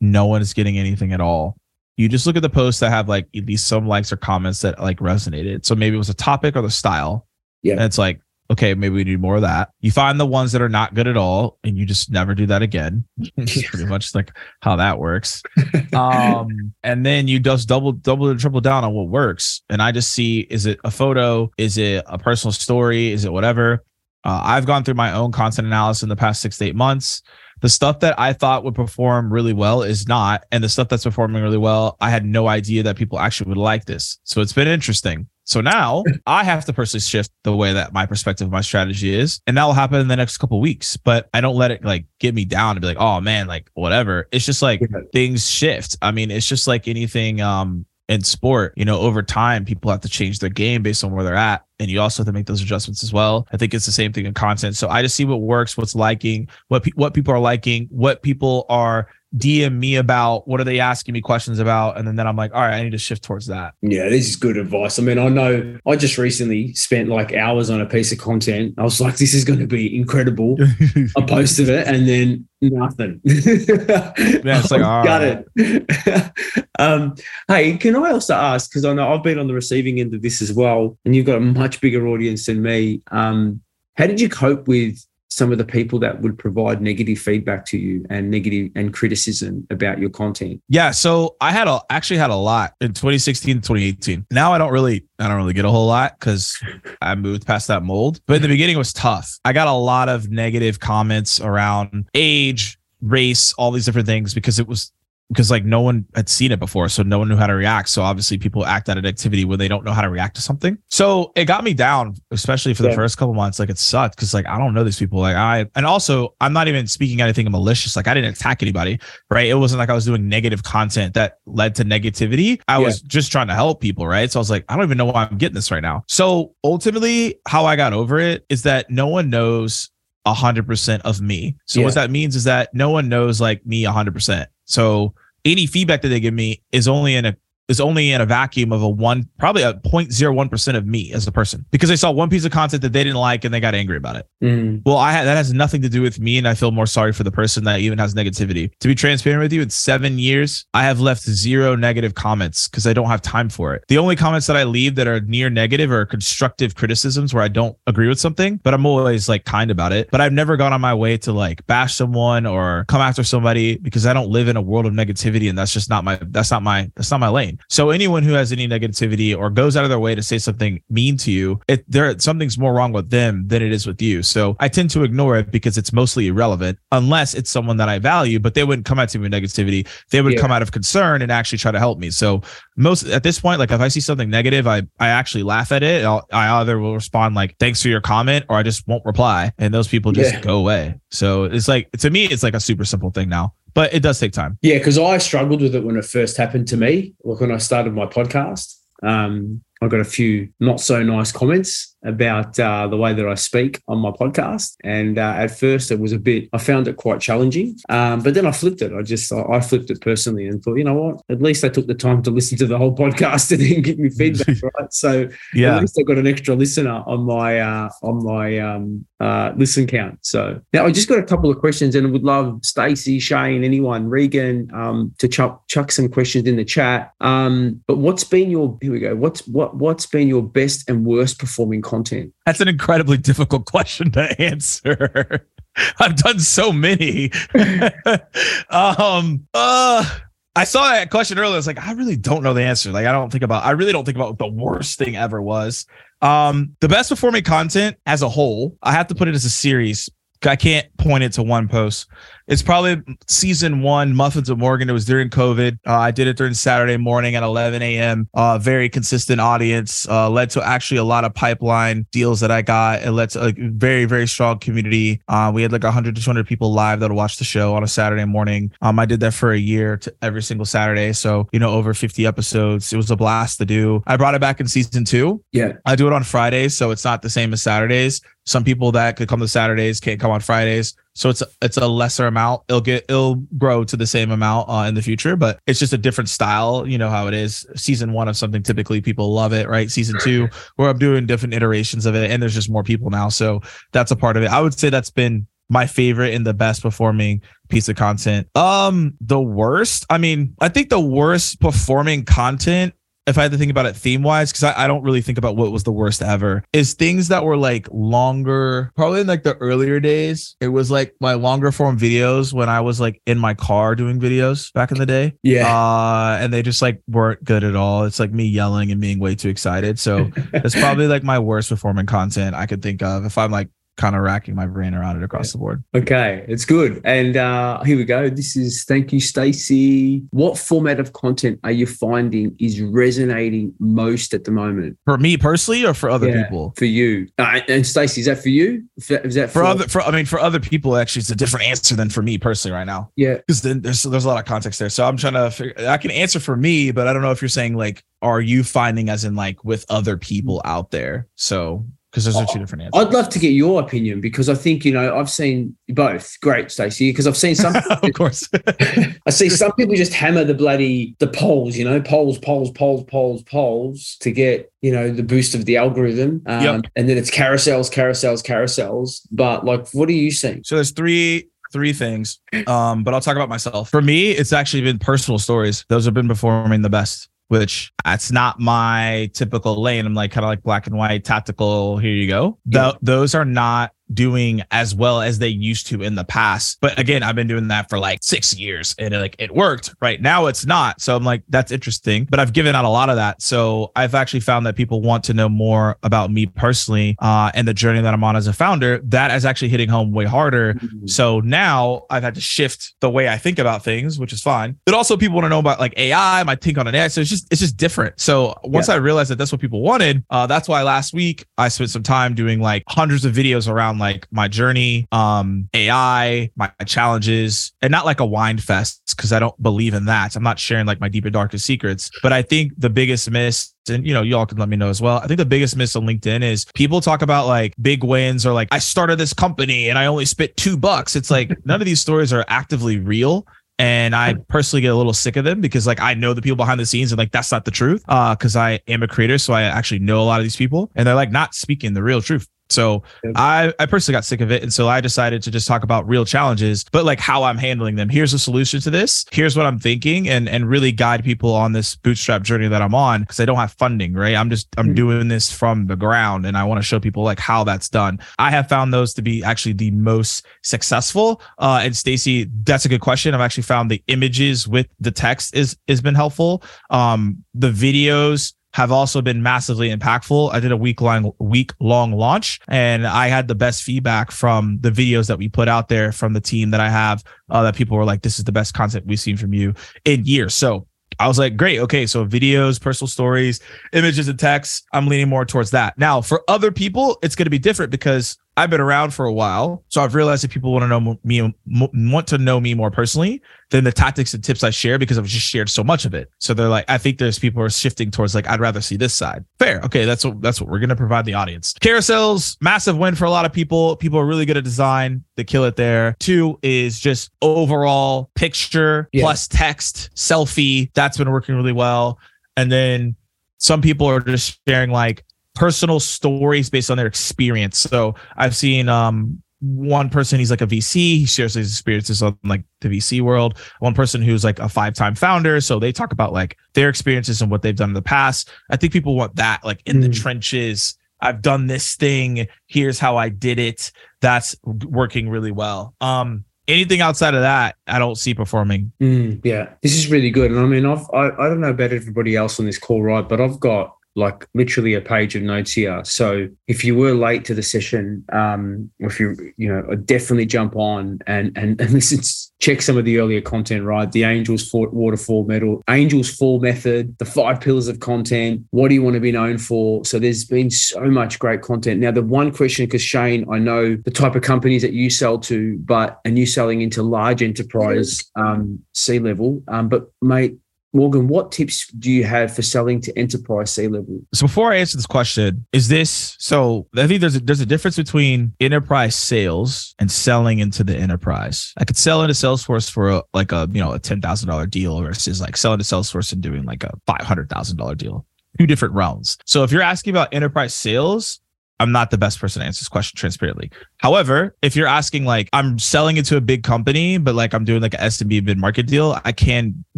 no 0.00 0.26
one 0.26 0.42
is 0.42 0.54
getting 0.54 0.78
anything 0.78 1.12
at 1.12 1.20
all. 1.20 1.56
you 1.96 2.08
just 2.08 2.26
look 2.26 2.36
at 2.36 2.42
the 2.42 2.50
posts 2.50 2.80
that 2.80 2.90
have 2.90 3.08
like 3.08 3.26
at 3.34 3.46
least 3.46 3.66
some 3.66 3.86
likes 3.86 4.12
or 4.12 4.16
comments 4.16 4.60
that 4.60 4.78
like 4.80 4.98
resonated. 4.98 5.64
So 5.64 5.74
maybe 5.74 5.94
it 5.94 5.98
was 5.98 6.10
a 6.10 6.14
topic 6.14 6.56
or 6.56 6.62
the 6.62 6.70
style. 6.70 7.26
Yeah. 7.62 7.74
And 7.74 7.82
it's 7.82 7.98
like, 7.98 8.20
okay, 8.50 8.74
maybe 8.74 8.94
we 8.94 9.04
need 9.04 9.20
more 9.20 9.36
of 9.36 9.42
that. 9.42 9.70
You 9.80 9.90
find 9.90 10.18
the 10.18 10.26
ones 10.26 10.52
that 10.52 10.62
are 10.62 10.68
not 10.68 10.94
good 10.94 11.06
at 11.06 11.16
all 11.16 11.58
and 11.64 11.76
you 11.76 11.86
just 11.86 12.10
never 12.10 12.34
do 12.34 12.46
that 12.46 12.62
again. 12.62 13.04
Pretty 13.36 13.86
much 13.86 14.14
like 14.14 14.32
how 14.62 14.76
that 14.76 14.98
works. 14.98 15.42
Um, 15.92 16.74
and 16.82 17.06
then 17.06 17.26
you 17.26 17.38
just 17.38 17.68
double, 17.68 17.92
double 17.92 18.28
and 18.28 18.38
triple 18.38 18.60
down 18.60 18.84
on 18.84 18.92
what 18.92 19.08
works. 19.08 19.62
And 19.70 19.80
I 19.80 19.92
just 19.92 20.12
see 20.12 20.40
is 20.40 20.66
it 20.66 20.78
a 20.84 20.90
photo? 20.90 21.50
Is 21.56 21.78
it 21.78 22.04
a 22.06 22.18
personal 22.18 22.52
story? 22.52 23.12
Is 23.12 23.24
it 23.24 23.32
whatever? 23.32 23.84
Uh, 24.24 24.40
I've 24.42 24.66
gone 24.66 24.84
through 24.84 24.94
my 24.94 25.12
own 25.12 25.32
content 25.32 25.66
analysis 25.66 26.02
in 26.02 26.08
the 26.08 26.16
past 26.16 26.42
six 26.42 26.58
to 26.58 26.66
eight 26.66 26.76
months. 26.76 27.22
The 27.62 27.68
stuff 27.68 28.00
that 28.00 28.18
I 28.18 28.32
thought 28.32 28.64
would 28.64 28.74
perform 28.74 29.32
really 29.32 29.52
well 29.52 29.82
is 29.82 30.06
not. 30.06 30.44
And 30.50 30.62
the 30.62 30.68
stuff 30.68 30.88
that's 30.88 31.04
performing 31.04 31.42
really 31.42 31.56
well, 31.56 31.96
I 32.00 32.10
had 32.10 32.26
no 32.26 32.48
idea 32.48 32.82
that 32.82 32.96
people 32.96 33.18
actually 33.18 33.48
would 33.50 33.58
like 33.58 33.86
this. 33.86 34.18
So 34.24 34.40
it's 34.40 34.52
been 34.52 34.68
interesting. 34.68 35.28
So 35.46 35.60
now 35.60 36.02
I 36.26 36.42
have 36.42 36.64
to 36.64 36.72
personally 36.72 37.00
shift 37.02 37.30
the 37.44 37.54
way 37.54 37.72
that 37.72 37.92
my 37.92 38.04
perspective, 38.04 38.50
my 38.50 38.60
strategy 38.60 39.14
is, 39.14 39.40
and 39.46 39.56
that 39.56 39.64
will 39.64 39.72
happen 39.74 40.00
in 40.00 40.08
the 40.08 40.16
next 40.16 40.38
couple 40.38 40.60
weeks. 40.60 40.96
But 40.96 41.28
I 41.32 41.40
don't 41.40 41.54
let 41.56 41.70
it 41.70 41.84
like 41.84 42.06
get 42.18 42.34
me 42.34 42.44
down 42.44 42.72
and 42.72 42.80
be 42.80 42.86
like, 42.88 42.96
oh 42.98 43.20
man, 43.20 43.46
like 43.46 43.70
whatever. 43.74 44.26
It's 44.32 44.44
just 44.44 44.60
like 44.60 44.80
Yeah. 44.80 45.00
things 45.12 45.48
shift. 45.48 45.96
I 46.02 46.10
mean, 46.10 46.30
it's 46.32 46.48
just 46.48 46.66
like 46.66 46.88
anything 46.88 47.40
um 47.40 47.86
in 48.08 48.22
sport. 48.22 48.72
You 48.76 48.84
know, 48.84 49.00
over 49.00 49.22
time, 49.22 49.64
people 49.64 49.90
have 49.90 50.00
to 50.02 50.08
change 50.08 50.38
their 50.38 50.50
game 50.50 50.82
based 50.82 51.02
on 51.04 51.12
where 51.12 51.24
they're 51.24 51.34
at, 51.34 51.64
and 51.78 51.90
you 51.90 52.00
also 52.00 52.22
have 52.22 52.26
to 52.26 52.32
make 52.32 52.46
those 52.46 52.62
adjustments 52.62 53.02
as 53.02 53.12
well. 53.12 53.46
I 53.52 53.56
think 53.56 53.74
it's 53.74 53.86
the 53.86 53.92
same 53.92 54.12
thing 54.12 54.26
in 54.26 54.34
content. 54.34 54.76
So 54.76 54.88
I 54.88 55.02
just 55.02 55.14
see 55.14 55.24
what 55.24 55.40
works, 55.40 55.76
what's 55.76 55.94
liking, 55.94 56.48
what 56.68 56.84
pe- 56.84 56.92
what 56.94 57.14
people 57.14 57.34
are 57.34 57.40
liking, 57.40 57.88
what 57.90 58.22
people 58.22 58.66
are 58.68 59.08
DM 59.36 59.78
me 59.78 59.96
about, 59.96 60.46
what 60.48 60.60
are 60.60 60.64
they 60.64 60.80
asking 60.80 61.12
me 61.12 61.20
questions 61.20 61.58
about, 61.58 61.98
and 61.98 62.06
then, 62.06 62.16
then 62.16 62.26
I'm 62.26 62.36
like, 62.36 62.54
all 62.54 62.60
right, 62.60 62.74
I 62.74 62.82
need 62.82 62.90
to 62.90 62.98
shift 62.98 63.22
towards 63.22 63.46
that. 63.46 63.74
Yeah, 63.82 64.08
this 64.08 64.28
is 64.28 64.36
good 64.36 64.56
advice. 64.56 64.98
I 64.98 65.02
mean, 65.02 65.18
I 65.18 65.28
know 65.28 65.78
I 65.86 65.96
just 65.96 66.16
recently 66.16 66.72
spent 66.74 67.08
like 67.08 67.34
hours 67.34 67.68
on 67.68 67.80
a 67.80 67.86
piece 67.86 68.12
of 68.12 68.18
content. 68.18 68.74
I 68.78 68.82
was 68.82 69.00
like, 69.00 69.16
this 69.16 69.34
is 69.34 69.44
going 69.44 69.58
to 69.58 69.66
be 69.66 69.94
incredible. 69.96 70.56
I 71.16 71.22
posted 71.22 71.68
it 71.68 71.86
and 71.86 72.08
then 72.08 72.45
nothing. 72.60 73.20
yeah, 73.24 74.12
it's 74.16 74.70
like, 74.70 74.82
all 74.82 75.04
got 75.04 75.22
it. 75.22 76.62
um, 76.78 77.14
hey, 77.48 77.76
can 77.76 77.96
I 77.96 78.12
also 78.12 78.34
ask? 78.34 78.70
Because 78.70 78.84
I 78.84 78.92
know 78.92 79.12
I've 79.12 79.22
been 79.22 79.38
on 79.38 79.46
the 79.46 79.54
receiving 79.54 80.00
end 80.00 80.14
of 80.14 80.22
this 80.22 80.42
as 80.42 80.52
well, 80.52 80.98
and 81.04 81.14
you've 81.14 81.26
got 81.26 81.38
a 81.38 81.40
much 81.40 81.80
bigger 81.80 82.06
audience 82.08 82.46
than 82.46 82.62
me. 82.62 83.02
Um, 83.10 83.62
how 83.96 84.06
did 84.06 84.20
you 84.20 84.28
cope 84.28 84.68
with 84.68 84.98
some 85.28 85.52
of 85.52 85.58
the 85.58 85.64
people 85.64 85.98
that 86.00 86.20
would 86.22 86.38
provide 86.38 86.80
negative 86.80 87.18
feedback 87.18 87.64
to 87.66 87.78
you 87.78 88.04
and 88.10 88.30
negative 88.30 88.70
and 88.74 88.92
criticism 88.92 89.66
about 89.70 89.98
your 89.98 90.10
content? 90.10 90.60
Yeah, 90.68 90.90
so 90.90 91.36
I 91.40 91.52
had 91.52 91.68
a 91.68 91.80
actually 91.90 92.18
had 92.18 92.30
a 92.30 92.36
lot 92.36 92.74
in 92.80 92.92
2016 92.92 93.56
2018. 93.56 94.26
Now 94.30 94.52
I 94.52 94.58
don't 94.58 94.72
really 94.72 95.04
I 95.18 95.28
don't 95.28 95.36
really 95.36 95.54
get 95.54 95.64
a 95.64 95.70
whole 95.70 95.86
lot 95.86 96.18
cuz 96.20 96.62
I 97.02 97.14
moved 97.14 97.46
past 97.46 97.68
that 97.68 97.82
mold. 97.82 98.20
But 98.26 98.36
in 98.36 98.42
the 98.42 98.48
beginning 98.48 98.76
it 98.76 98.78
was 98.78 98.92
tough. 98.92 99.38
I 99.44 99.52
got 99.52 99.68
a 99.68 99.72
lot 99.72 100.08
of 100.08 100.30
negative 100.30 100.80
comments 100.80 101.40
around 101.40 102.08
age, 102.14 102.78
race, 103.00 103.52
all 103.54 103.70
these 103.70 103.84
different 103.84 104.06
things 104.06 104.34
because 104.34 104.58
it 104.58 104.66
was 104.66 104.92
because 105.28 105.50
like 105.50 105.64
no 105.64 105.80
one 105.80 106.04
had 106.14 106.28
seen 106.28 106.52
it 106.52 106.58
before 106.60 106.88
so 106.88 107.02
no 107.02 107.18
one 107.18 107.28
knew 107.28 107.36
how 107.36 107.46
to 107.48 107.54
react. 107.54 107.88
So 107.88 108.02
obviously 108.02 108.38
people 108.38 108.64
act 108.64 108.88
out 108.88 108.96
of 108.96 109.04
activity 109.04 109.44
when 109.44 109.58
they 109.58 109.66
don't 109.66 109.84
know 109.84 109.92
how 109.92 110.02
to 110.02 110.08
react 110.08 110.36
to 110.36 110.40
something. 110.42 110.78
So 110.88 111.32
it 111.34 111.46
got 111.46 111.64
me 111.64 111.74
down 111.74 112.14
especially 112.30 112.74
for 112.74 112.82
the 112.84 112.90
Yeah. 112.90 112.94
first 112.94 113.18
couple 113.18 113.34
months. 113.34 113.58
Like 113.58 113.68
it 113.70 113.78
sucked 113.78 114.14
because 114.16 114.32
like 114.34 114.46
i 114.46 114.56
don't 114.56 114.72
know 114.72 114.84
these 114.84 114.98
people. 114.98 115.18
Like 115.18 115.34
i 115.36 115.66
and 115.74 115.84
also 115.84 116.34
i'm 116.40 116.52
not 116.52 116.68
even 116.68 116.86
speaking 116.86 117.20
anything 117.20 117.50
malicious. 117.50 117.96
Like 117.96 118.06
i 118.06 118.14
didn't 118.14 118.34
attack 118.34 118.62
anybody 118.62 119.00
right? 119.30 119.48
It 119.48 119.54
wasn't 119.54 119.80
like 119.80 119.90
i 119.90 119.94
was 119.94 120.04
doing 120.04 120.28
negative 120.28 120.62
content 120.62 121.14
that 121.14 121.38
led 121.46 121.74
to 121.76 121.84
negativity. 121.84 122.60
I 122.68 122.78
was 122.78 123.00
just 123.02 123.32
trying 123.32 123.48
to 123.48 123.54
help 123.54 123.80
people 123.80 124.06
right? 124.06 124.30
So 124.30 124.38
i 124.38 124.42
was 124.42 124.50
like 124.50 124.64
i 124.68 124.76
don't 124.76 124.84
even 124.84 124.96
know 124.98 125.06
why 125.06 125.26
i'm 125.30 125.38
getting 125.38 125.54
this 125.56 125.70
right 125.72 125.82
now. 125.82 126.04
So 126.08 126.54
ultimately 126.62 127.40
how 127.48 127.64
i 127.66 127.74
got 127.74 127.92
over 127.92 128.20
it 128.20 128.44
is 128.48 128.62
that 128.62 128.90
no 128.90 129.08
one 129.08 129.28
knows 129.30 129.90
100% 130.26 131.00
of 131.02 131.20
me. 131.20 131.56
So 131.66 131.78
Yeah. 131.80 131.86
what 131.86 131.94
that 131.94 132.10
means 132.10 132.34
is 132.34 132.44
that 132.44 132.74
no 132.74 132.90
one 132.90 133.08
knows 133.08 133.40
like 133.40 133.64
me 133.64 133.84
100% 133.84 134.46
so 134.66 135.14
any 135.44 135.66
feedback 135.66 136.02
that 136.02 136.08
they 136.08 136.20
give 136.20 136.34
me 136.34 136.62
is 136.72 136.86
only 136.86 137.14
in 137.14 137.24
a 137.24 137.36
is 137.68 137.80
only 137.80 138.12
in 138.12 138.20
a 138.20 138.26
vacuum 138.26 138.72
of 138.72 138.82
a 138.82 138.88
one 138.88 139.28
probably 139.38 139.62
a 139.62 139.74
0.01% 139.74 140.76
of 140.76 140.86
me 140.86 141.12
as 141.12 141.26
a 141.26 141.32
person 141.32 141.64
because 141.70 141.88
they 141.88 141.96
saw 141.96 142.10
one 142.10 142.30
piece 142.30 142.44
of 142.44 142.52
content 142.52 142.82
that 142.82 142.92
they 142.92 143.04
didn't 143.04 143.18
like 143.18 143.44
and 143.44 143.52
they 143.52 143.60
got 143.60 143.74
angry 143.74 143.96
about 143.96 144.16
it 144.16 144.26
Mm, 144.42 144.82
well, 144.84 144.98
I 144.98 145.24
that 145.24 145.36
has 145.36 145.52
nothing 145.52 145.80
to 145.82 145.88
do 145.88 146.02
with 146.02 146.20
me, 146.20 146.36
and 146.36 146.46
I 146.46 146.54
feel 146.54 146.70
more 146.70 146.86
sorry 146.86 147.12
for 147.12 147.24
the 147.24 147.30
person 147.30 147.64
that 147.64 147.80
even 147.80 147.98
has 147.98 148.14
negativity. 148.14 148.70
To 148.80 148.88
be 148.88 148.94
transparent 148.94 149.42
with 149.42 149.52
you, 149.52 149.62
in 149.62 149.70
seven 149.70 150.18
years, 150.18 150.66
I 150.74 150.82
have 150.84 151.00
left 151.00 151.22
zero 151.22 151.74
negative 151.74 152.14
comments 152.14 152.68
because 152.68 152.86
I 152.86 152.92
don't 152.92 153.06
have 153.06 153.22
time 153.22 153.48
for 153.48 153.74
it. 153.74 153.84
The 153.88 153.98
only 153.98 154.14
comments 154.14 154.46
that 154.48 154.56
I 154.56 154.64
leave 154.64 154.94
that 154.96 155.06
are 155.06 155.20
near 155.20 155.48
negative 155.48 155.90
are 155.90 156.04
constructive 156.04 156.74
criticisms 156.74 157.32
where 157.32 157.42
I 157.42 157.48
don't 157.48 157.76
agree 157.86 158.08
with 158.08 158.20
something, 158.20 158.58
but 158.62 158.74
I'm 158.74 158.84
always 158.84 159.28
like 159.28 159.44
kind 159.44 159.70
about 159.70 159.92
it. 159.92 160.10
But 160.10 160.20
I've 160.20 160.32
never 160.32 160.56
gone 160.56 160.74
on 160.74 160.80
my 160.80 160.94
way 160.94 161.16
to 161.18 161.32
like 161.32 161.66
bash 161.66 161.94
someone 161.94 162.44
or 162.44 162.84
come 162.88 163.00
after 163.00 163.24
somebody 163.24 163.78
because 163.78 164.06
I 164.06 164.12
don't 164.12 164.28
live 164.28 164.48
in 164.48 164.56
a 164.56 164.62
world 164.62 164.84
of 164.84 164.92
negativity, 164.92 165.48
and 165.48 165.56
that's 165.56 165.72
just 165.72 165.88
not 165.88 166.04
my 166.04 166.18
that's 166.22 166.50
not 166.50 166.62
my 166.62 166.90
that's 166.94 167.10
not 167.10 167.20
my 167.20 167.28
lane. 167.28 167.55
So 167.68 167.90
anyone 167.90 168.22
who 168.22 168.32
has 168.32 168.52
any 168.52 168.66
negativity 168.68 169.36
or 169.36 169.50
goes 169.50 169.76
out 169.76 169.84
of 169.84 169.90
their 169.90 169.98
way 169.98 170.14
to 170.14 170.22
say 170.22 170.38
something 170.38 170.82
mean 170.90 171.16
to 171.18 171.30
you, 171.30 171.60
it 171.68 171.84
there 171.90 172.18
something's 172.18 172.58
more 172.58 172.72
wrong 172.74 172.92
with 172.92 173.10
them 173.10 173.44
than 173.46 173.62
it 173.62 173.72
is 173.72 173.86
with 173.86 174.00
you. 174.02 174.22
So 174.22 174.56
I 174.60 174.68
tend 174.68 174.90
to 174.90 175.02
ignore 175.04 175.36
it 175.36 175.50
because 175.50 175.78
it's 175.78 175.92
mostly 175.92 176.26
irrelevant 176.28 176.78
unless 176.92 177.34
it's 177.34 177.50
someone 177.50 177.76
that 177.78 177.88
I 177.88 177.98
value, 177.98 178.38
but 178.38 178.54
they 178.54 178.64
wouldn't 178.64 178.86
come 178.86 178.98
at 178.98 179.14
me 179.14 179.20
with 179.20 179.32
negativity. 179.32 179.86
They 180.10 180.20
would 180.22 180.34
Yeah. 180.34 180.40
come 180.40 180.52
out 180.52 180.62
of 180.62 180.72
concern 180.72 181.22
and 181.22 181.30
actually 181.32 181.58
try 181.58 181.70
to 181.72 181.78
help 181.78 181.98
me. 181.98 182.10
So 182.10 182.42
most 182.76 183.04
at 183.06 183.22
this 183.22 183.40
point, 183.40 183.58
like 183.58 183.70
if 183.70 183.80
I 183.80 183.88
see 183.88 184.00
something 184.00 184.28
negative, 184.30 184.66
I 184.66 184.82
I 184.98 185.08
actually 185.08 185.42
laugh 185.44 185.72
at 185.72 185.82
it. 185.82 186.04
I'll, 186.04 186.26
I 186.32 186.60
either 186.60 186.78
will 186.78 186.94
respond 186.94 187.34
like 187.34 187.56
thanks 187.58 187.80
for 187.82 187.88
your 187.88 188.00
comment 188.00 188.44
or 188.48 188.56
I 188.56 188.62
just 188.62 188.86
won't 188.86 189.04
reply 189.04 189.52
and 189.58 189.72
those 189.72 189.88
people 189.88 190.12
just 190.12 190.34
Yeah. 190.34 190.40
go 190.40 190.58
away. 190.58 190.94
So 191.10 191.44
it's 191.44 191.68
like 191.68 191.90
to 191.98 192.10
me, 192.10 192.24
it's 192.24 192.42
like 192.42 192.54
a 192.54 192.60
super 192.60 192.84
simple 192.84 193.10
thing 193.10 193.28
now, 193.28 193.54
but 193.76 193.92
it 193.92 194.02
does 194.02 194.18
take 194.18 194.32
time. 194.32 194.58
Yeah, 194.62 194.78
because 194.78 194.98
I 194.98 195.18
struggled 195.18 195.60
with 195.60 195.74
it 195.74 195.84
when 195.84 195.96
it 195.96 196.06
first 196.06 196.38
happened 196.38 196.66
to 196.68 196.78
me. 196.78 197.12
Like 197.22 197.40
when 197.40 197.52
I 197.52 197.58
started 197.58 197.92
my 197.92 198.06
podcast, 198.06 198.74
um, 199.02 199.62
I 199.86 199.88
got 199.88 200.00
a 200.00 200.04
few 200.04 200.48
not 200.60 200.80
so 200.80 201.02
nice 201.02 201.32
comments 201.32 201.94
about 202.04 202.58
uh, 202.60 202.86
the 202.86 202.96
way 202.96 203.12
that 203.12 203.26
I 203.26 203.34
speak 203.34 203.80
on 203.88 203.98
my 203.98 204.10
podcast, 204.10 204.76
and 204.84 205.18
uh, 205.18 205.34
at 205.36 205.50
first 205.50 205.90
it 205.90 205.98
was 205.98 206.12
a 206.12 206.18
bit. 206.18 206.48
I 206.52 206.58
found 206.58 206.86
it 206.88 206.96
quite 206.96 207.20
challenging, 207.20 207.76
um, 207.88 208.20
but 208.20 208.34
then 208.34 208.46
I 208.46 208.52
flipped 208.52 208.82
it. 208.82 208.92
I 208.92 209.02
just 209.02 209.32
I 209.32 209.42
I 209.42 209.60
flipped 209.60 209.90
it 209.90 210.00
personally 210.00 210.46
and 210.46 210.62
thought, 210.62 210.74
you 210.74 210.84
know 210.84 210.94
what? 210.94 211.22
At 211.30 211.42
least 211.42 211.62
they 211.62 211.68
took 211.70 211.86
the 211.86 211.94
time 211.94 212.22
to 212.24 212.30
listen 212.30 212.58
to 212.58 212.66
the 212.66 212.78
whole 212.78 212.94
podcast 213.02 213.50
and 213.52 213.60
then 213.60 213.82
give 213.82 213.98
me 213.98 214.10
feedback, 214.10 214.56
right? 214.78 214.92
So 214.92 215.22
at 215.22 215.32
Yeah. 215.54 215.80
least 215.80 215.98
I 215.98 216.02
got 216.02 216.18
an 216.18 216.26
extra 216.26 216.54
listener 216.54 217.02
on 217.06 217.22
my 217.24 217.60
uh, 217.60 217.88
on 218.02 218.24
my 218.24 218.58
um, 218.58 219.06
uh, 219.20 219.52
listen 219.56 219.86
count. 219.86 220.18
So 220.22 220.60
now 220.72 220.84
I 220.86 220.90
just 220.92 221.08
got 221.08 221.18
a 221.18 221.22
couple 221.24 221.50
of 221.50 221.58
questions, 221.58 221.94
and 221.94 222.06
I 222.06 222.10
would 222.10 222.24
love 222.24 222.60
Stacey, 222.64 223.18
Shane, 223.18 223.64
anyone, 223.64 224.08
Regan, 224.08 224.68
um, 224.74 225.12
to 225.18 225.28
chuck 225.28 225.66
chuck 225.68 225.90
some 225.92 226.08
questions 226.08 226.46
in 226.46 226.56
the 226.56 226.64
chat. 226.64 227.12
Um, 227.20 227.82
but 227.86 227.98
what's 227.98 228.24
been 228.24 228.50
your 228.50 228.78
here 228.80 228.92
we 228.92 229.00
go? 229.00 229.14
What's 229.16 229.46
what 229.48 229.75
what's 229.78 230.06
been 230.06 230.28
your 230.28 230.42
best 230.42 230.88
and 230.88 231.04
worst 231.04 231.38
performing 231.38 231.82
content? 231.82 232.32
That's 232.44 232.60
an 232.60 232.68
incredibly 232.68 233.18
difficult 233.18 233.66
question 233.66 234.10
to 234.12 234.40
answer. 234.40 235.46
I've 236.00 236.16
done 236.16 236.40
so 236.40 236.72
many. 236.72 237.30
um 238.70 239.46
uh 239.54 240.18
I 240.56 240.64
saw 240.64 240.90
that 240.90 241.10
question 241.10 241.38
earlier. 241.38 241.52
I 241.52 241.56
was 241.56 241.66
like, 241.66 241.78
I 241.78 241.92
really 241.92 242.16
don't 242.16 242.42
know 242.42 242.54
the 242.54 242.62
answer. 242.62 242.90
Like, 242.90 243.04
I 243.04 243.12
don't 243.12 243.30
think 243.30 243.44
about 243.44 243.64
I 243.64 243.72
really 243.72 243.92
don't 243.92 244.04
think 244.04 244.16
about 244.16 244.30
what 244.30 244.38
the 244.38 244.48
worst 244.48 244.98
thing 244.98 245.14
ever 245.14 245.42
was. 245.42 245.86
Um, 246.22 246.74
the 246.80 246.88
best 246.88 247.10
performing 247.10 247.44
content 247.44 247.96
as 248.06 248.22
a 248.22 248.28
whole, 248.28 248.76
I 248.82 248.92
have 248.92 249.06
to 249.08 249.14
put 249.14 249.28
it 249.28 249.34
as 249.34 249.44
a 249.44 249.50
series. 249.50 250.08
I 250.44 250.56
can't 250.56 250.86
point 250.96 251.24
it 251.24 251.32
to 251.34 251.42
one 251.42 251.68
post. 251.68 252.08
It's 252.48 252.62
probably 252.62 253.02
season 253.26 253.82
one, 253.82 254.14
Muffins 254.14 254.48
of 254.48 254.58
Morgan. 254.58 254.88
It 254.88 254.92
was 254.92 255.04
during 255.04 255.30
COVID. 255.30 255.78
Uh, 255.84 255.94
I 255.98 256.12
did 256.12 256.28
it 256.28 256.36
during 256.36 256.54
Saturday 256.54 256.96
morning 256.96 257.34
at 257.34 257.42
11 257.42 257.82
a.m. 257.82 258.28
Uh, 258.34 258.56
very 258.58 258.88
consistent 258.88 259.40
audience. 259.40 260.08
Uh, 260.08 260.30
led 260.30 260.50
to 260.50 260.64
actually 260.64 260.98
a 260.98 261.04
lot 261.04 261.24
of 261.24 261.34
pipeline 261.34 262.06
deals 262.12 262.38
that 262.40 262.52
I 262.52 262.62
got. 262.62 263.02
It 263.02 263.10
led 263.10 263.30
to 263.30 263.46
a 263.46 263.52
very, 263.56 264.04
very 264.04 264.28
strong 264.28 264.60
community. 264.60 265.20
Uh, 265.26 265.50
we 265.52 265.62
had 265.62 265.72
like 265.72 265.82
100 265.82 266.14
to 266.14 266.22
200 266.22 266.46
people 266.46 266.72
live 266.72 267.00
that'll 267.00 267.16
watch 267.16 267.38
the 267.38 267.44
show 267.44 267.74
on 267.74 267.82
a 267.82 267.88
Saturday 267.88 268.24
morning. 268.24 268.70
Um, 268.80 269.00
I 269.00 269.06
did 269.06 269.18
that 269.20 269.34
for 269.34 269.50
a 269.50 269.58
year 269.58 269.96
to 269.96 270.14
every 270.22 270.42
single 270.42 270.66
Saturday. 270.66 271.12
So, 271.14 271.48
you 271.52 271.58
know, 271.58 271.70
over 271.70 271.94
50 271.94 272.26
episodes. 272.26 272.92
It 272.92 272.96
was 272.96 273.10
a 273.10 273.16
blast 273.16 273.58
to 273.58 273.64
do. 273.64 274.04
I 274.06 274.16
brought 274.16 274.36
it 274.36 274.40
back 274.40 274.60
in 274.60 274.68
season 274.68 275.04
two. 275.04 275.42
Yeah, 275.50 275.72
I 275.84 275.96
do 275.96 276.06
it 276.06 276.12
on 276.12 276.22
Fridays, 276.22 276.76
so 276.76 276.92
it's 276.92 277.04
not 277.04 277.22
the 277.22 277.30
same 277.30 277.52
as 277.52 277.62
Saturdays. 277.62 278.20
Some 278.44 278.62
people 278.62 278.92
that 278.92 279.16
could 279.16 279.28
come 279.28 279.40
to 279.40 279.48
Saturdays 279.48 279.98
can't 279.98 280.20
come 280.20 280.30
on 280.30 280.40
Fridays, 280.40 280.94
so 281.16 281.30
it's 281.30 281.42
it's 281.62 281.78
a 281.78 281.86
lesser 281.88 282.26
amount. 282.26 282.62
It'll 282.68 282.82
get 282.82 283.06
it'll 283.08 283.36
grow 283.56 283.84
to 283.84 283.96
the 283.96 284.06
same 284.06 284.30
amount 284.30 284.68
uh, 284.68 284.84
in 284.86 284.94
the 284.94 285.00
future, 285.00 285.34
but 285.34 285.58
it's 285.66 285.78
just 285.78 285.94
a 285.94 285.98
different 285.98 286.28
style. 286.28 286.86
You 286.86 286.98
know 286.98 287.08
how 287.08 287.26
it 287.26 287.32
is. 287.32 287.66
Season 287.74 288.12
one 288.12 288.28
of 288.28 288.36
something 288.36 288.62
typically 288.62 289.00
people 289.00 289.32
love 289.32 289.54
it, 289.54 289.66
right? 289.66 289.90
Season 289.90 290.18
two, 290.20 290.48
where 290.76 290.90
I'm 290.90 290.98
doing 290.98 291.24
different 291.26 291.54
iterations 291.54 292.04
of 292.04 292.14
it, 292.14 292.30
and 292.30 292.42
there's 292.42 292.54
just 292.54 292.70
more 292.70 292.82
people 292.82 293.08
now, 293.08 293.30
so 293.30 293.62
that's 293.92 294.10
a 294.10 294.16
part 294.16 294.36
of 294.36 294.42
it. 294.42 294.50
I 294.50 294.60
would 294.60 294.78
say 294.78 294.90
that's 294.90 295.10
been 295.10 295.46
my 295.68 295.86
favorite 295.86 296.34
and 296.34 296.46
the 296.46 296.54
best 296.54 296.82
performing 296.82 297.42
piece 297.68 297.88
of 297.88 297.96
content. 297.96 298.46
Um, 298.54 299.14
the 299.20 299.40
worst. 299.40 300.06
I 300.10 300.18
mean, 300.18 300.54
I 300.60 300.68
think 300.68 300.90
the 300.90 301.00
worst 301.00 301.60
performing 301.60 302.24
content 302.24 302.94
if 303.26 303.38
I 303.38 303.42
had 303.42 303.52
to 303.52 303.58
think 303.58 303.70
about 303.70 303.86
it 303.86 303.96
theme 303.96 304.22
wise, 304.22 304.52
because 304.52 304.64
I, 304.64 304.84
I, 304.84 304.86
don't 304.86 305.02
really 305.02 305.20
think 305.20 305.36
about 305.36 305.56
what 305.56 305.72
was 305.72 305.82
the 305.82 305.92
worst 305.92 306.22
ever, 306.22 306.62
is 306.72 306.94
things 306.94 307.28
that 307.28 307.44
were 307.44 307.56
like 307.56 307.88
longer, 307.90 308.92
probably 308.94 309.20
in 309.20 309.26
like 309.26 309.42
the 309.42 309.56
earlier 309.56 309.98
days. 309.98 310.56
It 310.60 310.68
was 310.68 310.90
like 310.90 311.14
my 311.20 311.34
longer 311.34 311.72
form 311.72 311.98
videos 311.98 312.52
when 312.52 312.68
I 312.68 312.80
was 312.80 313.00
like 313.00 313.20
in 313.26 313.38
my 313.38 313.54
car 313.54 313.96
doing 313.96 314.20
videos 314.20 314.72
back 314.72 314.92
in 314.92 314.98
the 314.98 315.06
day. 315.06 315.34
Yeah. 315.42 315.66
Uh, 315.66 316.38
and 316.40 316.52
they 316.52 316.62
just 316.62 316.80
like 316.82 317.02
weren't 317.08 317.42
good 317.42 317.64
at 317.64 317.74
all. 317.74 318.04
It's 318.04 318.20
like 318.20 318.32
me 318.32 318.44
yelling 318.44 318.92
and 318.92 319.00
being 319.00 319.18
way 319.18 319.34
too 319.34 319.48
excited. 319.48 319.98
So 319.98 320.30
it's 320.52 320.74
probably 320.74 321.08
like 321.08 321.24
my 321.24 321.38
worst 321.38 321.68
performing 321.68 322.06
content 322.06 322.54
I 322.54 322.66
could 322.66 322.82
think 322.82 323.02
of 323.02 323.24
if 323.24 323.38
I'm 323.38 323.50
like 323.50 323.68
kind 323.96 324.14
of 324.14 324.22
racking 324.22 324.54
my 324.54 324.66
brain 324.66 324.94
around 324.94 325.16
it 325.16 325.22
across 325.22 325.52
the 325.52 325.58
board. 325.58 325.82
Okay, 325.94 326.44
it's 326.48 326.64
good. 326.64 327.00
And 327.04 327.36
uh, 327.36 327.82
here 327.84 327.96
we 327.96 328.04
go. 328.04 328.28
This 328.28 328.56
is 328.56 328.84
thank 328.84 329.12
you, 329.12 329.20
Stacey. 329.20 330.22
What 330.30 330.58
format 330.58 331.00
of 331.00 331.12
content 331.12 331.60
are 331.64 331.72
you 331.72 331.86
finding 331.86 332.54
is 332.58 332.80
resonating 332.80 333.74
most 333.78 334.34
at 334.34 334.44
the 334.44 334.50
moment? 334.50 334.98
For 335.04 335.18
me 335.18 335.36
personally, 335.36 335.84
or 335.84 335.94
for 335.94 336.10
other 336.10 336.28
yeah, 336.28 336.44
people? 336.44 336.74
For 336.76 336.84
you. 336.84 337.28
Uh, 337.38 337.60
and 337.68 337.86
Stacey, 337.86 338.20
is 338.20 338.26
that 338.26 338.38
for 338.38 338.50
you? 338.50 338.84
Is 338.96 339.34
that 339.34 339.50
for, 339.50 339.60
for, 339.60 339.64
other? 339.64 339.88
For 339.88 340.02
I 340.02 340.10
mean, 340.10 340.26
for 340.26 340.38
other 340.38 340.60
people, 340.60 340.96
actually, 340.96 341.20
it's 341.20 341.30
a 341.30 341.36
different 341.36 341.66
answer 341.66 341.96
than 341.96 342.10
for 342.10 342.22
me 342.22 342.38
personally 342.38 342.76
right 342.76 342.86
now. 342.86 343.10
Yeah, 343.16 343.34
because 343.36 343.62
then 343.62 343.80
there's 343.80 344.02
there's 344.02 344.24
a 344.24 344.28
lot 344.28 344.38
of 344.38 344.44
context 344.44 344.78
there. 344.78 344.90
So 344.90 345.04
I'm 345.04 345.16
trying 345.16 345.34
to. 345.34 345.50
Figure, 345.50 345.88
I 345.88 345.96
can 345.96 346.10
answer 346.10 346.40
for 346.40 346.56
me, 346.56 346.90
but 346.90 347.06
I 347.06 347.12
don't 347.12 347.22
know 347.22 347.30
if 347.30 347.40
you're 347.40 347.48
saying 347.48 347.76
like, 347.76 348.04
are 348.22 348.40
you 348.40 348.64
finding 348.64 349.08
as 349.08 349.24
in 349.24 349.34
like 349.34 349.64
with 349.64 349.86
other 349.88 350.16
people 350.16 350.60
out 350.64 350.90
there? 350.90 351.28
So 351.36 351.86
because 352.16 352.24
those 352.24 352.36
are 352.36 352.46
two 352.46 352.58
different 352.58 352.82
answers. 352.82 353.06
I'd 353.06 353.12
love 353.12 353.28
to 353.28 353.38
get 353.38 353.50
your 353.50 353.78
opinion 353.78 354.22
because 354.22 354.48
I 354.48 354.54
think 354.54 354.86
you 354.86 354.92
know 354.92 355.18
I've 355.18 355.28
seen 355.28 355.76
both. 355.90 356.40
Great, 356.40 356.70
Stacey, 356.70 357.10
because 357.10 357.26
I've 357.26 357.36
seen 357.36 357.54
some. 357.54 357.76
of 357.90 358.12
course, 358.14 358.48
I 359.26 359.30
see 359.30 359.50
some 359.50 359.72
people 359.72 359.94
just 359.94 360.14
hammer 360.14 360.42
the 360.42 360.54
bloody 360.54 361.14
the 361.18 361.26
polls. 361.26 361.76
You 361.76 361.84
know, 361.84 362.00
polls, 362.00 362.38
polls, 362.38 362.70
polls, 362.70 363.04
polls, 363.04 363.42
polls 363.42 364.16
to 364.20 364.32
get 364.32 364.72
you 364.80 364.90
know 364.90 365.10
the 365.10 365.22
boost 365.22 365.54
of 365.54 365.66
the 365.66 365.76
algorithm. 365.76 366.42
Um, 366.46 366.64
yep. 366.64 366.84
And 366.96 367.06
then 367.06 367.18
it's 367.18 367.30
carousels, 367.30 367.92
carousels, 367.92 368.42
carousels. 368.42 369.26
But 369.30 369.66
like, 369.66 369.86
what 369.90 370.08
are 370.08 370.12
you 370.12 370.30
seeing? 370.30 370.64
So 370.64 370.76
there's 370.76 370.92
three 370.92 371.50
three 371.72 371.92
things 371.92 372.38
um 372.68 373.02
but 373.02 373.12
i'll 373.12 373.20
talk 373.20 373.34
about 373.34 373.48
myself 373.48 373.90
for 373.90 374.00
me 374.00 374.30
it's 374.30 374.52
actually 374.52 374.80
been 374.80 375.00
personal 375.00 375.36
stories 375.36 375.84
those 375.88 376.04
have 376.04 376.14
been 376.14 376.28
performing 376.28 376.80
the 376.80 376.88
best 376.88 377.28
which 377.48 377.92
that's 378.04 378.30
not 378.32 378.58
my 378.58 379.30
typical 379.32 379.80
lane. 379.80 380.06
I'm 380.06 380.14
like 380.14 380.32
kind 380.32 380.44
of 380.44 380.48
like 380.48 380.62
black 380.62 380.86
and 380.86 380.96
white 380.96 381.24
tactical. 381.24 381.98
Here 381.98 382.12
you 382.12 382.28
go. 382.28 382.58
Yeah. 382.66 382.92
Those 383.02 383.34
are 383.34 383.44
not 383.44 383.92
doing 384.12 384.62
as 384.70 384.94
well 384.94 385.20
as 385.20 385.38
they 385.38 385.48
used 385.48 385.86
to 385.88 386.02
in 386.02 386.14
the 386.14 386.24
past. 386.24 386.78
But 386.80 386.98
again, 386.98 387.22
I've 387.22 387.34
been 387.34 387.46
doing 387.46 387.68
that 387.68 387.88
for 387.88 387.98
like 387.98 388.20
six 388.22 388.56
years 388.58 388.94
and 388.98 389.14
it, 389.14 389.18
like 389.18 389.36
it 389.38 389.54
worked. 389.54 389.94
Right 390.00 390.20
now 390.20 390.46
it's 390.46 390.66
not. 390.66 391.00
So 391.00 391.16
I'm 391.16 391.24
like, 391.24 391.42
that's 391.48 391.72
interesting. 391.72 392.26
But 392.30 392.40
I've 392.40 392.52
given 392.52 392.74
out 392.74 392.84
a 392.84 392.88
lot 392.88 393.10
of 393.10 393.16
that. 393.16 393.42
So 393.42 393.92
I've 393.96 394.14
actually 394.14 394.40
found 394.40 394.66
that 394.66 394.76
people 394.76 395.00
want 395.00 395.24
to 395.24 395.34
know 395.34 395.48
more 395.48 395.96
about 396.02 396.30
me 396.30 396.46
personally 396.46 397.16
uh, 397.20 397.50
and 397.54 397.66
the 397.66 397.74
journey 397.74 398.00
that 398.00 398.14
I'm 398.14 398.24
on 398.24 398.36
as 398.36 398.46
a 398.46 398.52
founder. 398.52 398.98
That 399.04 399.30
is 399.32 399.44
actually 399.44 399.68
hitting 399.68 399.88
home 399.88 400.12
way 400.12 400.24
harder. 400.24 400.74
Mm-hmm. 400.74 401.06
So 401.06 401.40
now 401.40 402.04
I've 402.10 402.22
had 402.22 402.34
to 402.34 402.40
shift 402.40 402.94
the 403.00 403.10
way 403.10 403.28
I 403.28 403.38
think 403.38 403.58
about 403.58 403.84
things, 403.84 404.18
which 404.18 404.32
is 404.32 404.42
fine. 404.42 404.78
But 404.84 404.94
also 404.94 405.16
people 405.16 405.36
want 405.36 405.46
to 405.46 405.50
know 405.50 405.58
about 405.58 405.80
like 405.80 405.94
AI, 405.96 406.42
my 406.42 406.56
think 406.56 406.78
on 406.78 406.86
an 406.86 406.94
AI. 406.94 407.08
So 407.08 407.20
it's 407.20 407.30
just 407.30 407.46
it's 407.50 407.60
just 407.60 407.76
different. 407.76 408.20
So 408.20 408.54
once 408.64 408.88
yeah. 408.88 408.94
I 408.94 408.98
realized 408.98 409.30
that 409.30 409.36
that's 409.36 409.52
what 409.52 409.60
people 409.60 409.80
wanted, 409.80 410.24
uh, 410.30 410.46
that's 410.46 410.68
why 410.68 410.82
last 410.82 411.12
week 411.14 411.46
I 411.58 411.68
spent 411.68 411.90
some 411.90 412.02
time 412.02 412.34
doing 412.34 412.60
like 412.60 412.82
hundreds 412.88 413.24
of 413.24 413.34
videos 413.34 413.70
around 413.70 413.95
like 413.98 414.26
my 414.30 414.48
journey, 414.48 415.06
um, 415.12 415.68
AI, 415.74 416.50
my 416.56 416.70
challenges, 416.86 417.72
and 417.82 417.90
not 417.90 418.04
like 418.04 418.20
a 418.20 418.26
whine 418.26 418.58
fest 418.58 419.02
because 419.16 419.32
I 419.32 419.38
don't 419.38 419.60
believe 419.62 419.94
in 419.94 420.06
that. 420.06 420.36
I'm 420.36 420.42
not 420.42 420.58
sharing 420.58 420.86
like 420.86 421.00
my 421.00 421.08
deeper, 421.08 421.30
darkest 421.30 421.64
secrets. 421.64 422.10
But 422.22 422.32
I 422.32 422.42
think 422.42 422.72
the 422.78 422.90
biggest 422.90 423.30
miss 423.30 423.72
and 423.88 424.04
you 424.04 424.12
know 424.12 424.22
y'all 424.22 424.46
can 424.46 424.58
let 424.58 424.68
me 424.68 424.76
know 424.76 424.88
as 424.88 425.00
well 425.00 425.18
i 425.18 425.28
think 425.28 425.38
the 425.38 425.44
biggest 425.44 425.76
miss 425.76 425.94
on 425.94 426.04
linkedin 426.04 426.42
is 426.42 426.64
people 426.74 427.00
talk 427.00 427.22
about 427.22 427.46
like 427.46 427.72
big 427.80 428.02
wins 428.02 428.44
or 428.44 428.52
like 428.52 428.66
i 428.72 428.80
started 428.80 429.16
this 429.16 429.32
company 429.32 429.88
and 429.88 429.96
i 429.96 430.06
only 430.06 430.24
spent 430.24 430.56
two 430.56 430.76
bucks 430.76 431.14
it's 431.14 431.30
like 431.30 431.52
none 431.64 431.80
of 431.80 431.84
these 431.84 432.00
stories 432.00 432.32
are 432.32 432.44
actively 432.48 432.98
real 432.98 433.46
and 433.78 434.14
I 434.16 434.34
personally 434.48 434.80
get 434.80 434.92
a 434.92 434.96
little 434.96 435.12
sick 435.12 435.36
of 435.36 435.44
them 435.44 435.60
because 435.60 435.86
like 435.86 436.00
I 436.00 436.14
know 436.14 436.32
the 436.32 436.42
people 436.42 436.56
behind 436.56 436.80
the 436.80 436.86
scenes 436.86 437.12
and 437.12 437.18
like 437.18 437.32
that's 437.32 437.52
not 437.52 437.64
the 437.64 437.70
truth. 437.70 438.02
Uh, 438.08 438.34
because 438.34 438.56
I 438.56 438.80
am 438.88 439.02
a 439.02 439.08
creator, 439.08 439.38
so 439.38 439.52
I 439.52 439.62
actually 439.62 439.98
know 439.98 440.20
a 440.20 440.24
lot 440.24 440.40
of 440.40 440.44
these 440.44 440.56
people, 440.56 440.90
and 440.94 441.06
they're 441.06 441.14
like 441.14 441.30
not 441.30 441.54
speaking 441.54 441.94
the 441.94 442.02
real 442.02 442.22
truth. 442.22 442.48
So 442.68 443.02
I, 443.36 443.72
I 443.78 443.86
personally 443.86 444.16
got 444.16 444.24
sick 444.24 444.40
of 444.40 444.50
it. 444.50 444.62
And 444.62 444.72
so 444.72 444.88
I 444.88 445.00
decided 445.00 445.42
to 445.44 445.50
just 445.50 445.68
talk 445.68 445.82
about 445.82 446.06
real 446.08 446.24
challenges, 446.24 446.84
but 446.90 447.04
like 447.04 447.20
how 447.20 447.44
I'm 447.44 447.58
handling 447.58 447.94
them. 447.96 448.08
Here's 448.08 448.32
a 448.32 448.38
solution 448.38 448.80
to 448.80 448.90
this. 448.90 449.24
Here's 449.30 449.56
what 449.56 449.66
I'm 449.66 449.78
thinking 449.78 450.28
and, 450.28 450.48
and 450.48 450.68
really 450.68 450.92
guide 450.92 451.24
people 451.24 451.52
on 451.54 451.72
this 451.72 451.96
bootstrap 451.96 452.42
journey 452.42 452.68
that 452.68 452.82
I'm 452.82 452.94
on 452.94 453.20
because 453.20 453.40
I 453.40 453.44
don't 453.44 453.56
have 453.56 453.72
funding, 453.72 454.14
right? 454.14 454.34
I'm 454.34 454.50
just, 454.50 454.68
I'm 454.76 454.86
mm-hmm. 454.86 454.94
doing 454.94 455.28
this 455.28 455.52
from 455.52 455.86
the 455.86 455.96
ground 455.96 456.44
and 456.46 456.56
I 456.56 456.64
want 456.64 456.78
to 456.78 456.82
show 456.82 456.98
people 456.98 457.22
like 457.22 457.38
how 457.38 457.64
that's 457.64 457.88
done. 457.88 458.18
I 458.38 458.50
have 458.50 458.68
found 458.68 458.92
those 458.92 459.14
to 459.14 459.22
be 459.22 459.44
actually 459.44 459.74
the 459.74 459.92
most 459.92 460.46
successful. 460.62 461.40
Uh, 461.58 461.80
and 461.82 461.96
Stacy, 461.96 462.50
that's 462.64 462.84
a 462.84 462.88
good 462.88 463.00
question. 463.00 463.34
I've 463.34 463.40
actually 463.40 463.62
found 463.62 463.90
the 463.90 464.02
images 464.08 464.66
with 464.66 464.88
the 464.98 465.10
text 465.10 465.54
is, 465.54 465.76
has 465.88 466.00
been 466.00 466.14
helpful. 466.14 466.62
Um, 466.90 467.44
the 467.54 467.70
videos, 467.70 468.54
have 468.76 468.92
also 468.92 469.22
been 469.22 469.42
massively 469.42 469.88
impactful. 469.88 470.52
I 470.52 470.60
did 470.60 470.70
a 470.70 470.76
week 470.76 471.00
long 471.00 471.32
week 471.38 471.72
long 471.80 472.12
launch 472.12 472.60
and 472.68 473.06
I 473.06 473.28
had 473.28 473.48
the 473.48 473.54
best 473.54 473.82
feedback 473.82 474.30
from 474.30 474.76
the 474.82 474.90
videos 474.90 475.28
that 475.28 475.38
we 475.38 475.48
put 475.48 475.66
out 475.66 475.88
there 475.88 476.12
from 476.12 476.34
the 476.34 476.42
team 476.42 476.72
that 476.72 476.80
I 476.80 476.90
have 476.90 477.24
uh, 477.48 477.62
that 477.62 477.74
people 477.74 477.96
were 477.96 478.04
like 478.04 478.20
this 478.20 478.38
is 478.38 478.44
the 478.44 478.52
best 478.52 478.74
content 478.74 479.06
we've 479.06 479.18
seen 479.18 479.38
from 479.38 479.54
you 479.54 479.72
in 480.04 480.26
years. 480.26 480.54
So 480.54 480.86
I 481.18 481.26
was 481.26 481.38
like, 481.38 481.56
great. 481.56 481.78
Okay. 481.78 482.04
So 482.04 482.26
videos, 482.26 482.78
personal 482.78 483.08
stories, 483.08 483.60
images 483.94 484.28
and 484.28 484.38
text. 484.38 484.84
I'm 484.92 485.06
leaning 485.06 485.30
more 485.30 485.46
towards 485.46 485.70
that. 485.70 485.96
Now, 485.96 486.20
for 486.20 486.42
other 486.46 486.70
people, 486.70 487.18
it's 487.22 487.34
going 487.34 487.46
to 487.46 487.50
be 487.50 487.58
different 487.58 487.90
because 487.90 488.36
I've 488.56 488.70
been 488.70 488.80
around 488.80 489.12
for 489.12 489.26
a 489.26 489.32
while, 489.32 489.84
so 489.88 490.00
I've 490.00 490.14
realized 490.14 490.42
that 490.42 490.50
people 490.50 490.72
want 490.72 490.82
to 490.82 490.88
know 490.88 491.18
me, 491.24 491.54
want 491.66 492.26
to 492.28 492.38
know 492.38 492.58
me 492.58 492.72
more 492.72 492.90
personally 492.90 493.42
than 493.70 493.84
the 493.84 493.92
tactics 493.92 494.32
and 494.32 494.42
tips 494.42 494.64
I 494.64 494.70
share 494.70 494.98
because 494.98 495.18
I've 495.18 495.26
just 495.26 495.46
shared 495.46 495.68
so 495.68 495.84
much 495.84 496.06
of 496.06 496.14
it. 496.14 496.30
So 496.38 496.54
they're 496.54 496.68
like, 496.68 496.86
I 496.88 496.96
think 496.96 497.18
there's 497.18 497.38
people 497.38 497.62
are 497.62 497.68
shifting 497.68 498.10
towards 498.10 498.34
like, 498.34 498.48
I'd 498.48 498.60
rather 498.60 498.80
see 498.80 498.96
this 498.96 499.14
side. 499.14 499.44
Fair, 499.58 499.80
okay, 499.82 500.06
that's 500.06 500.24
what 500.24 500.40
that's 500.40 500.58
what 500.58 500.70
we're 500.70 500.78
gonna 500.78 500.96
provide 500.96 501.26
the 501.26 501.34
audience. 501.34 501.74
Carousels, 501.74 502.56
massive 502.62 502.96
win 502.96 503.14
for 503.14 503.26
a 503.26 503.30
lot 503.30 503.44
of 503.44 503.52
people. 503.52 503.96
People 503.96 504.18
are 504.18 504.26
really 504.26 504.46
good 504.46 504.56
at 504.56 504.64
design. 504.64 505.22
They 505.36 505.44
kill 505.44 505.64
it 505.64 505.76
there. 505.76 506.16
Two 506.18 506.58
is 506.62 506.98
just 506.98 507.30
overall 507.42 508.30
picture 508.34 509.10
yeah. 509.12 509.22
plus 509.22 509.48
text 509.48 510.10
selfie. 510.14 510.90
That's 510.94 511.18
been 511.18 511.30
working 511.30 511.56
really 511.56 511.72
well. 511.72 512.18
And 512.56 512.72
then 512.72 513.16
some 513.58 513.82
people 513.82 514.06
are 514.06 514.20
just 514.20 514.60
sharing 514.66 514.90
like 514.90 515.24
personal 515.56 515.98
stories 515.98 516.70
based 516.70 516.90
on 516.90 516.96
their 516.96 517.06
experience. 517.06 517.78
So 517.78 518.14
I've 518.36 518.54
seen 518.54 518.88
um 518.88 519.42
one 519.60 520.10
person 520.10 520.38
he's 520.38 520.50
like 520.50 520.60
a 520.60 520.66
VC, 520.66 520.94
he 520.94 521.24
shares 521.24 521.54
his 521.54 521.72
experiences 521.72 522.22
on 522.22 522.38
like 522.44 522.62
the 522.82 522.88
VC 522.88 523.22
world. 523.22 523.58
One 523.80 523.94
person 523.94 524.22
who's 524.22 524.44
like 524.44 524.58
a 524.58 524.68
five-time 524.68 525.14
founder, 525.16 525.60
so 525.60 525.80
they 525.80 525.92
talk 525.92 526.12
about 526.12 526.32
like 526.32 526.56
their 526.74 526.88
experiences 526.88 527.42
and 527.42 527.50
what 527.50 527.62
they've 527.62 527.74
done 527.74 527.90
in 527.90 527.94
the 527.94 528.02
past. 528.02 528.50
I 528.70 528.76
think 528.76 528.92
people 528.92 529.16
want 529.16 529.34
that 529.36 529.64
like 529.64 529.80
in 529.86 529.96
mm. 529.96 530.02
the 530.02 530.06
hmm. 530.08 530.12
trenches. 530.12 530.96
I've 531.18 531.40
done 531.40 531.66
this 531.66 531.96
thing, 531.96 532.46
here's 532.66 532.98
how 532.98 533.16
I 533.16 533.30
did 533.30 533.58
it. 533.58 533.90
That's 534.20 534.54
working 534.62 535.30
really 535.30 535.52
well. 535.52 535.94
Um 536.00 536.44
anything 536.68 537.00
outside 537.00 537.34
of 537.34 537.40
that, 537.40 537.76
I 537.86 537.98
don't 537.98 538.16
see 538.16 538.34
performing. 538.34 538.92
Mm, 539.00 539.40
yeah, 539.44 539.70
this 539.82 539.96
is 539.96 540.10
really 540.10 540.30
good. 540.30 540.50
And 540.50 540.60
I 540.60 540.64
mean, 540.64 540.84
I've, 540.84 541.06
I, 541.12 541.28
I 541.28 541.48
don't 541.48 541.60
know 541.60 541.70
about 541.70 541.92
everybody 541.92 542.36
else 542.36 542.58
on 542.58 542.66
this 542.66 542.78
call, 542.78 543.02
right? 543.02 543.26
But 543.26 543.40
I've 543.40 543.60
got 543.60 543.95
like 544.16 544.48
literally 544.54 544.94
a 544.94 545.00
page 545.00 545.36
of 545.36 545.42
notes 545.42 545.72
here. 545.72 546.02
So 546.04 546.48
if 546.66 546.84
you 546.84 546.96
were 546.96 547.12
late 547.12 547.44
to 547.44 547.54
the 547.54 547.62
session, 547.62 548.24
um, 548.32 548.90
if 548.98 549.20
you 549.20 549.36
you 549.56 549.68
know 549.68 549.94
definitely 549.94 550.46
jump 550.46 550.74
on 550.74 551.20
and 551.26 551.56
and, 551.56 551.80
and 551.80 551.90
listen, 551.90 552.20
check 552.58 552.82
some 552.82 552.96
of 552.96 553.04
the 553.04 553.18
earlier 553.18 553.40
content. 553.40 553.84
Right, 553.84 554.10
the 554.10 554.24
Angels 554.24 554.68
waterfall 554.72 555.44
medal, 555.44 555.82
Angel 555.88 556.22
Falls 556.22 556.62
method, 556.62 557.16
the 557.18 557.24
five 557.24 557.60
pillars 557.60 557.88
of 557.88 558.00
content. 558.00 558.62
What 558.70 558.88
do 558.88 558.94
you 558.94 559.02
want 559.02 559.14
to 559.14 559.20
be 559.20 559.32
known 559.32 559.58
for? 559.58 560.04
So 560.04 560.18
there's 560.18 560.44
been 560.44 560.70
so 560.70 561.04
much 561.04 561.38
great 561.38 561.62
content. 561.62 562.00
Now 562.00 562.10
the 562.10 562.22
one 562.22 562.52
question, 562.52 562.86
because 562.86 563.02
Shane, 563.02 563.46
I 563.52 563.58
know 563.58 563.96
the 563.96 564.10
type 564.10 564.34
of 564.34 564.42
companies 564.42 564.82
that 564.82 564.92
you 564.92 565.10
sell 565.10 565.38
to, 565.40 565.78
but 565.84 566.20
and 566.24 566.38
you 566.38 566.46
selling 566.46 566.80
into 566.80 567.02
large 567.02 567.42
enterprise 567.42 568.24
um, 568.34 568.80
C 568.94 569.18
level, 569.18 569.62
um, 569.68 569.88
but 569.88 570.10
mate 570.22 570.56
Morgan, 570.96 571.28
what 571.28 571.52
tips 571.52 571.86
do 571.88 572.10
you 572.10 572.24
have 572.24 572.54
for 572.54 572.62
selling 572.62 573.00
to 573.02 573.16
enterprise 573.18 573.72
C 573.72 573.86
level? 573.86 574.20
So 574.32 574.46
before 574.46 574.72
I 574.72 574.76
answer 574.76 574.96
this 574.96 575.06
question, 575.06 575.66
is 575.72 575.88
this 575.88 576.36
so? 576.38 576.86
I 576.96 577.06
think 577.06 577.20
there's 577.20 577.36
a, 577.36 577.40
there's 577.40 577.60
a 577.60 577.66
difference 577.66 577.96
between 577.96 578.54
enterprise 578.60 579.14
sales 579.14 579.94
and 579.98 580.10
selling 580.10 580.58
into 580.58 580.82
the 580.82 580.96
enterprise. 580.96 581.74
I 581.76 581.84
could 581.84 581.96
sell 581.96 582.22
into 582.22 582.34
Salesforce 582.34 582.90
for 582.90 583.10
a, 583.10 583.22
like 583.34 583.52
a 583.52 583.68
you 583.70 583.80
know 583.80 583.92
a 583.92 583.98
ten 583.98 584.20
thousand 584.20 584.48
dollar 584.48 584.66
deal 584.66 585.00
versus 585.02 585.40
like 585.40 585.56
selling 585.56 585.78
to 585.78 585.84
Salesforce 585.84 586.32
and 586.32 586.42
doing 586.42 586.64
like 586.64 586.82
a 586.82 586.92
five 587.06 587.22
hundred 587.22 587.50
thousand 587.50 587.76
dollar 587.76 587.94
deal. 587.94 588.24
Two 588.58 588.66
different 588.66 588.94
realms. 588.94 589.36
So 589.44 589.64
if 589.64 589.70
you're 589.70 589.82
asking 589.82 590.14
about 590.14 590.32
enterprise 590.32 590.74
sales, 590.74 591.40
I'm 591.78 591.92
not 591.92 592.10
the 592.10 592.18
best 592.18 592.40
person 592.40 592.60
to 592.60 592.66
answer 592.66 592.80
this 592.80 592.88
question 592.88 593.16
transparently. 593.16 593.70
However, 593.98 594.56
if 594.62 594.74
you're 594.76 594.86
asking 594.86 595.24
like 595.24 595.48
I'm 595.52 595.78
selling 595.78 596.16
it 596.16 596.24
to 596.26 596.36
a 596.36 596.40
big 596.40 596.62
company, 596.62 597.18
but 597.18 597.34
like 597.34 597.52
I'm 597.52 597.64
doing 597.64 597.82
like 597.82 597.94
an 597.94 598.00
SMB 598.00 598.44
mid 598.44 598.58
market 598.58 598.86
deal, 598.86 599.18
I 599.24 599.32
can 599.32 599.84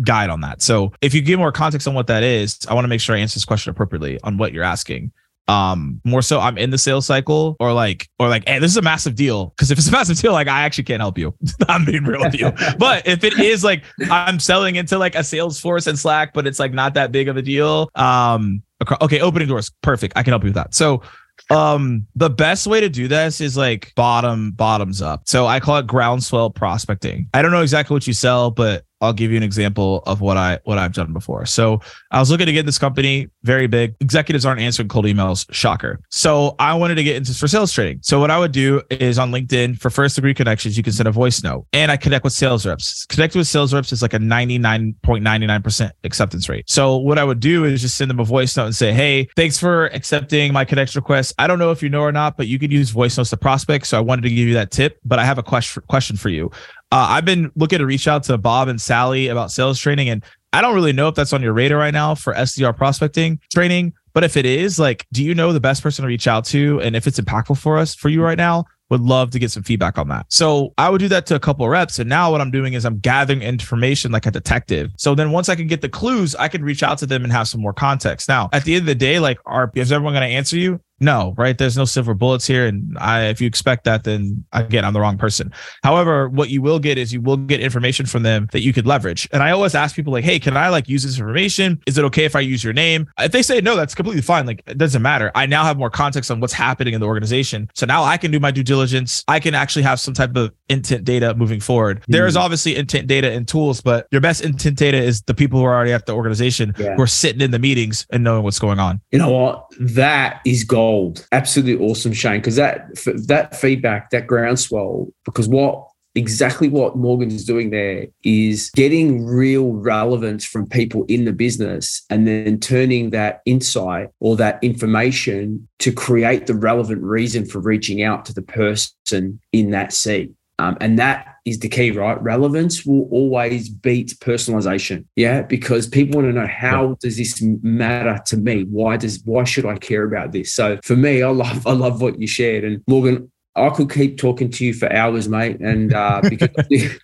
guide 0.03 0.31
on 0.31 0.41
that. 0.41 0.63
So 0.63 0.93
if 1.01 1.15
you 1.15 1.23
give 1.23 1.39
more 1.39 1.53
context 1.53 1.87
on 1.87 1.95
what 1.95 2.09
that 2.09 2.23
is, 2.23 2.59
I 2.69 2.75
want 2.75 2.85
to 2.85 2.89
make 2.89 3.01
sure 3.01 3.15
I 3.15 3.21
answer 3.21 3.37
this 3.37 3.45
question 3.45 3.71
appropriately 3.71 4.19
on 4.25 4.39
what 4.39 4.53
you're 4.53 4.65
asking. 4.65 5.13
Um 5.47 6.03
more 6.05 6.21
so 6.21 6.41
i'm 6.41 6.59
in 6.59 6.69
the 6.69 6.77
sales 6.77 7.07
cycle 7.07 7.57
or 7.59 7.73
like 7.73 8.07
or 8.19 8.29
like 8.29 8.47
hey 8.47 8.59
this 8.59 8.71
is 8.71 8.77
a 8.77 8.83
massive 8.83 9.15
deal. 9.15 9.47
Because 9.57 9.71
if 9.71 9.79
it's 9.79 9.89
a 9.89 9.93
massive 9.93 10.19
deal 10.19 10.33
like 10.33 10.47
i 10.47 10.63
actually 10.63 10.85
can't 10.85 11.01
help 11.01 11.17
you. 11.17 11.33
I'm 11.69 11.87
being 11.87 12.05
real 12.05 12.21
with 12.21 12.35
you. 12.35 12.53
But 12.79 13.07
if 13.07 13.25
it 13.25 13.39
is 13.39 13.65
like 13.65 13.83
i'm 14.11 14.41
selling 14.41 14.77
into 14.77 14.99
like 14.99 15.15
a 15.15 15.21
salesforce 15.21 15.87
and 15.87 15.99
slack 15.99 16.35
but 16.35 16.47
it's 16.47 16.59
like 16.59 16.75
not 16.75 16.93
that 16.95 17.13
big 17.13 17.29
of 17.29 17.39
a 17.39 17.43
deal 17.43 17.89
um 17.95 18.63
okay 19.01 19.21
opening 19.21 19.49
doors. 19.49 19.71
Perfect. 19.81 20.13
I 20.17 20.23
can 20.23 20.33
help 20.33 20.43
you 20.43 20.49
with 20.49 20.55
that. 20.57 20.75
So 20.75 21.03
um 21.51 22.07
the 22.15 22.31
best 22.31 22.67
way 22.67 22.81
to 22.81 22.89
do 22.89 23.09
this 23.09 23.41
is 23.41 23.57
like 23.57 23.93
bottom 23.97 24.51
bottoms 24.53 25.01
up. 25.03 25.23
So 25.27 25.47
i 25.47 25.61
call 25.61 25.79
it 25.79 25.87
groundswell 25.87 26.51
prospecting. 26.51 27.29
I 27.35 27.43
don't 27.43 27.51
know 27.53 27.63
exactly 27.63 27.95
what 27.95 28.07
you 28.07 28.13
sell 28.13 28.51
but 28.51 28.85
I'll 29.01 29.13
give 29.13 29.31
you 29.31 29.37
an 29.37 29.43
example 29.43 30.03
of 30.07 30.21
what 30.21 30.37
I 30.37 30.59
what 30.65 30.79
I've 30.79 30.93
done 30.93 31.13
before. 31.13 31.47
So 31.47 31.81
I 32.11 32.19
was 32.19 32.31
looking 32.31 32.47
to 32.47 32.53
get 32.53 32.67
this 32.67 32.79
company 32.79 33.29
very 33.45 33.67
big. 33.67 33.95
Executives 34.01 34.45
aren't 34.45 34.61
answering 34.61 34.89
cold 34.89 35.05
emails. 35.05 35.47
Shocker. 35.53 36.01
So 36.11 36.57
I 36.59 36.75
wanted 36.75 36.97
to 36.97 37.05
get 37.05 37.17
into 37.17 37.33
for 37.35 37.49
sales 37.49 37.73
training. 37.73 38.01
So 38.03 38.21
what 38.21 38.31
I 38.31 38.39
would 38.39 38.53
do 38.53 38.83
is 38.91 39.19
on 39.19 39.31
LinkedIn 39.31 39.79
for 39.79 39.91
first 39.91 40.17
degree 40.17 40.35
connections, 40.35 40.77
you 40.77 40.83
can 40.83 40.93
send 40.93 41.09
a 41.09 41.13
voice 41.13 41.43
note, 41.43 41.67
and 41.73 41.91
I 41.91 41.97
connect 41.97 42.25
with 42.25 42.33
sales 42.33 42.67
reps. 42.67 43.07
Connecting 43.07 43.39
with 43.39 43.49
sales 43.49 43.73
reps 43.73 43.93
is 43.93 44.03
like 44.03 44.15
a 44.15 44.19
ninety 44.19 44.59
nine 44.59 44.95
point 45.03 45.23
ninety 45.23 45.47
nine 45.47 45.63
percent 45.63 45.93
acceptance 46.05 46.49
rate. 46.49 46.69
So 46.69 46.97
what 46.97 47.19
I 47.19 47.25
would 47.25 47.41
do 47.41 47.65
is 47.65 47.81
just 47.81 47.97
send 47.97 48.11
them 48.11 48.21
a 48.21 48.25
voice 48.25 48.57
note 48.57 48.67
and 48.67 48.77
say, 48.77 48.93
Hey, 48.93 49.29
thanks 49.37 49.59
for 49.59 49.87
accepting 49.87 50.53
my 50.53 50.65
connection 50.65 50.99
request. 50.99 51.35
I 51.39 51.47
don't 51.47 51.59
know 51.59 51.71
if 51.71 51.83
you 51.83 51.89
know 51.89 52.01
or 52.01 52.13
not, 52.13 52.37
but 52.37 52.49
you 52.49 52.59
could 52.59 52.73
use 52.73 52.91
voice 52.91 53.17
notes 53.17 53.31
to 53.31 53.37
prospect. 53.37 53.87
So 53.87 53.97
I 53.97 54.01
wanted 54.01 54.23
to 54.23 54.31
give 54.31 54.49
you 54.49 54.55
that 54.55 54.71
tip. 54.71 54.99
But 55.05 55.19
I 55.19 55.25
have 55.25 55.39
a 55.39 55.43
question 55.43 55.83
question 55.89 56.17
for 56.17 56.29
you. 56.29 56.51
Uh, 56.91 57.07
I've 57.11 57.25
been 57.25 57.53
looking 57.55 57.79
to 57.81 57.87
reach 57.87 58.09
out 58.09 58.23
to 58.25 58.39
Bob 58.39 58.69
and 58.69 58.81
Sally 58.81 59.29
about 59.29 59.51
sales 59.51 59.79
training, 59.79 60.09
and 60.09 60.25
I 60.53 60.63
don't 60.63 60.75
really 60.75 60.93
know 60.93 61.09
if 61.09 61.15
that's 61.15 61.33
on 61.33 61.43
your 61.43 61.53
radar 61.53 61.79
right 61.79 61.93
now 61.93 62.15
for 62.15 62.33
SDR 62.35 62.77
prospecting 62.77 63.41
training. 63.53 63.93
But 64.15 64.25
if 64.25 64.37
it 64.37 64.47
is, 64.47 64.79
like, 64.79 65.07
do 65.13 65.23
you 65.23 65.35
know 65.35 65.53
the 65.53 65.61
best 65.61 65.83
person 65.83 66.03
to 66.03 66.09
reach 66.09 66.27
out 66.27 66.45
to? 66.47 66.81
And 66.81 66.97
if 66.97 67.07
it's 67.07 67.21
impactful 67.21 67.59
for 67.59 67.79
us, 67.79 67.95
for 67.95 68.09
you 68.09 68.23
right 68.23 68.39
now, 68.39 68.65
would 68.91 69.03
love 69.03 69.31
to 69.33 69.39
get 69.39 69.51
some 69.51 69.63
feedback 69.63 69.99
on 69.99 70.09
that. 70.09 70.27
So 70.31 70.73
I 70.79 70.89
would 70.89 70.99
do 70.99 71.09
that 71.09 71.27
to 71.27 71.35
a 71.35 71.39
couple 71.39 71.69
reps. 71.69 71.99
And 71.99 72.09
now 72.09 72.31
what 72.31 72.41
I'm 72.41 72.51
doing 72.51 72.73
is 72.73 72.85
I'm 72.85 72.99
gathering 72.99 73.43
information 73.43 74.11
like 74.11 74.27
a 74.27 74.31
detective. 74.31 74.91
So 74.97 75.15
then 75.15 75.31
once 75.31 75.49
I 75.49 75.55
can 75.55 75.67
get 75.67 75.83
the 75.83 75.89
clues, 75.89 76.35
I 76.35 76.49
can 76.49 76.65
reach 76.65 76.83
out 76.83 76.99
to 76.99 77.07
them 77.07 77.23
and 77.23 77.33
have 77.33 77.49
some 77.49 77.61
more 77.61 77.75
context. 77.75 78.29
Now, 78.29 78.49
at 78.53 78.65
the 78.65 78.75
end 78.75 78.83
of 78.83 78.87
the 78.87 78.95
day, 78.95 79.19
like, 79.19 79.39
are 79.45 79.71
is 79.75 79.93
everyone 79.93 80.15
going 80.15 80.29
to 80.29 80.35
answer 80.35 80.57
you? 80.57 80.81
No, 81.01 81.35
right? 81.37 81.57
There's 81.57 81.77
no 81.77 81.85
silver 81.85 82.15
bullets 82.15 82.47
here. 82.47 82.67
And 82.67 82.97
I, 82.99 83.27
if 83.27 83.41
you 83.41 83.47
expect 83.47 83.85
that, 83.85 84.05
then 84.05 84.45
again, 84.53 84.85
I'm 84.85 84.93
the 84.93 85.01
wrong 85.01 85.19
person. 85.19 85.53
However, 85.83 86.29
what 86.29 86.51
you 86.51 86.63
will 86.63 86.79
get 86.79 86.99
is 86.99 87.13
you 87.13 87.21
will 87.21 87.37
get 87.37 87.61
information 87.61 88.07
from 88.07 88.23
them 88.23 88.49
that 88.53 88.63
you 88.63 88.73
could 88.73 88.87
leverage. 88.87 89.29
And 89.33 89.43
I 89.43 89.51
always 89.51 89.75
ask 89.75 89.95
people 89.95 90.13
like, 90.13 90.25
Hey, 90.25 90.39
can 90.39 90.57
I 90.57 90.69
like 90.69 90.89
use 90.89 91.05
this 91.05 91.19
information? 91.19 91.81
Is 91.87 91.99
it 91.99 92.05
okay 92.07 92.25
if 92.25 92.35
I 92.35 92.41
use 92.41 92.65
your 92.65 92.73
name? 92.73 93.09
If 93.19 93.33
they 93.33 93.43
say 93.43 93.61
no, 93.61 93.77
that's 93.77 93.95
completely 93.95 94.23
fine. 94.23 94.47
Like 94.47 94.63
it 94.67 94.79
doesn't 94.79 95.03
matter. 95.03 95.31
I 95.35 95.47
now 95.47 95.65
have 95.65 95.79
more 95.79 95.91
context 95.91 96.31
on 96.31 96.41
what's 96.41 96.53
happening 96.53 96.95
in 96.95 97.01
the 97.01 97.07
organization. 97.07 97.71
So 97.75 97.87
now 97.87 98.03
I 98.03 98.17
can 98.17 98.31
do 98.31 98.41
my 98.41 98.51
due 98.51 98.65
diligence. 98.65 99.25
I 99.29 99.41
can 99.41 99.55
actually 99.55 99.83
have 99.83 100.01
some 100.01 100.15
type 100.15 100.37
of 100.37 100.53
intent 100.69 101.05
data 101.05 101.35
moving 101.35 101.61
forward. 101.61 102.01
Mm-hmm. 102.01 102.13
There 102.13 102.27
is 102.27 102.37
obviously 102.37 102.77
intent 102.77 103.07
data 103.07 103.31
and 103.31 103.47
tools, 103.47 103.81
but 103.81 104.09
your 104.11 104.21
best 104.21 104.45
intent 104.45 104.77
data 104.77 104.99
is 104.99 105.23
the 105.23 105.35
people 105.35 105.59
who 105.61 105.65
are 105.65 105.75
already 105.75 105.93
at 105.93 106.07
the 106.07 106.15
organization 106.15 106.75
yeah. 106.79 106.95
who 106.97 107.03
are 107.03 107.07
sitting 107.07 107.41
in 107.41 107.51
the 107.51 107.59
meetings 107.59 108.07
and 108.11 108.25
knowing 108.25 108.43
what's 108.43 108.59
going 108.59 108.79
on. 108.79 109.01
You 109.13 109.19
know 109.19 109.31
what? 109.31 109.67
That 109.81 110.41
is 110.45 110.65
gold 110.65 110.88
gold. 110.89 111.27
Absolutely 111.33 111.87
awesome, 111.87 112.13
Shane, 112.13 112.41
because 112.41 112.57
that 112.57 112.89
that 113.27 113.55
feedback, 113.55 114.11
that 114.11 114.27
groundswell, 114.27 115.09
because 115.25 115.49
what 115.49 115.87
exactly 116.15 116.69
what 116.69 116.97
Morgan 116.97 117.31
is 117.31 117.45
doing 117.45 117.71
there 117.71 118.07
is 118.25 118.71
getting 118.71 119.25
real 119.25 119.73
relevance 119.73 120.45
from 120.45 120.67
people 120.67 121.05
in 121.07 121.27
the 121.27 121.33
business 121.33 122.03
and 122.11 122.27
then 122.27 122.59
turning 122.59 123.11
that 123.11 123.41
insight 123.45 124.09
or 124.19 124.35
that 124.37 124.59
information 124.63 125.69
to 125.79 125.93
create 125.93 126.47
the 126.47 126.55
relevant 126.55 127.03
reason 127.03 127.45
for 127.45 127.61
reaching 127.61 128.03
out 128.03 128.25
to 128.25 128.33
the 128.33 128.43
person 128.43 129.39
in 129.53 129.71
that 129.71 129.93
seat. 129.93 130.33
Um, 130.59 130.77
and 130.81 130.99
that 130.99 131.37
is 131.49 131.59
the 131.59 131.69
key, 131.69 131.91
right? 131.91 132.21
Relevance 132.23 132.85
will 132.85 133.09
always 133.11 133.69
beat 133.69 134.15
personalization. 134.21 135.05
Yeah. 135.17 135.43
Because 135.43 135.87
people 135.87 136.21
want 136.21 136.33
to 136.33 136.41
know 136.41 136.47
how 136.47 136.97
does 137.01 137.17
this 137.17 137.43
matter 137.43 138.21
to 138.27 138.37
me? 138.37 138.65
Why 138.65 138.97
does 138.97 139.21
why 139.25 139.45
should 139.45 139.67
I 139.67 139.77
care 139.77 140.05
about 140.05 140.33
this? 140.33 140.53
So 140.55 140.79
for 140.83 140.97
me, 140.97 141.23
I 141.23 141.31
love 141.31 141.67
I 141.67 141.73
love 141.73 142.01
what 142.01 142.21
you 142.21 142.27
shared. 142.27 142.65
And 142.65 142.83
Morgan, 142.87 143.31
I 143.59 143.71
could 143.71 143.91
keep 143.91 144.19
talking 144.19 144.51
to 144.51 144.65
you 144.65 144.73
for 144.73 144.93
hours, 144.93 145.29
mate, 145.29 145.61
and 145.61 145.93
uh, 145.93 146.21
because 146.29 146.51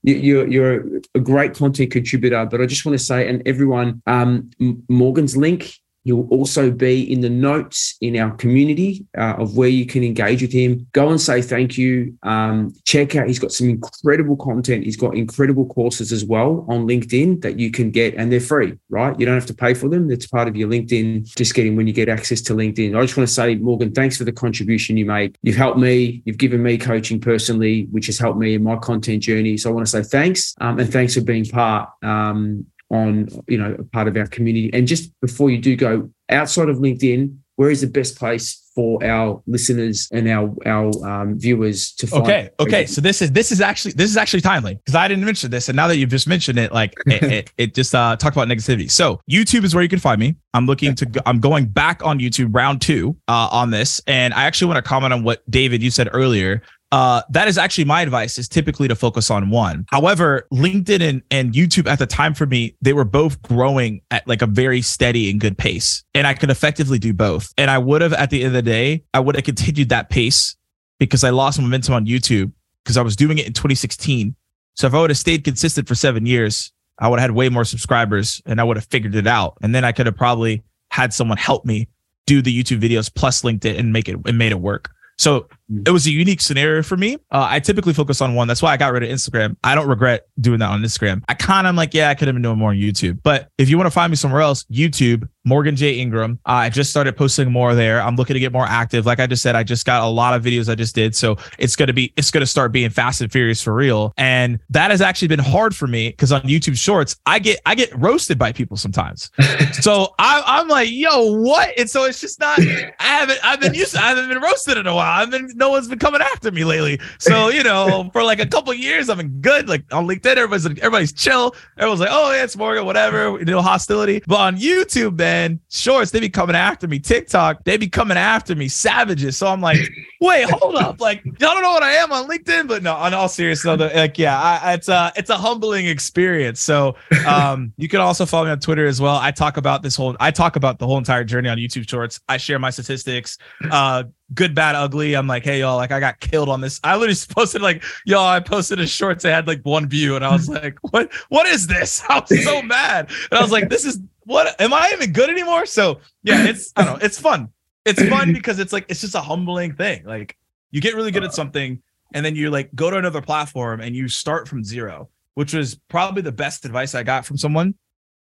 you, 0.03 0.41
are 0.41 0.47
you're 0.47 0.85
a 1.15 1.21
great 1.21 1.55
content 1.55 1.91
contributor. 1.91 2.47
But 2.47 2.61
I 2.61 2.67
just 2.67 2.85
want 2.85 2.99
to 2.99 3.05
say, 3.05 3.29
and 3.29 3.43
everyone, 3.47 4.03
um, 4.07 4.51
Morgan's 4.89 5.37
link 5.37 5.75
He'll 6.05 6.29
also 6.29 6.71
be 6.71 7.11
in 7.11 7.21
the 7.23 7.31
notes 7.31 7.97
in 8.01 8.17
our 8.19 8.31
community 8.37 9.07
uh, 9.17 9.35
of 9.39 9.57
where 9.57 9.69
you 9.69 9.87
can 9.87 10.05
engage 10.05 10.43
with 10.43 10.53
him. 10.53 10.87
Go 10.93 11.09
and 11.09 11.21
say 11.21 11.41
thank 11.41 11.79
you. 11.79 12.17
Um, 12.23 12.75
check 12.85 13.17
out, 13.17 13.27
he's 13.27 13.39
got 13.39 13.53
some 13.53 13.71
incredible 13.71 14.37
content. 14.37 14.85
He's 14.85 14.99
got 14.99 15.17
incredible 15.17 15.67
courses 15.67 16.13
as 16.13 16.25
well 16.25 16.67
on 16.69 16.87
LinkedIn 16.87 17.41
that 17.43 17.59
you 17.59 17.71
can 17.71 17.91
get, 17.91 18.15
and 18.15 18.31
they're 18.31 18.41
free, 18.41 18.79
right? 18.91 19.19
You 19.19 19.25
don't 19.25 19.35
have 19.35 19.47
to 19.47 19.55
pay 19.55 19.73
for 19.73 19.89
them. 19.89 20.11
It's 20.11 20.27
part 20.27 20.47
of 20.47 20.57
your 20.57 20.69
LinkedIn, 20.69 21.35
just 21.37 21.55
getting 21.55 21.75
when 21.75 21.87
you 21.87 21.93
get 21.93 22.09
access 22.09 22.41
to 22.43 22.55
LinkedIn. 22.55 22.97
I 22.97 23.01
just 23.03 23.17
want 23.17 23.29
to 23.29 23.35
say, 23.35 23.55
Morgan, 23.55 23.93
thanks 23.93 24.17
for 24.19 24.25
the 24.25 24.33
contribution 24.33 24.97
you 24.97 25.07
made. 25.07 25.39
You've 25.43 25.57
helped 25.57 25.79
me, 25.79 26.23
you've 26.27 26.39
given 26.39 26.63
me 26.63 26.77
coaching 26.77 27.21
personally, 27.21 27.89
which 27.91 28.07
has 28.07 28.19
helped 28.19 28.39
me 28.39 28.55
in 28.55 28.63
my 28.63 28.77
content 28.77 29.23
journey. 29.23 29.57
So 29.57 29.71
I 29.71 29.73
want 29.73 29.87
to 29.87 29.91
say 29.91 30.03
thanks 30.03 30.55
um, 30.61 30.79
and 30.79 30.93
thanks 30.93 31.15
for 31.15 31.23
being 31.23 31.47
part 31.47 31.89
um, 32.03 32.67
on 32.91 33.29
you 33.49 33.59
know 33.59 33.77
a 33.79 33.85
part 33.85 34.09
of 34.09 34.17
our 34.17 34.27
community. 34.27 34.71
And 34.73 34.87
just 34.87 35.13
before 35.21 35.51
you 35.51 35.59
do 35.59 35.77
go 35.77 36.11
outside 36.31 36.69
of 36.69 36.79
linkedin 36.79 37.37
where 37.57 37.71
is 37.71 37.83
the 37.83 37.87
best 37.87 38.19
place 38.19 38.61
for 38.75 39.05
our 39.05 39.41
listeners 39.47 40.09
and 40.13 40.29
our 40.29 40.53
our 40.67 40.91
um, 41.07 41.39
viewers 41.39 41.93
to 41.93 42.07
find 42.09 42.25
okay 42.25 42.51
okay 42.59 42.87
so 42.87 43.01
this 43.01 43.23
is 43.23 43.31
this 43.31 43.53
is 43.53 43.61
actually 43.61 43.93
this 43.93 44.11
is 44.11 44.17
actually 44.17 44.41
timely 44.41 44.75
because 44.75 44.97
i 44.97 45.07
didn't 45.07 45.25
mention 45.25 45.51
this 45.51 45.69
and 45.69 45.77
now 45.77 45.87
that 45.87 45.97
you've 45.97 46.11
just 46.11 46.27
mentioned 46.27 46.59
it 46.59 46.73
like 46.73 46.93
it, 47.07 47.23
it, 47.33 47.53
it, 47.57 47.75
just 47.75 47.95
uh 47.95 48.17
talked 48.17 48.37
about 48.37 48.49
negativity. 48.49 48.91
So 48.91 49.21
youtube 49.31 49.63
is 49.63 49.75
where 49.75 49.83
you 49.83 49.89
can 49.89 50.01
find 50.01 50.19
me. 50.21 50.35
I'm 50.55 50.67
looking 50.67 50.95
to 50.97 51.23
i'm 51.27 51.39
going 51.39 51.67
back 51.67 52.05
on 52.05 52.19
youtube 52.19 52.51
round 52.53 52.81
two 52.81 53.17
uh, 53.29 53.49
on 53.51 53.71
this 53.71 54.01
and 54.07 54.35
i 54.35 54.45
actually 54.45 54.69
want 54.69 54.85
to 54.85 54.89
comment 54.89 55.13
on 55.13 55.23
what 55.23 55.49
david 55.51 55.83
you 55.83 55.91
said 55.91 56.09
earlier 56.13 56.63
uh, 56.93 57.23
that 57.31 57.49
is 57.49 57.59
actually 57.59 57.85
my 57.85 58.03
advice 58.03 58.39
is 58.39 58.49
typically 58.49 58.87
to 58.89 58.95
focus 58.95 59.31
on 59.31 59.51
one. 59.51 59.85
However, 59.91 60.47
LinkedIn 60.53 61.01
and, 61.01 61.23
and 61.31 61.53
YouTube 61.53 61.89
at 61.89 61.99
the 61.99 62.07
time 62.07 62.35
for 62.35 62.47
me, 62.47 62.77
they 62.83 62.93
were 62.93 63.05
both 63.05 63.41
growing 63.43 64.01
at 64.11 64.27
like 64.29 64.43
a 64.43 64.47
very 64.47 64.81
steady 64.81 65.31
and 65.31 65.41
good 65.41 65.59
pace. 65.59 66.05
And 66.15 66.27
I 66.27 66.35
could 66.35 66.51
effectively 66.51 66.99
do 66.99 67.13
both. 67.13 67.53
And 67.59 67.71
I 67.71 67.79
would 67.79 68.01
have, 68.01 68.13
at 68.13 68.31
the 68.31 68.45
end 68.45 68.49
of 68.49 68.53
the 68.53 68.63
day, 68.63 69.05
I 69.13 69.21
would 69.21 69.35
have 69.35 69.45
continued 69.45 69.89
that 69.89 70.09
pace 70.09 70.57
because 70.99 71.25
I 71.25 71.31
lost 71.31 71.61
momentum 71.61 71.95
on 71.95 72.07
YouTube 72.07 72.53
because 72.85 72.97
I 72.97 73.03
was 73.03 73.17
doing 73.17 73.39
it 73.39 73.47
in 73.47 73.53
2016. 73.53 74.37
So 74.75 74.87
if 74.87 74.95
I 74.95 75.01
would 75.01 75.11
have 75.11 75.19
stayed 75.19 75.45
consistent 75.45 75.89
for 75.89 75.95
seven 75.95 76.27
years, 76.27 76.73
I 76.99 77.09
would 77.09 77.19
have 77.19 77.31
had 77.31 77.37
way 77.37 77.49
more 77.49 77.65
subscribers 77.65 78.41
and 78.47 78.61
I 78.61 78.65
would 78.65 78.77
have 78.77 78.87
figured 78.87 79.15
it 79.15 79.27
out. 79.27 79.59
And 79.63 79.75
then 79.75 79.85
I 79.85 79.93
could 79.93 80.07
have 80.07 80.17
probably 80.17 80.63
had 80.91 81.13
someone 81.13 81.39
help 81.39 81.65
me 81.65 81.89
do 82.27 82.41
the 82.41 82.57
YouTube 82.57 82.81
videos 82.81 83.13
plus 83.13 83.43
LinkedIn 83.43 83.79
and 83.79 83.93
make 83.93 84.09
it 84.09 84.17
and 84.27 84.39
made 84.39 84.53
it 84.53 84.61
work. 84.61 84.91
So 85.19 85.49
it 85.87 85.91
was 85.91 86.07
a 86.07 86.11
unique 86.11 86.41
scenario 86.41 86.83
for 86.83 86.97
me. 86.97 87.15
Uh, 87.31 87.47
I 87.51 87.61
typically 87.61 87.95
focus 87.95 88.21
on 88.21 88.35
one. 88.35 88.49
That's 88.49 88.63
why 88.63 88.73
I 88.73 88.77
got 88.77 88.93
rid 88.93 89.03
of 89.03 89.09
Instagram. 89.09 89.57
I 89.65 89.75
don't 89.75 89.89
regret 89.89 90.27
doing 90.41 90.59
that 90.59 90.71
on 90.71 90.83
Instagram. 90.83 91.23
I 91.29 91.35
kind 91.35 91.67
of 91.67 91.71
am 91.71 91.77
like, 91.77 91.95
yeah, 91.95 92.11
I 92.11 92.15
could 92.15 92.29
have 92.29 92.35
been 92.35 92.43
doing 92.43 92.59
more 92.59 92.71
on 92.71 92.77
YouTube. 92.77 93.21
But 93.23 93.49
if 93.59 93.69
you 93.69 93.77
want 93.79 93.87
to 93.87 93.91
find 93.91 94.11
me 94.11 94.17
somewhere 94.17 94.43
else, 94.43 94.65
YouTube, 94.65 95.29
Morgan 95.45 95.77
J. 95.77 95.99
Ingram. 95.99 96.39
Uh, 96.47 96.53
I 96.53 96.71
just 96.71 96.91
started 96.91 97.17
posting 97.17 97.53
more 97.53 97.75
there. 97.75 98.01
I'm 98.01 98.17
looking 98.17 98.35
to 98.35 98.41
get 98.41 98.53
more 98.53 98.65
active. 98.65 99.07
Like 99.07 99.21
I 99.21 99.27
just 99.27 99.43
said, 99.43 99.55
I 99.55 99.63
just 99.63 99.85
got 99.85 100.03
a 100.03 100.09
lot 100.09 100.35
of 100.35 100.43
videos 100.43 100.71
I 100.71 100.75
just 100.75 100.95
did. 100.95 101.15
So 101.15 101.37
it's 101.59 101.77
going 101.77 101.89
to 101.89 101.93
be, 101.93 102.13
it's 102.17 102.31
going 102.31 102.41
to 102.41 102.47
start 102.47 102.73
being 102.73 102.91
fast 102.91 103.21
and 103.21 103.31
furious 103.31 103.63
for 103.63 103.75
real. 103.75 104.13
And 104.17 104.59
that 104.71 104.91
has 104.91 105.01
actually 105.01 105.29
been 105.29 105.41
hard 105.41 105.77
for 105.77 105.87
me 105.87 106.11
because 106.11 106.33
on 106.33 106.43
YouTube 106.43 106.79
shorts, 106.79 107.17
I 107.27 107.39
get, 107.39 107.61
I 107.67 107.75
get 107.75 107.95
roasted 107.97 108.39
by 108.39 108.53
people 108.53 108.77
sometimes. 108.77 109.31
so 109.81 110.15
I, 110.19 110.43
I'm 110.47 110.69
like, 110.69 110.91
yo, 110.91 111.33
what? 111.41 111.79
And 111.79 111.89
so 111.91 112.05
it's 112.05 112.21
just 112.21 112.41
not, 112.41 112.59
I 112.59 112.95
haven't, 112.99 113.39
I've 113.45 113.61
been 113.61 113.75
used 113.75 113.95
to, 113.95 114.03
I 114.03 114.09
haven't 114.09 114.29
been 114.29 114.41
roasted 114.41 114.79
in 114.79 114.87
a 114.87 114.95
while. 114.95 115.23
I've 115.23 115.31
been, 115.31 115.51
no 115.55 115.71
one's 115.71 115.89
been 115.89 115.99
coming 115.99 116.21
after 116.21 116.51
me 116.51 116.65
lately. 116.65 117.01
So, 117.19 117.49
you 117.49 117.63
know, 117.63 118.11
for 118.13 118.23
like 118.23 118.41
a 118.41 118.47
couple 118.47 118.73
years, 118.75 119.09
I've 119.09 119.19
been 119.19 119.41
good. 119.41 119.69
Like 119.69 119.85
on 119.93 120.07
LinkedIn, 120.07 120.37
everybody's, 120.37 120.67
everybody's 120.67 121.13
chill. 121.13 121.55
Everyone's 121.79 122.01
like, 122.01 122.11
oh, 122.13 122.33
yeah, 122.33 122.45
it's 122.45 122.57
Morgan, 122.57 122.85
whatever. 122.85 123.43
No 123.45 123.63
hostility. 123.63 124.23
But 124.27 124.41
on 124.41 124.57
YouTube, 124.57 125.19
man. 125.19 125.61
Shorts, 125.71 126.11
they 126.11 126.21
be 126.21 126.29
coming 126.29 126.57
after 126.57 126.87
me. 126.87 126.99
TikTok, 126.99 127.65
they 127.65 127.77
be 127.77 127.89
coming 127.89 128.17
after 128.17 128.55
me. 128.55 128.69
Savages. 128.69 129.37
So 129.37 129.47
I'm 129.47 129.61
like, 129.61 129.79
wait, 130.21 130.49
hold 130.51 130.77
up. 130.77 131.01
Like, 131.01 131.25
y'all 131.25 131.35
don't 131.39 131.63
know 131.63 131.73
what 131.73 131.83
I 131.83 131.93
am 131.93 132.13
on 132.13 132.29
LinkedIn, 132.29 132.69
but 132.69 132.83
no, 132.83 132.95
on 132.95 133.15
all 133.15 133.29
seriousness, 133.29 133.81
like, 133.81 134.19
yeah, 134.19 134.41
I, 134.41 134.75
it's 134.75 134.89
a 134.89 135.13
it's 135.17 135.31
a 135.31 135.37
humbling 135.37 135.87
experience. 135.87 136.61
So 136.61 136.97
um, 137.27 137.73
you 137.77 137.89
can 137.89 138.01
also 138.01 138.27
follow 138.27 138.47
me 138.47 138.51
on 138.51 138.61
Twitter 138.61 138.87
as 138.87 139.01
well. 139.01 139.17
I 139.17 139.31
talk 139.31 139.57
about 139.57 139.83
this 139.83 139.97
whole, 139.97 140.17
I 140.21 140.31
talk 140.31 140.57
about 140.57 140.79
the 140.79 140.87
whole 140.87 140.99
entire 140.99 141.25
journey 141.25 141.49
on 141.49 141.59
YouTube 141.59 141.89
Shorts. 141.89 142.21
I 142.29 142.37
share 142.37 142.59
my 142.59 142.71
statistics. 142.71 143.39
Uh, 143.71 144.05
good, 144.33 144.55
bad, 144.55 144.75
ugly. 144.75 145.15
I'm 145.15 145.27
like, 145.27 145.45
hey 145.45 145.61
y'all, 145.61 145.77
like 145.77 145.93
I 145.93 146.01
got 146.01 146.21
killed 146.21 146.49
on 146.49 146.61
this. 146.61 146.81
I 146.83 146.97
literally 146.97 147.19
posted 147.29 147.61
like, 147.61 147.83
y'all, 148.07 148.27
I 148.27 148.41
posted 148.41 148.81
a 148.81 148.87
shorts 148.87 149.23
that 149.25 149.33
had 149.33 149.47
like 149.47 149.61
one 149.63 149.89
view, 149.89 150.17
and 150.17 150.25
I 150.25 150.33
was 150.33 150.49
like, 150.49 150.79
what, 150.93 151.13
what 151.29 151.47
is 151.47 151.67
this? 151.67 152.03
I 152.09 152.21
was 152.21 152.45
so 152.45 152.63
mad, 152.63 153.11
and 153.31 153.39
I 153.39 153.43
was 153.43 153.53
like, 153.53 153.69
this 153.69 153.85
is 153.85 154.01
what 154.25 154.59
am 154.61 154.73
I 154.73 154.91
even 154.95 155.13
good 155.13 155.29
anymore? 155.29 155.67
So 155.67 156.01
yeah, 156.23 156.45
it's 156.47 156.73
I 156.77 156.85
don't 156.85 156.95
know, 156.95 157.05
it's 157.05 157.19
fun. 157.19 157.51
It's 157.85 158.03
fun 158.09 158.33
because 158.33 158.59
it's 158.59 158.73
like 158.73 158.87
it's 158.89 159.03
just 159.03 159.15
a 159.15 159.21
humbling 159.21 159.75
thing. 159.75 160.05
Like 160.05 160.39
you 160.71 160.81
get 160.81 160.95
really 160.95 161.11
good 161.11 161.25
at 161.25 161.31
uh. 161.31 161.33
something, 161.33 161.83
and 162.15 162.25
then 162.25 162.35
you 162.35 162.51
like 162.51 162.75
go 162.75 162.91
to 162.91 162.97
another 162.97 163.21
platform 163.21 163.81
and 163.81 163.95
you 163.95 164.09
start 164.09 164.49
from 164.49 164.65
zero, 164.65 165.11
which 165.35 165.53
was 165.53 165.75
probably 165.89 166.23
the 166.23 166.33
best 166.33 166.65
advice 166.65 166.95
I 166.95 167.03
got 167.03 167.27
from 167.27 167.37
someone. 167.37 167.75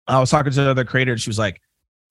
I 0.07 0.21
was 0.21 0.31
talking 0.31 0.53
to 0.53 0.63
another 0.63 0.85
creator, 0.85 1.13
and 1.13 1.21
she 1.21 1.29
was 1.29 1.39
like, 1.39 1.61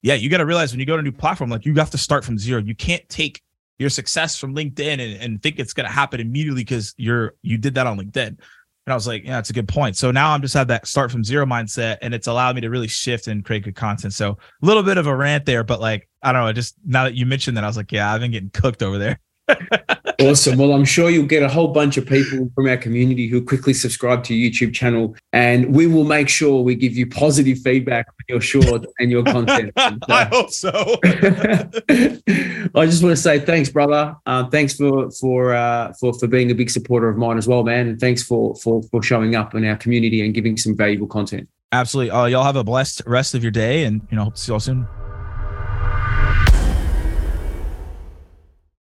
"Yeah, 0.02 0.14
you 0.14 0.30
got 0.30 0.38
to 0.38 0.46
realize 0.46 0.72
when 0.72 0.80
you 0.80 0.86
go 0.86 0.94
to 0.94 1.00
a 1.00 1.02
new 1.02 1.12
platform, 1.12 1.50
like 1.50 1.64
you 1.64 1.74
have 1.74 1.90
to 1.90 1.98
start 1.98 2.24
from 2.24 2.38
zero. 2.38 2.60
You 2.60 2.74
can't 2.74 3.08
take 3.08 3.42
your 3.78 3.90
success 3.90 4.36
from 4.36 4.54
LinkedIn 4.54 5.00
and, 5.00 5.22
and 5.22 5.42
think 5.42 5.58
it's 5.58 5.72
going 5.72 5.86
to 5.86 5.92
happen 5.92 6.20
immediately 6.20 6.62
because 6.62 6.94
you're 6.96 7.34
you 7.42 7.58
did 7.58 7.74
that 7.74 7.86
on 7.86 7.98
LinkedIn." 7.98 8.38
And 8.86 8.92
I 8.92 8.96
was 8.96 9.06
like, 9.06 9.24
yeah, 9.24 9.36
that's 9.36 9.48
a 9.48 9.54
good 9.54 9.66
point. 9.66 9.96
So 9.96 10.10
now 10.10 10.32
I'm 10.32 10.42
just 10.42 10.52
have 10.54 10.68
that 10.68 10.86
start 10.86 11.10
from 11.10 11.24
zero 11.24 11.46
mindset 11.46 11.96
and 12.02 12.12
it's 12.12 12.26
allowed 12.26 12.54
me 12.54 12.60
to 12.60 12.68
really 12.68 12.88
shift 12.88 13.28
and 13.28 13.42
create 13.42 13.64
good 13.64 13.76
content. 13.76 14.12
So 14.12 14.32
a 14.32 14.66
little 14.66 14.82
bit 14.82 14.98
of 14.98 15.06
a 15.06 15.16
rant 15.16 15.46
there, 15.46 15.64
but 15.64 15.80
like, 15.80 16.06
I 16.22 16.32
don't 16.32 16.44
know, 16.44 16.52
just 16.52 16.74
now 16.84 17.04
that 17.04 17.14
you 17.14 17.24
mentioned 17.24 17.56
that, 17.56 17.64
I 17.64 17.66
was 17.66 17.78
like, 17.78 17.92
yeah, 17.92 18.12
I've 18.12 18.20
been 18.20 18.30
getting 18.30 18.50
cooked 18.50 18.82
over 18.82 18.98
there. 18.98 19.20
awesome. 20.20 20.58
Well, 20.58 20.72
I'm 20.72 20.84
sure 20.84 21.10
you'll 21.10 21.26
get 21.26 21.42
a 21.42 21.48
whole 21.48 21.68
bunch 21.68 21.96
of 21.96 22.06
people 22.06 22.50
from 22.54 22.66
our 22.68 22.76
community 22.76 23.26
who 23.26 23.44
quickly 23.44 23.72
subscribe 23.72 24.24
to 24.24 24.34
your 24.34 24.50
YouTube 24.50 24.74
channel, 24.74 25.16
and 25.32 25.74
we 25.74 25.86
will 25.86 26.04
make 26.04 26.28
sure 26.28 26.62
we 26.62 26.74
give 26.74 26.96
you 26.96 27.06
positive 27.06 27.58
feedback 27.58 28.06
on 28.08 28.24
your 28.28 28.40
short 28.40 28.86
and 28.98 29.10
your 29.10 29.22
content. 29.22 29.72
I 29.76 30.24
hope 30.24 30.50
so. 30.50 30.70
I 31.04 32.86
just 32.86 33.02
want 33.02 33.12
to 33.12 33.16
say 33.16 33.38
thanks, 33.40 33.68
brother. 33.68 34.16
Uh, 34.26 34.48
thanks 34.48 34.74
for 34.74 35.10
for 35.12 35.54
uh, 35.54 35.92
for 36.00 36.12
for 36.14 36.26
being 36.26 36.50
a 36.50 36.54
big 36.54 36.70
supporter 36.70 37.08
of 37.08 37.16
mine 37.16 37.38
as 37.38 37.46
well, 37.46 37.62
man, 37.62 37.88
and 37.88 38.00
thanks 38.00 38.22
for 38.22 38.54
for 38.56 38.82
for 38.84 39.02
showing 39.02 39.34
up 39.34 39.54
in 39.54 39.64
our 39.64 39.76
community 39.76 40.24
and 40.24 40.34
giving 40.34 40.56
some 40.56 40.76
valuable 40.76 41.06
content. 41.06 41.48
Absolutely. 41.72 42.10
Uh, 42.10 42.26
y'all 42.26 42.44
have 42.44 42.56
a 42.56 42.64
blessed 42.64 43.02
rest 43.06 43.34
of 43.34 43.42
your 43.42 43.52
day, 43.52 43.84
and 43.84 44.00
you 44.10 44.16
know, 44.16 44.24
hope 44.24 44.34
to 44.34 44.40
see 44.40 44.52
y'all 44.52 44.60
soon. 44.60 44.86